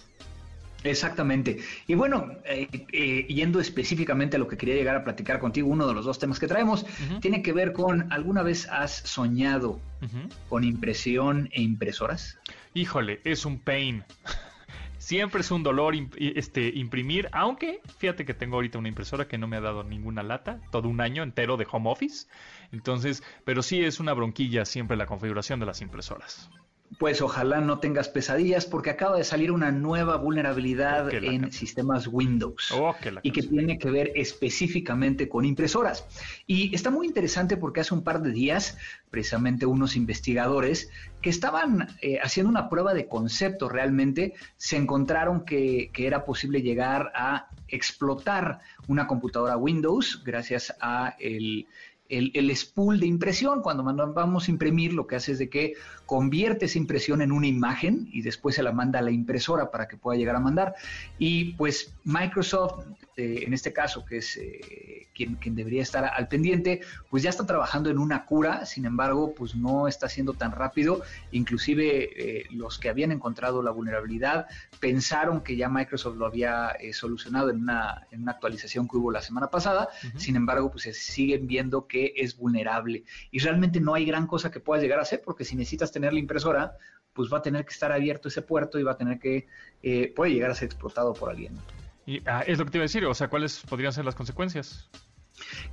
Exactamente. 0.85 1.59
Y 1.87 1.95
bueno, 1.95 2.33
eh, 2.45 2.69
eh, 2.93 3.27
yendo 3.29 3.61
específicamente 3.61 4.37
a 4.37 4.39
lo 4.39 4.47
que 4.47 4.57
quería 4.57 4.75
llegar 4.75 4.95
a 4.95 5.05
platicar 5.05 5.41
contigo, 5.41 5.69
uno 5.69 5.89
de 5.89 5.95
los 5.95 6.05
dos 6.05 6.19
temas 6.19 6.39
que 6.39 6.47
traemos 6.47 6.83
uh 6.83 6.87
-huh. 6.87 7.21
tiene 7.21 7.43
que 7.43 7.53
ver 7.53 7.73
con, 7.73 8.13
¿alguna 8.13 8.43
vez 8.43 8.69
has 8.69 8.93
soñado 8.93 9.71
uh 10.03 10.07
-huh. 10.07 10.29
con 10.51 10.65
impresión 10.65 11.49
e 11.53 11.63
impresoras? 11.63 12.39
Híjole, 12.75 13.21
es 13.25 13.45
un 13.47 13.59
pain. 13.59 14.05
Siempre 14.99 15.41
es 15.41 15.51
un 15.51 15.63
dolor 15.63 15.95
este, 16.19 16.69
imprimir, 16.75 17.29
aunque 17.33 17.81
fíjate 17.99 18.27
que 18.27 18.35
tengo 18.35 18.57
ahorita 18.57 18.79
una 18.79 18.89
impresora 18.89 19.27
que 19.27 19.39
no 19.39 19.49
me 19.49 19.57
ha 19.57 19.63
dado 19.63 19.83
ninguna 19.83 20.23
lata, 20.23 20.61
todo 20.71 20.89
un 20.89 21.01
año 21.01 21.23
entero 21.23 21.57
de 21.57 21.67
home 21.71 21.89
office. 21.89 22.27
Entonces, 22.73 23.23
pero 23.47 23.63
sí 23.63 23.83
es 23.83 24.01
una 24.01 24.13
bronquilla 24.13 24.67
siempre 24.67 24.99
la 24.99 25.07
configuración 25.07 25.61
de 25.61 25.67
las 25.67 25.81
impresoras 25.81 26.51
pues 26.99 27.21
ojalá 27.21 27.61
no 27.61 27.79
tengas 27.81 28.09
pesadillas 28.09 28.65
porque 28.65 28.91
acaba 28.91 29.17
de 29.17 29.25
salir 29.25 29.53
una 29.53 29.71
nueva 29.71 30.17
vulnerabilidad 30.17 31.09
oh, 31.09 31.11
en 31.11 31.53
sistemas 31.53 32.07
Windows 32.07 32.73
oh, 32.73 32.95
y 33.23 33.31
que 33.31 33.43
tiene 33.43 33.79
que 33.79 33.91
ver 33.91 34.13
específicamente 34.15 35.29
con 35.29 35.45
impresoras. 35.45 36.07
Y 36.47 36.75
está 36.75 36.91
muy 36.91 37.07
interesante 37.07 37.57
porque 37.57 37.81
hace 37.81 37.95
un 37.95 38.03
par 38.03 38.23
de 38.23 38.31
días 38.31 38.79
precisamente 39.11 39.67
unos 39.67 39.97
investigadores 39.97 40.91
que 41.21 41.31
estaban 41.31 41.89
eh, 42.01 42.19
haciendo 42.23 42.51
una 42.51 42.69
prueba 42.69 42.95
de 42.95 43.07
concepto 43.07 43.69
realmente 43.69 44.35
se 44.57 44.77
encontraron 44.77 45.45
que, 45.45 45.91
que 45.93 46.07
era 46.07 46.25
posible 46.25 46.63
llegar 46.63 47.13
a 47.15 47.49
explotar 47.69 48.61
una 48.87 49.07
computadora 49.07 49.57
Windows 49.57 50.23
gracias 50.25 50.75
a 50.81 51.15
el 51.21 51.67
el, 52.09 52.31
el 52.35 52.55
spool 52.57 53.01
de 53.01 53.07
impresión. 53.07 53.63
Cuando 53.63 53.83
vamos 53.85 54.49
a 54.49 54.51
imprimir, 54.51 54.93
lo 54.93 55.07
que 55.07 55.17
hace 55.17 55.33
es 55.33 55.39
de 55.39 55.49
que 55.49 55.75
convierte 56.09 56.65
esa 56.65 56.79
impresión 56.79 57.21
en 57.21 57.31
una 57.31 57.47
imagen 57.47 58.09
y 58.11 58.23
después 58.23 58.55
se 58.55 58.63
la 58.63 58.73
manda 58.73 58.99
a 58.99 59.03
la 59.03 59.11
impresora 59.11 59.71
para 59.71 59.87
que 59.87 59.99
pueda 59.99 60.19
llegar 60.19 60.37
a 60.37 60.41
mandar. 60.41 60.75
Y 61.19 61.53
pues 61.53 61.95
Microsoft, 62.05 62.87
eh, 63.19 63.43
en 63.45 63.53
este 63.53 63.75
caso, 63.75 64.07
que 64.07 64.17
es 64.17 64.39
eh, 64.39 65.09
quien, 65.15 65.35
quien, 65.35 65.55
debería 65.55 65.83
estar 65.83 66.07
al 66.07 66.27
pendiente, 66.29 66.81
pues 67.11 67.23
ya 67.23 67.29
está 67.29 67.45
trabajando 67.45 67.91
en 67.91 67.99
una 67.99 68.25
cura, 68.25 68.65
sin 68.65 68.87
embargo, 68.87 69.35
pues 69.35 69.55
no 69.55 69.87
está 69.87 70.09
siendo 70.09 70.33
tan 70.33 70.53
rápido. 70.53 71.03
Inclusive 71.31 72.09
eh, 72.17 72.47
los 72.53 72.79
que 72.79 72.89
habían 72.89 73.13
encontrado 73.13 73.63
la 73.63 73.71
vulnerabilidad 73.71 74.47
pensaron 74.81 75.43
que 75.43 75.57
ya 75.57 75.69
Microsoft 75.69 76.17
lo 76.17 76.25
había 76.25 76.75
solucionado 76.93 77.51
en 77.51 77.61
una, 77.61 78.07
en 78.11 78.23
una, 78.23 78.33
actualización 78.33 78.89
que 78.89 78.97
hubo 78.97 79.11
la 79.11 79.21
semana 79.21 79.51
pasada, 79.51 79.89
sin 80.17 80.37
embargo, 80.37 80.71
pues 80.71 80.85
se 80.85 80.95
siguen 80.95 81.47
viendo 81.47 81.87
que 81.87 81.98
es 82.07 82.37
vulnerable. 82.37 83.05
Y 83.31 83.39
realmente 83.39 83.81
no 83.81 83.95
hay 83.95 84.05
gran 84.05 84.27
cosa 84.27 84.51
que 84.51 84.61
puedas 84.61 84.83
llegar 84.83 84.99
a 84.99 85.03
hacer, 85.03 85.23
porque 85.25 85.45
si 85.45 85.57
necesitas 85.57 85.93
tener 85.93 86.13
la 86.13 86.19
impresora, 86.19 86.77
pues 87.13 87.33
va 87.33 87.39
a 87.39 87.43
tener 87.43 87.65
que 87.65 87.73
estar 87.73 87.93
abierto 87.93 88.29
ese 88.29 88.43
puerto 88.43 88.79
y 88.79 88.83
va 88.83 88.93
a 88.93 88.97
tener 88.97 89.19
que, 89.19 89.47
eh, 89.83 90.13
puede 90.15 90.33
llegar 90.33 90.51
a 90.51 90.55
ser 90.55 90.67
explotado 90.67 91.15
por 91.15 91.31
alguien. 91.31 91.55
Y 92.07 92.23
ah, 92.27 92.43
es 92.47 92.59
lo 92.59 92.65
que 92.65 92.71
te 92.71 92.79
iba 92.79 92.83
a 92.83 92.87
decir, 92.87 93.05
o 93.05 93.15
sea, 93.15 93.29
¿cuáles 93.29 93.61
podrían 93.69 93.93
ser 93.93 94.05
las 94.05 94.15
consecuencias? 94.15 94.89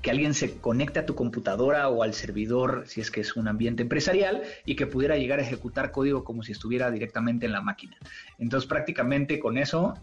que 0.02 0.12
alguien 0.12 0.34
se 0.34 0.58
conecte 0.60 1.00
a 1.00 1.06
tu 1.06 1.16
computadora 1.16 1.90
o 1.90 2.04
al 2.04 2.14
servidor, 2.14 2.84
si 2.88 3.02
es 3.02 3.12
que 3.12 3.22
es 3.22 3.36
un 3.36 3.48
ambiente 3.48 3.84
empresarial, 3.84 4.44
y 4.66 4.76
que 4.76 4.88
pudiera 4.88 5.18
llegar 5.18 5.40
a 5.40 5.42
ejecutar 5.42 5.92
código 5.92 6.24
como 6.24 6.44
si 6.44 6.52
estuviera 6.52 6.92
directamente 6.92 7.46
en 7.46 7.52
la 7.52 7.62
máquina. 7.62 7.98
Entonces, 8.38 8.68
prácticamente 8.68 9.40
con 9.40 9.58
eso 9.58 9.96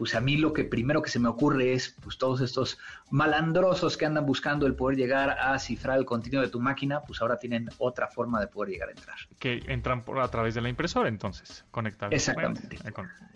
pues 0.00 0.14
a 0.14 0.20
mí 0.22 0.38
lo 0.38 0.54
que 0.54 0.64
primero 0.64 1.02
que 1.02 1.10
se 1.10 1.18
me 1.18 1.28
ocurre 1.28 1.74
es 1.74 1.94
pues 2.02 2.16
todos 2.16 2.40
estos 2.40 2.78
malandrosos 3.10 3.98
que 3.98 4.06
andan 4.06 4.24
buscando 4.24 4.66
el 4.66 4.74
poder 4.74 4.96
llegar 4.96 5.36
a 5.38 5.58
cifrar 5.58 5.98
el 5.98 6.06
contenido 6.06 6.40
de 6.40 6.48
tu 6.48 6.58
máquina, 6.58 7.02
pues 7.02 7.20
ahora 7.20 7.38
tienen 7.38 7.68
otra 7.76 8.08
forma 8.08 8.40
de 8.40 8.46
poder 8.46 8.70
llegar 8.70 8.88
a 8.88 8.92
entrar. 8.92 9.16
Que 9.38 9.62
entran 9.66 10.02
por 10.02 10.18
a 10.20 10.28
través 10.28 10.54
de 10.54 10.62
la 10.62 10.70
impresora 10.70 11.10
entonces, 11.10 11.66
conectar. 11.70 12.14
Exactamente. 12.14 12.78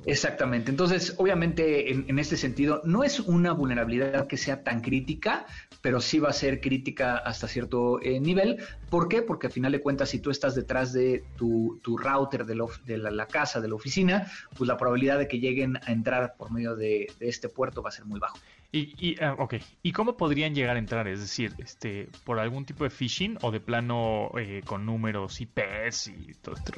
Exactamente. 0.06 0.70
Entonces, 0.70 1.14
obviamente 1.18 1.92
en, 1.92 2.18
este 2.18 2.38
sentido 2.38 2.80
no 2.84 3.04
es 3.04 3.20
una 3.20 3.52
vulnerabilidad 3.52 4.26
que 4.26 4.38
sea 4.38 4.62
tan 4.62 4.80
crítica, 4.80 5.44
pero 5.82 6.00
sí 6.00 6.18
va 6.18 6.30
a 6.30 6.32
ser 6.32 6.62
crítica 6.62 7.18
hasta 7.18 7.46
cierto 7.46 8.00
eh, 8.00 8.20
nivel. 8.20 8.62
¿Por 8.88 9.08
qué? 9.08 9.20
Porque 9.20 9.48
al 9.48 9.52
final 9.52 9.72
de 9.72 9.82
cuentas, 9.82 10.08
si 10.08 10.18
tú 10.18 10.30
estás 10.30 10.54
detrás 10.54 10.94
de 10.94 11.24
tu, 11.36 11.78
router 11.84 12.46
de, 12.46 12.54
de 12.86 12.96
la, 12.96 13.10
la, 13.10 13.26
casa, 13.26 13.60
de 13.60 13.68
la 13.68 13.74
oficina, 13.74 14.30
pues 14.56 14.66
la 14.66 14.78
probabilidad 14.78 15.18
de 15.18 15.28
que 15.28 15.40
lleguen 15.40 15.76
a 15.76 15.92
entrar 15.92 16.36
por 16.38 16.53
medio 16.54 16.76
de, 16.76 17.12
este 17.20 17.48
puerto 17.48 17.82
va 17.82 17.90
a 17.90 17.92
ser 17.92 18.04
muy 18.06 18.18
bajo. 18.18 18.38
Y, 18.72 18.94
y 18.98 19.16
ah, 19.22 19.36
¿y 19.82 19.92
cómo 19.92 20.16
podrían 20.16 20.54
llegar 20.54 20.76
a 20.76 20.78
entrar? 20.78 21.06
Es 21.06 21.20
decir, 21.20 21.52
este, 21.58 22.08
por 22.24 22.38
algún 22.38 22.64
tipo 22.64 22.84
de 22.84 22.90
phishing 22.90 23.38
o 23.42 23.50
de 23.50 23.60
plano 23.60 24.30
eh, 24.38 24.62
con 24.64 24.86
números 24.86 25.40
IPs 25.40 26.08
y 26.08 26.34
todo 26.40 26.56
esto. 26.56 26.72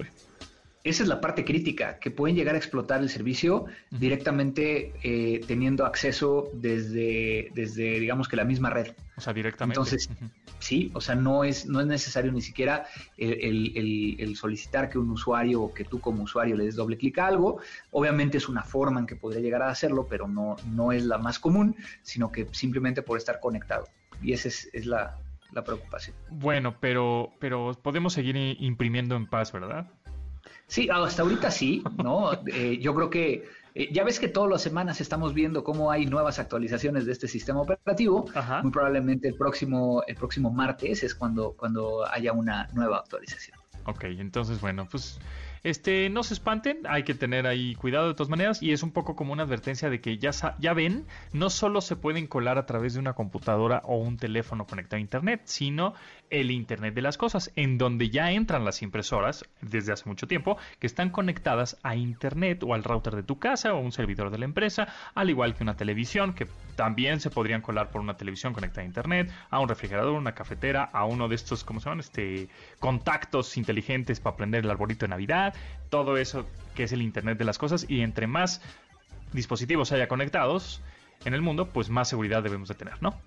Esa 0.87 1.03
es 1.03 1.09
la 1.09 1.20
parte 1.20 1.45
crítica, 1.45 1.99
que 1.99 2.12
pueden 2.12 2.37
llegar 2.37 2.55
a 2.55 2.59
explotar 2.59 3.01
el 3.01 3.09
servicio 3.09 3.64
directamente 3.91 4.93
eh, 5.03 5.41
teniendo 5.45 5.84
acceso 5.84 6.49
desde, 6.53 7.51
desde, 7.57 7.99
digamos 7.99 8.28
que 8.28 8.37
la 8.37 8.45
misma 8.45 8.70
red. 8.70 8.93
O 9.16 9.20
sea, 9.20 9.32
directamente. 9.32 9.80
Entonces, 9.80 10.09
sí, 10.61 10.93
o 10.95 11.01
sea, 11.01 11.16
no 11.16 11.43
es, 11.43 11.66
no 11.66 11.80
es 11.80 11.89
necesario 11.89 12.30
ni 12.30 12.41
siquiera 12.41 12.87
el, 13.16 14.37
solicitar 14.37 14.89
que 14.89 14.97
un 14.97 15.11
usuario 15.11 15.61
o 15.61 15.74
que 15.74 15.82
tú 15.82 16.01
como 16.01 16.22
usuario 16.22 16.55
le 16.55 16.66
des 16.66 16.76
doble 16.76 16.97
clic 16.97 17.18
a 17.18 17.26
algo. 17.26 17.59
Obviamente 17.91 18.39
es 18.39 18.49
una 18.49 18.62
forma 18.62 19.01
en 19.01 19.07
que 19.07 19.16
podría 19.16 19.41
llegar 19.41 19.62
a 19.62 19.70
hacerlo, 19.70 20.07
pero 20.09 20.28
no, 20.28 20.55
no 20.70 20.93
es 20.93 21.05
la 21.05 21.18
más 21.18 21.41
común, 21.41 21.74
sino 22.03 22.30
que 22.30 22.47
simplemente 22.53 23.03
por 23.03 23.18
estar 23.18 23.41
conectado. 23.41 23.89
Y 24.22 24.34
esa 24.34 24.47
es, 24.47 24.70
es 24.72 24.87
la, 24.87 25.18
la 25.51 25.64
preocupación. 25.64 26.14
Bueno, 26.30 26.76
pero, 26.78 27.32
pero 27.41 27.72
podemos 27.82 28.12
seguir 28.12 28.37
imprimiendo 28.37 29.16
en 29.16 29.26
paz, 29.26 29.51
¿verdad? 29.51 29.91
Sí, 30.67 30.89
hasta 30.91 31.23
ahorita 31.23 31.51
sí, 31.51 31.83
¿no? 32.03 32.33
Eh, 32.47 32.79
yo 32.81 32.95
creo 32.95 33.09
que 33.09 33.45
eh, 33.75 33.93
ya 33.93 34.05
ves 34.05 34.19
que 34.19 34.29
todas 34.29 34.51
las 34.51 34.62
semanas 34.62 35.01
estamos 35.01 35.35
viendo 35.35 35.62
cómo 35.62 35.91
hay 35.91 36.07
nuevas 36.07 36.39
actualizaciones 36.39 37.07
de 37.07 37.12
este 37.12 37.29
sistema 37.29 37.61
operativo. 37.61 38.27
Muy 38.62 38.73
probablemente 38.73 39.29
el 39.29 39.35
próximo, 39.35 40.03
el 40.07 40.17
próximo 40.17 40.51
martes 40.51 41.03
es 41.03 41.14
cuando, 41.14 41.53
cuando 41.53 42.05
haya 42.11 42.33
una 42.33 42.69
nueva 42.73 42.99
actualización. 42.99 43.59
Ok, 43.85 44.05
entonces 44.05 44.61
bueno, 44.61 44.89
pues 44.91 45.21
este, 45.67 46.11
no 46.11 46.23
se 46.23 46.35
espanten, 46.35 46.79
hay 46.89 47.03
que 47.03 47.14
tener 47.14 47.45
ahí 47.45 47.75
cuidado 47.75 48.07
de 48.07 48.14
todas 48.14 48.31
maneras 48.31 48.62
y 48.62 48.71
es 48.71 48.85
un 48.85 48.93
poco 48.93 49.17
como 49.17 49.33
una 49.33 49.43
advertencia 49.43 49.91
de 49.91 50.01
que 50.01 50.17
ya, 50.17 50.31
ya 50.61 50.73
ven, 50.75 51.07
no 51.33 51.51
solo 51.51 51.81
se 51.81 51.97
pueden 51.97 52.29
colar 52.29 52.57
a 52.57 52.67
través 52.67 52.95
de 52.95 53.01
una 53.01 53.14
computadora 53.14 53.83
o 53.85 53.97
un 53.97 54.17
teléfono 54.17 54.64
conectado 54.64 54.99
a 54.99 55.01
Internet, 55.01 55.41
sino 55.45 55.95
el 56.31 56.53
Internet 56.53 56.95
de 56.95 57.03
las 57.03 57.19
cosas, 57.19 57.51
en 57.57 57.79
donde 57.79 58.11
ya 58.11 58.31
entran 58.31 58.64
las 58.64 58.81
impresoras 58.83 59.45
desde 59.61 59.93
hace 59.93 60.09
mucho 60.09 60.29
tiempo, 60.29 60.57
que 60.79 60.87
están 60.87 61.11
conectadas 61.11 61.79
a 61.83 61.97
Internet 61.97 62.62
o 62.62 62.73
al 62.73 62.85
router 62.85 63.17
de 63.17 63.25
tu 63.25 63.41
casa 63.41 63.75
o 63.75 63.81
un 63.81 63.91
servidor 63.91 64.31
de 64.31 64.39
la 64.39 64.45
empresa, 64.45 64.87
al 65.17 65.31
igual 65.31 65.57
que 65.57 65.64
una 65.64 65.77
televisión, 65.77 66.33
que 66.33 66.47
también 66.77 67.19
se 67.19 67.31
podrían 67.31 67.61
colar 67.61 67.91
por 67.91 68.01
una 68.01 68.17
televisión 68.17 68.53
conectada 68.53 68.83
a 68.83 68.87
Internet, 68.87 69.33
a 69.51 69.59
un 69.59 69.69
refrigerador, 69.69 70.12
una 70.12 70.35
cafetera, 70.35 70.85
a 70.85 71.05
uno 71.07 71.27
de 71.27 71.35
estos, 71.35 71.64
¿cómo 71.64 71.81
se 71.81 71.87
llaman? 71.87 72.01
Este, 72.01 72.49
contactos 72.79 73.57
inteligentes 73.57 74.21
para 74.21 74.37
prender 74.37 74.64
el 74.64 74.71
arbolito 74.71 75.07
de 75.07 75.11
Navidad, 75.11 75.55
todo 75.88 76.16
eso 76.16 76.46
que 76.74 76.84
es 76.84 76.92
el 76.92 77.02
Internet 77.02 77.38
de 77.38 77.44
las 77.44 77.59
cosas 77.59 77.86
y 77.88 78.02
entre 78.02 78.26
más 78.26 78.61
dispositivos 79.32 79.92
haya 79.92 80.09
conectados 80.09 80.82
en 81.24 81.34
el 81.34 81.42
mundo, 81.42 81.70
pues 81.70 81.90
más 81.90 82.09
seguridad 82.09 82.42
debemos 82.42 82.68
de 82.68 82.74
tener, 82.74 83.02
¿no? 83.02 83.18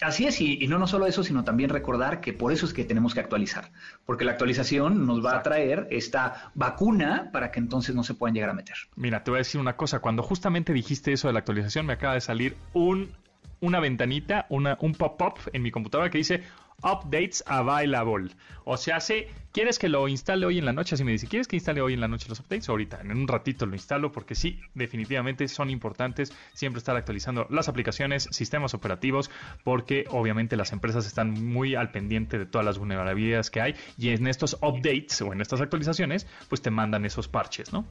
Así 0.00 0.26
es, 0.26 0.40
y, 0.40 0.66
no 0.66 0.78
no 0.78 0.86
solo 0.86 1.06
eso, 1.06 1.22
sino 1.22 1.44
también 1.44 1.68
recordar 1.68 2.20
que 2.20 2.32
por 2.32 2.52
eso 2.52 2.64
es 2.64 2.72
que 2.72 2.84
tenemos 2.84 3.12
que 3.12 3.20
actualizar, 3.20 3.70
porque 4.06 4.24
la 4.24 4.32
actualización 4.32 5.06
nos 5.06 5.24
va 5.24 5.36
a 5.36 5.42
traer 5.42 5.86
esta 5.90 6.50
vacuna 6.54 7.28
para 7.32 7.52
que 7.52 7.60
entonces 7.60 7.94
no 7.94 8.02
se 8.02 8.14
puedan 8.14 8.34
llegar 8.34 8.50
a 8.50 8.54
meter. 8.54 8.76
Mira, 8.96 9.22
te 9.22 9.30
voy 9.30 9.38
a 9.38 9.42
decir 9.42 9.60
una 9.60 9.76
cosa, 9.76 10.00
cuando 10.00 10.22
justamente 10.22 10.72
dijiste 10.72 11.12
eso 11.12 11.28
de 11.28 11.34
la 11.34 11.40
actualización, 11.40 11.84
me 11.84 11.92
acaba 11.92 12.14
de 12.14 12.22
salir 12.22 12.56
un, 12.72 13.12
una 13.60 13.78
ventanita, 13.78 14.46
una, 14.48 14.78
un 14.80 14.94
pop-up 14.94 15.34
en 15.52 15.62
mi 15.62 15.70
computadora 15.70 16.10
que 16.10 16.18
dice 16.18 16.44
updates 16.82 17.42
available. 17.46 18.30
O 18.64 18.76
sea, 18.76 19.00
si 19.00 19.24
¿quieres 19.52 19.78
que 19.78 19.88
lo 19.88 20.06
instale 20.08 20.46
hoy 20.46 20.58
en 20.58 20.64
la 20.64 20.72
noche? 20.72 20.94
Así 20.94 21.04
me 21.04 21.12
dice, 21.12 21.26
¿quieres 21.26 21.48
que 21.48 21.56
instale 21.56 21.80
hoy 21.80 21.94
en 21.94 22.00
la 22.00 22.08
noche 22.08 22.26
los 22.28 22.40
updates? 22.40 22.68
Ahorita, 22.68 23.00
en 23.00 23.10
un 23.10 23.28
ratito 23.28 23.66
lo 23.66 23.74
instalo 23.74 24.12
porque 24.12 24.34
sí, 24.34 24.60
definitivamente 24.74 25.48
son 25.48 25.70
importantes 25.70 26.32
siempre 26.54 26.78
estar 26.78 26.96
actualizando 26.96 27.46
las 27.50 27.68
aplicaciones, 27.68 28.28
sistemas 28.30 28.74
operativos, 28.74 29.30
porque 29.64 30.04
obviamente 30.10 30.56
las 30.56 30.72
empresas 30.72 31.06
están 31.06 31.30
muy 31.30 31.74
al 31.74 31.90
pendiente 31.90 32.38
de 32.38 32.46
todas 32.46 32.64
las 32.64 32.78
vulnerabilidades 32.78 33.50
que 33.50 33.60
hay 33.60 33.74
y 33.98 34.10
en 34.10 34.26
estos 34.26 34.54
updates 34.62 35.20
o 35.22 35.32
en 35.32 35.40
estas 35.40 35.60
actualizaciones, 35.60 36.26
pues 36.48 36.62
te 36.62 36.70
mandan 36.70 37.04
esos 37.04 37.28
parches, 37.28 37.72
¿no? 37.72 37.84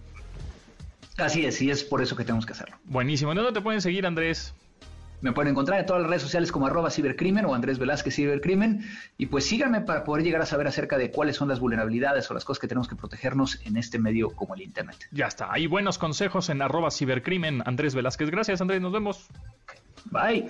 Así 1.17 1.45
es, 1.45 1.61
y 1.61 1.69
es 1.69 1.83
por 1.83 2.01
eso 2.01 2.15
que 2.15 2.23
tenemos 2.23 2.45
que 2.45 2.53
hacerlo. 2.53 2.77
Buenísimo. 2.85 3.33
¿Dónde 3.33 3.51
te 3.51 3.61
pueden 3.61 3.81
seguir, 3.81 4.05
Andrés? 4.05 4.53
Me 5.21 5.31
pueden 5.33 5.51
encontrar 5.51 5.79
en 5.79 5.85
todas 5.85 6.01
las 6.01 6.09
redes 6.09 6.23
sociales 6.23 6.51
como 6.51 6.67
arroba 6.67 6.89
cibercrimen 6.89 7.45
o 7.45 7.53
Andrés 7.53 7.79
Velázquez 7.79 8.15
Cibercrimen. 8.15 8.85
Y 9.17 9.25
pues 9.25 9.45
síganme 9.45 9.81
para 9.81 10.03
poder 10.03 10.23
llegar 10.23 10.41
a 10.41 10.45
saber 10.45 10.67
acerca 10.67 10.97
de 10.97 11.11
cuáles 11.11 11.35
son 11.35 11.47
las 11.49 11.59
vulnerabilidades 11.59 12.29
o 12.31 12.33
las 12.33 12.45
cosas 12.45 12.59
que 12.59 12.67
tenemos 12.67 12.87
que 12.87 12.95
protegernos 12.95 13.59
en 13.65 13.77
este 13.77 13.99
medio 13.99 14.29
como 14.31 14.55
el 14.55 14.61
Internet. 14.61 15.07
Ya 15.11 15.27
está. 15.27 15.51
Hay 15.51 15.67
buenos 15.67 15.97
consejos 15.97 16.49
en 16.49 16.61
arroba 16.61 16.91
cibercrimen. 16.91 17.63
Andrés 17.65 17.95
Velázquez. 17.95 18.29
Gracias, 18.29 18.61
Andrés. 18.61 18.81
Nos 18.81 18.91
vemos. 18.93 19.27
Bye. 20.05 20.47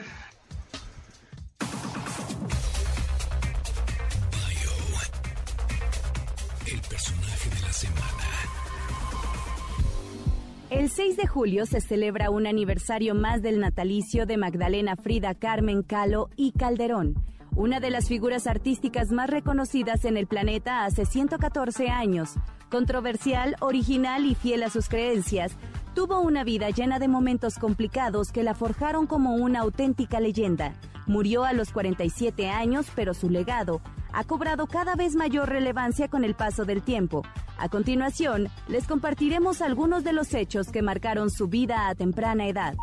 El 10.70 10.92
6 10.92 11.18
de 11.18 11.26
julio 11.26 11.66
se 11.66 11.82
celebra 11.82 12.30
un 12.30 12.46
aniversario 12.46 13.16
más 13.16 13.42
del 13.42 13.60
natalicio 13.60 14.28
de 14.28 14.38
Magdalena 14.38 14.96
Frida 14.96 15.34
Carmen 15.34 15.82
Calo 15.82 16.30
y 16.36 16.52
Calderón, 16.52 17.16
una 17.56 17.80
de 17.80 17.90
las 17.90 18.08
figuras 18.08 18.46
artísticas 18.46 19.12
más 19.12 19.32
reconocidas 19.32 20.06
en 20.06 20.16
el 20.16 20.28
planeta 20.28 20.86
hace 20.86 21.08
114 21.08 21.90
años. 21.90 22.36
Controversial, 22.70 23.56
original 23.62 24.28
y 24.28 24.36
fiel 24.36 24.62
a 24.62 24.70
sus 24.70 24.90
creencias, 24.90 25.54
tuvo 25.96 26.22
una 26.22 26.44
vida 26.44 26.70
llena 26.70 27.00
de 27.00 27.08
momentos 27.08 27.56
complicados 27.56 28.32
que 28.32 28.44
la 28.44 28.54
forjaron 28.54 29.08
como 29.08 29.34
una 29.38 29.62
auténtica 29.62 30.20
leyenda. 30.20 30.76
Murió 31.08 31.46
a 31.46 31.54
los 31.54 31.72
47 31.72 32.48
años, 32.48 32.86
pero 32.96 33.16
su 33.16 33.32
legado 33.32 33.82
ha 34.14 34.24
cobrado 34.24 34.68
cada 34.68 34.96
vez 34.96 35.16
mayor 35.16 35.50
relevancia 35.50 36.08
con 36.08 36.24
el 36.24 36.36
paso 36.36 36.66
del 36.66 36.82
tiempo. 36.82 37.24
A 37.58 37.68
continuación, 37.68 38.48
les 38.68 38.88
compartiremos 38.88 39.62
algunos 39.62 40.04
de 40.04 40.14
los 40.14 40.34
hechos 40.34 40.70
que 40.72 40.82
marcaron 40.82 41.30
su 41.30 41.48
vida 41.48 41.90
a 41.90 41.96
temprana 41.96 42.48
edad. 42.48 42.76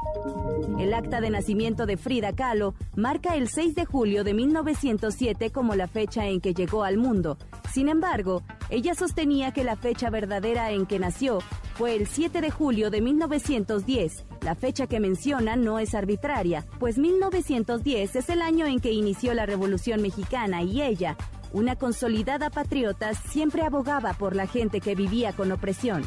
El 0.79 0.93
acta 0.93 1.23
de 1.23 1.31
nacimiento 1.31 1.87
de 1.87 1.97
Frida 1.97 2.35
Kahlo 2.35 2.75
marca 2.95 3.37
el 3.37 3.49
6 3.49 3.75
de 3.75 3.87
julio 3.87 4.23
de 4.23 4.35
1907 4.35 5.51
como 5.51 5.75
la 5.75 5.89
fecha 5.89 6.27
en 6.27 6.41
que 6.41 6.53
llegó 6.53 6.85
al 6.85 6.99
mundo. 6.99 7.39
Sin 7.73 7.89
embargo, 7.89 8.43
ella 8.69 8.95
sostenía 8.95 9.53
que 9.53 9.65
la 9.65 9.77
fecha 9.77 10.11
verdadera 10.11 10.71
en 10.73 10.87
que 10.87 10.99
nació 10.99 11.39
Fue 11.75 11.95
el 11.95 12.07
7 12.07 12.41
de 12.41 12.51
julio 12.51 12.91
de 12.91 13.01
1910. 13.01 14.25
La 14.43 14.55
fecha 14.55 14.87
que 14.87 15.01
menciona 15.01 15.57
no 15.57 15.79
es 15.79 15.95
arbitraria, 15.95 16.65
pues 16.79 16.99
1910 16.99 18.17
es 18.17 18.29
el 18.29 18.43
año 18.43 18.67
en 18.67 18.81
que 18.81 18.93
inició 18.93 19.35
la 19.35 19.47
Revolución 19.47 20.03
Mexicana 20.03 20.63
y 20.63 20.83
ella, 20.83 21.17
una 21.53 21.77
consolidada 21.77 22.51
patriota, 22.51 23.15
siempre 23.15 23.63
abogaba 23.63 24.13
por 24.15 24.37
la 24.37 24.47
gente 24.47 24.81
que 24.81 24.95
vivía 24.95 25.33
con 25.33 25.53
opresión. 25.53 26.05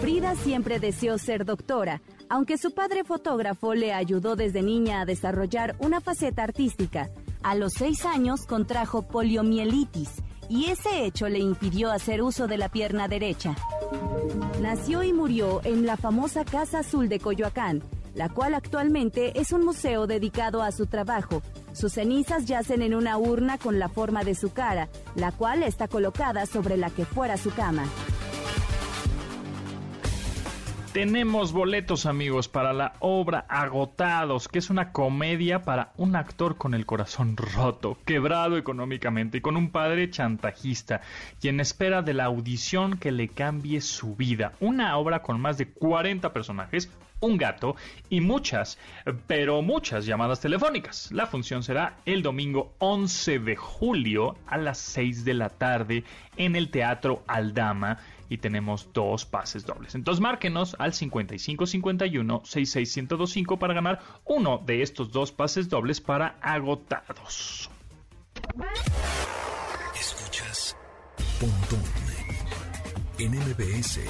Frida 0.00 0.34
siempre 0.34 0.80
deseó 0.80 1.18
ser 1.18 1.44
doctora, 1.44 2.00
aunque 2.28 2.58
su 2.58 2.72
padre 2.72 3.04
fotógrafo 3.04 3.74
le 3.74 3.92
ayudó 3.92 4.36
desde 4.36 4.62
niña 4.62 5.00
a 5.00 5.04
desarrollar 5.04 5.76
una 5.78 6.00
faceta 6.00 6.42
artística. 6.42 7.08
A 7.42 7.54
los 7.54 7.72
seis 7.74 8.04
años 8.04 8.46
contrajo 8.46 9.02
poliomielitis 9.02 10.10
y 10.48 10.66
ese 10.66 11.04
hecho 11.04 11.28
le 11.28 11.38
impidió 11.38 11.90
hacer 11.90 12.22
uso 12.22 12.46
de 12.46 12.58
la 12.58 12.68
pierna 12.68 13.06
derecha. 13.06 13.54
Nació 14.68 15.02
y 15.02 15.14
murió 15.14 15.62
en 15.64 15.86
la 15.86 15.96
famosa 15.96 16.44
Casa 16.44 16.80
Azul 16.80 17.08
de 17.08 17.20
Coyoacán, 17.20 17.82
la 18.14 18.28
cual 18.28 18.54
actualmente 18.54 19.40
es 19.40 19.52
un 19.52 19.64
museo 19.64 20.06
dedicado 20.06 20.60
a 20.60 20.72
su 20.72 20.84
trabajo. 20.84 21.40
Sus 21.72 21.94
cenizas 21.94 22.44
yacen 22.44 22.82
en 22.82 22.94
una 22.94 23.16
urna 23.16 23.56
con 23.56 23.78
la 23.78 23.88
forma 23.88 24.24
de 24.24 24.34
su 24.34 24.52
cara, 24.52 24.90
la 25.14 25.32
cual 25.32 25.62
está 25.62 25.88
colocada 25.88 26.44
sobre 26.44 26.76
la 26.76 26.90
que 26.90 27.06
fuera 27.06 27.38
su 27.38 27.50
cama. 27.50 27.84
Tenemos 30.92 31.52
boletos 31.52 32.06
amigos 32.06 32.48
para 32.48 32.72
la 32.72 32.94
obra 33.00 33.44
Agotados, 33.50 34.48
que 34.48 34.58
es 34.58 34.70
una 34.70 34.90
comedia 34.90 35.62
para 35.62 35.92
un 35.98 36.16
actor 36.16 36.56
con 36.56 36.72
el 36.72 36.86
corazón 36.86 37.36
roto, 37.36 37.98
quebrado 38.06 38.56
económicamente 38.56 39.38
y 39.38 39.40
con 39.42 39.58
un 39.58 39.70
padre 39.70 40.08
chantajista, 40.08 41.02
quien 41.40 41.60
espera 41.60 42.00
de 42.00 42.14
la 42.14 42.24
audición 42.24 42.96
que 42.96 43.12
le 43.12 43.28
cambie 43.28 43.82
su 43.82 44.16
vida. 44.16 44.54
Una 44.60 44.96
obra 44.96 45.20
con 45.20 45.38
más 45.38 45.58
de 45.58 45.68
40 45.68 46.32
personajes, 46.32 46.90
un 47.20 47.36
gato 47.36 47.76
y 48.08 48.22
muchas, 48.22 48.78
pero 49.26 49.60
muchas 49.60 50.06
llamadas 50.06 50.40
telefónicas. 50.40 51.12
La 51.12 51.26
función 51.26 51.62
será 51.62 51.96
el 52.06 52.22
domingo 52.22 52.72
11 52.78 53.40
de 53.40 53.56
julio 53.56 54.36
a 54.46 54.56
las 54.56 54.78
6 54.78 55.24
de 55.26 55.34
la 55.34 55.50
tarde 55.50 56.04
en 56.36 56.56
el 56.56 56.70
Teatro 56.70 57.22
Aldama 57.26 57.98
y 58.28 58.38
tenemos 58.38 58.92
dos 58.92 59.24
pases 59.24 59.64
dobles. 59.64 59.94
Entonces 59.94 60.20
márquenos 60.20 60.76
al 60.78 60.92
5551 60.92 62.42
66125 62.44 63.58
para 63.58 63.74
ganar 63.74 64.00
uno 64.24 64.58
de 64.58 64.82
estos 64.82 65.10
dos 65.10 65.32
pases 65.32 65.68
dobles 65.68 66.00
para 66.00 66.38
agotados. 66.40 67.70
Escuchas 69.94 70.76
Pontón 71.40 71.82
en 73.18 73.32
MBS. 73.32 74.00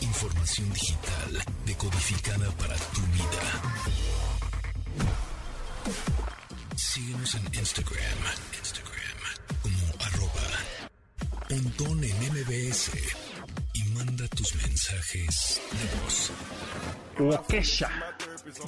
Información 0.00 0.72
digital 0.72 1.42
decodificada 1.66 2.50
para 2.52 2.76
tu 2.76 3.00
vida. 3.12 3.42
Síguenos 6.76 7.34
en 7.34 7.44
Instagram, 7.54 8.18
Instagram 8.58 8.94
como 9.62 10.04
arroba 10.04 10.46
Pontón 11.48 12.04
en 12.04 12.16
MBS 12.32 12.53
y 13.72 13.84
manda 13.90 14.26
tus 14.28 14.52
mensajes 14.56 15.62
de 15.70 16.00
voz. 16.02 16.32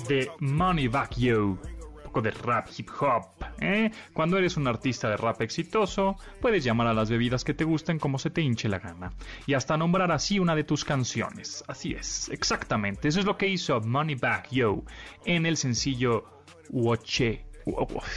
De 0.09 0.31
Money 0.39 0.87
Back 0.87 1.17
You. 1.17 1.59
Un 1.61 2.03
poco 2.05 2.23
de 2.23 2.31
rap 2.31 2.69
hip 2.77 2.89
hop. 3.01 3.25
¿eh? 3.61 3.91
Cuando 4.13 4.39
eres 4.39 4.57
un 4.57 4.69
artista 4.69 5.11
de 5.11 5.17
rap 5.17 5.43
exitoso, 5.43 6.17
puedes 6.41 6.63
llamar 6.63 6.87
a 6.87 6.95
las 6.95 7.11
bebidas 7.11 7.43
que 7.43 7.53
te 7.53 7.65
gusten 7.65 7.99
como 7.99 8.21
se 8.21 8.31
te 8.31 8.43
hinche 8.43 8.69
la 8.69 8.79
gana. 8.79 9.13
Y 9.45 9.55
hasta 9.55 9.77
nombrar 9.77 10.13
así 10.13 10.39
una 10.39 10.55
de 10.55 10.63
tus 10.63 10.85
canciones. 10.85 11.65
Así 11.67 11.93
es, 11.93 12.29
exactamente. 12.29 13.09
Eso 13.09 13.19
es 13.19 13.27
lo 13.27 13.37
que 13.37 13.49
hizo 13.49 13.81
Money 13.81 14.15
Back 14.15 14.51
You 14.53 14.85
en 15.25 15.47
el 15.47 15.57
sencillo 15.57 16.27
Woche. 16.71 17.45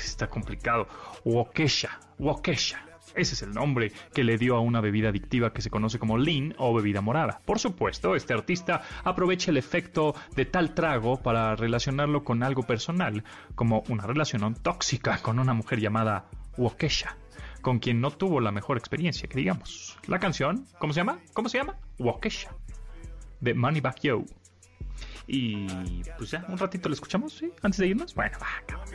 Está 0.06 0.28
complicado. 0.28 0.88
Wakesha. 1.26 2.00
Wakesha. 2.20 2.89
Ese 3.16 3.34
es 3.34 3.42
el 3.42 3.52
nombre 3.52 3.92
que 4.14 4.24
le 4.24 4.38
dio 4.38 4.56
a 4.56 4.60
una 4.60 4.82
bebida 4.82 5.10
adictiva 5.10 5.54
que 5.54 5.62
se 5.62 5.70
conoce 5.70 6.00
como 6.00 6.18
lean 6.18 6.54
o 6.58 6.74
bebida 6.74 7.02
morada. 7.02 7.42
Por 7.46 7.60
supuesto, 7.60 8.16
este 8.16 8.34
artista 8.34 8.82
aprovecha 9.04 9.52
el 9.52 9.58
efecto 9.58 10.16
de 10.36 10.46
tal 10.46 10.74
trago 10.74 11.18
para 11.22 11.56
relacionarlo 11.56 12.24
con 12.24 12.44
algo 12.44 12.64
personal, 12.64 13.24
como 13.56 13.84
una 13.90 14.06
relación 14.06 14.56
tóxica 14.56 15.20
con 15.22 15.40
una 15.40 15.54
mujer 15.54 15.80
llamada 15.80 16.26
Wokesha, 16.58 17.18
con 17.62 17.80
quien 17.80 18.02
no 18.02 18.12
tuvo 18.12 18.40
la 18.40 18.52
mejor 18.52 18.78
experiencia, 18.78 19.28
que 19.28 19.38
digamos. 19.38 19.98
La 20.08 20.20
canción, 20.20 20.66
¿cómo 20.80 20.94
se 20.94 21.00
llama? 21.00 21.20
¿Cómo 21.34 21.50
se 21.50 21.58
llama? 21.58 21.78
Wokesha, 21.98 22.52
de 23.42 23.54
Money 23.54 23.82
Back 23.82 24.02
Yo. 24.02 24.24
Y 25.32 25.68
pues 26.18 26.32
ya, 26.32 26.44
un 26.50 26.58
ratito 26.58 26.90
lo 26.90 26.96
escuchamos, 26.96 27.34
¿sí? 27.34 27.52
Antes 27.62 27.80
de 27.80 27.88
irnos. 27.88 28.16
Bueno, 28.16 28.40
va, 28.42 28.48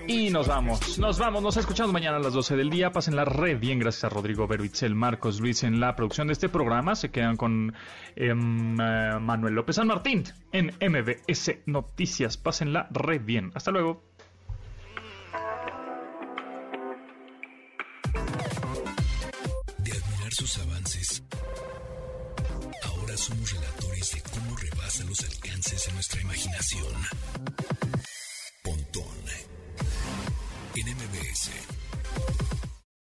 Y 0.08 0.30
nos 0.30 0.48
vamos, 0.48 0.98
nos 0.98 1.16
vamos, 1.16 1.40
nos 1.40 1.56
escuchamos 1.56 1.92
mañana 1.92 2.16
a 2.16 2.20
las 2.20 2.32
12 2.32 2.56
del 2.56 2.70
día. 2.70 2.90
Pasen 2.90 3.14
la 3.14 3.24
red 3.24 3.60
bien, 3.60 3.78
gracias 3.78 4.02
a 4.02 4.08
Rodrigo 4.08 4.48
Beruitzel, 4.48 4.96
Marcos 4.96 5.40
Luis 5.40 5.62
en 5.62 5.78
la 5.78 5.94
producción 5.94 6.26
de 6.26 6.32
este 6.32 6.48
programa. 6.48 6.96
Se 6.96 7.12
quedan 7.12 7.36
con 7.36 7.72
em, 8.16 8.80
eh, 8.80 9.18
Manuel 9.20 9.54
López 9.54 9.76
San 9.76 9.86
Martín 9.86 10.24
en 10.50 10.74
MBS 10.80 11.60
Noticias. 11.66 12.36
Pasen 12.36 12.72
la 12.72 12.88
red 12.90 13.20
bien. 13.24 13.52
Hasta 13.54 13.70
luego. 13.70 14.02
De 19.78 19.92
admirar 19.92 20.32
sus 20.32 20.58
avances, 20.58 21.22
ahora 22.82 23.16
somos 23.16 23.52
rebasa 24.56 25.04
los 25.04 25.20
alcances 25.20 25.86
de 25.86 25.92
nuestra 25.92 26.20
imaginación. 26.20 26.94
Pontón 28.62 29.04
en 30.76 30.88
MBS. 30.96 31.83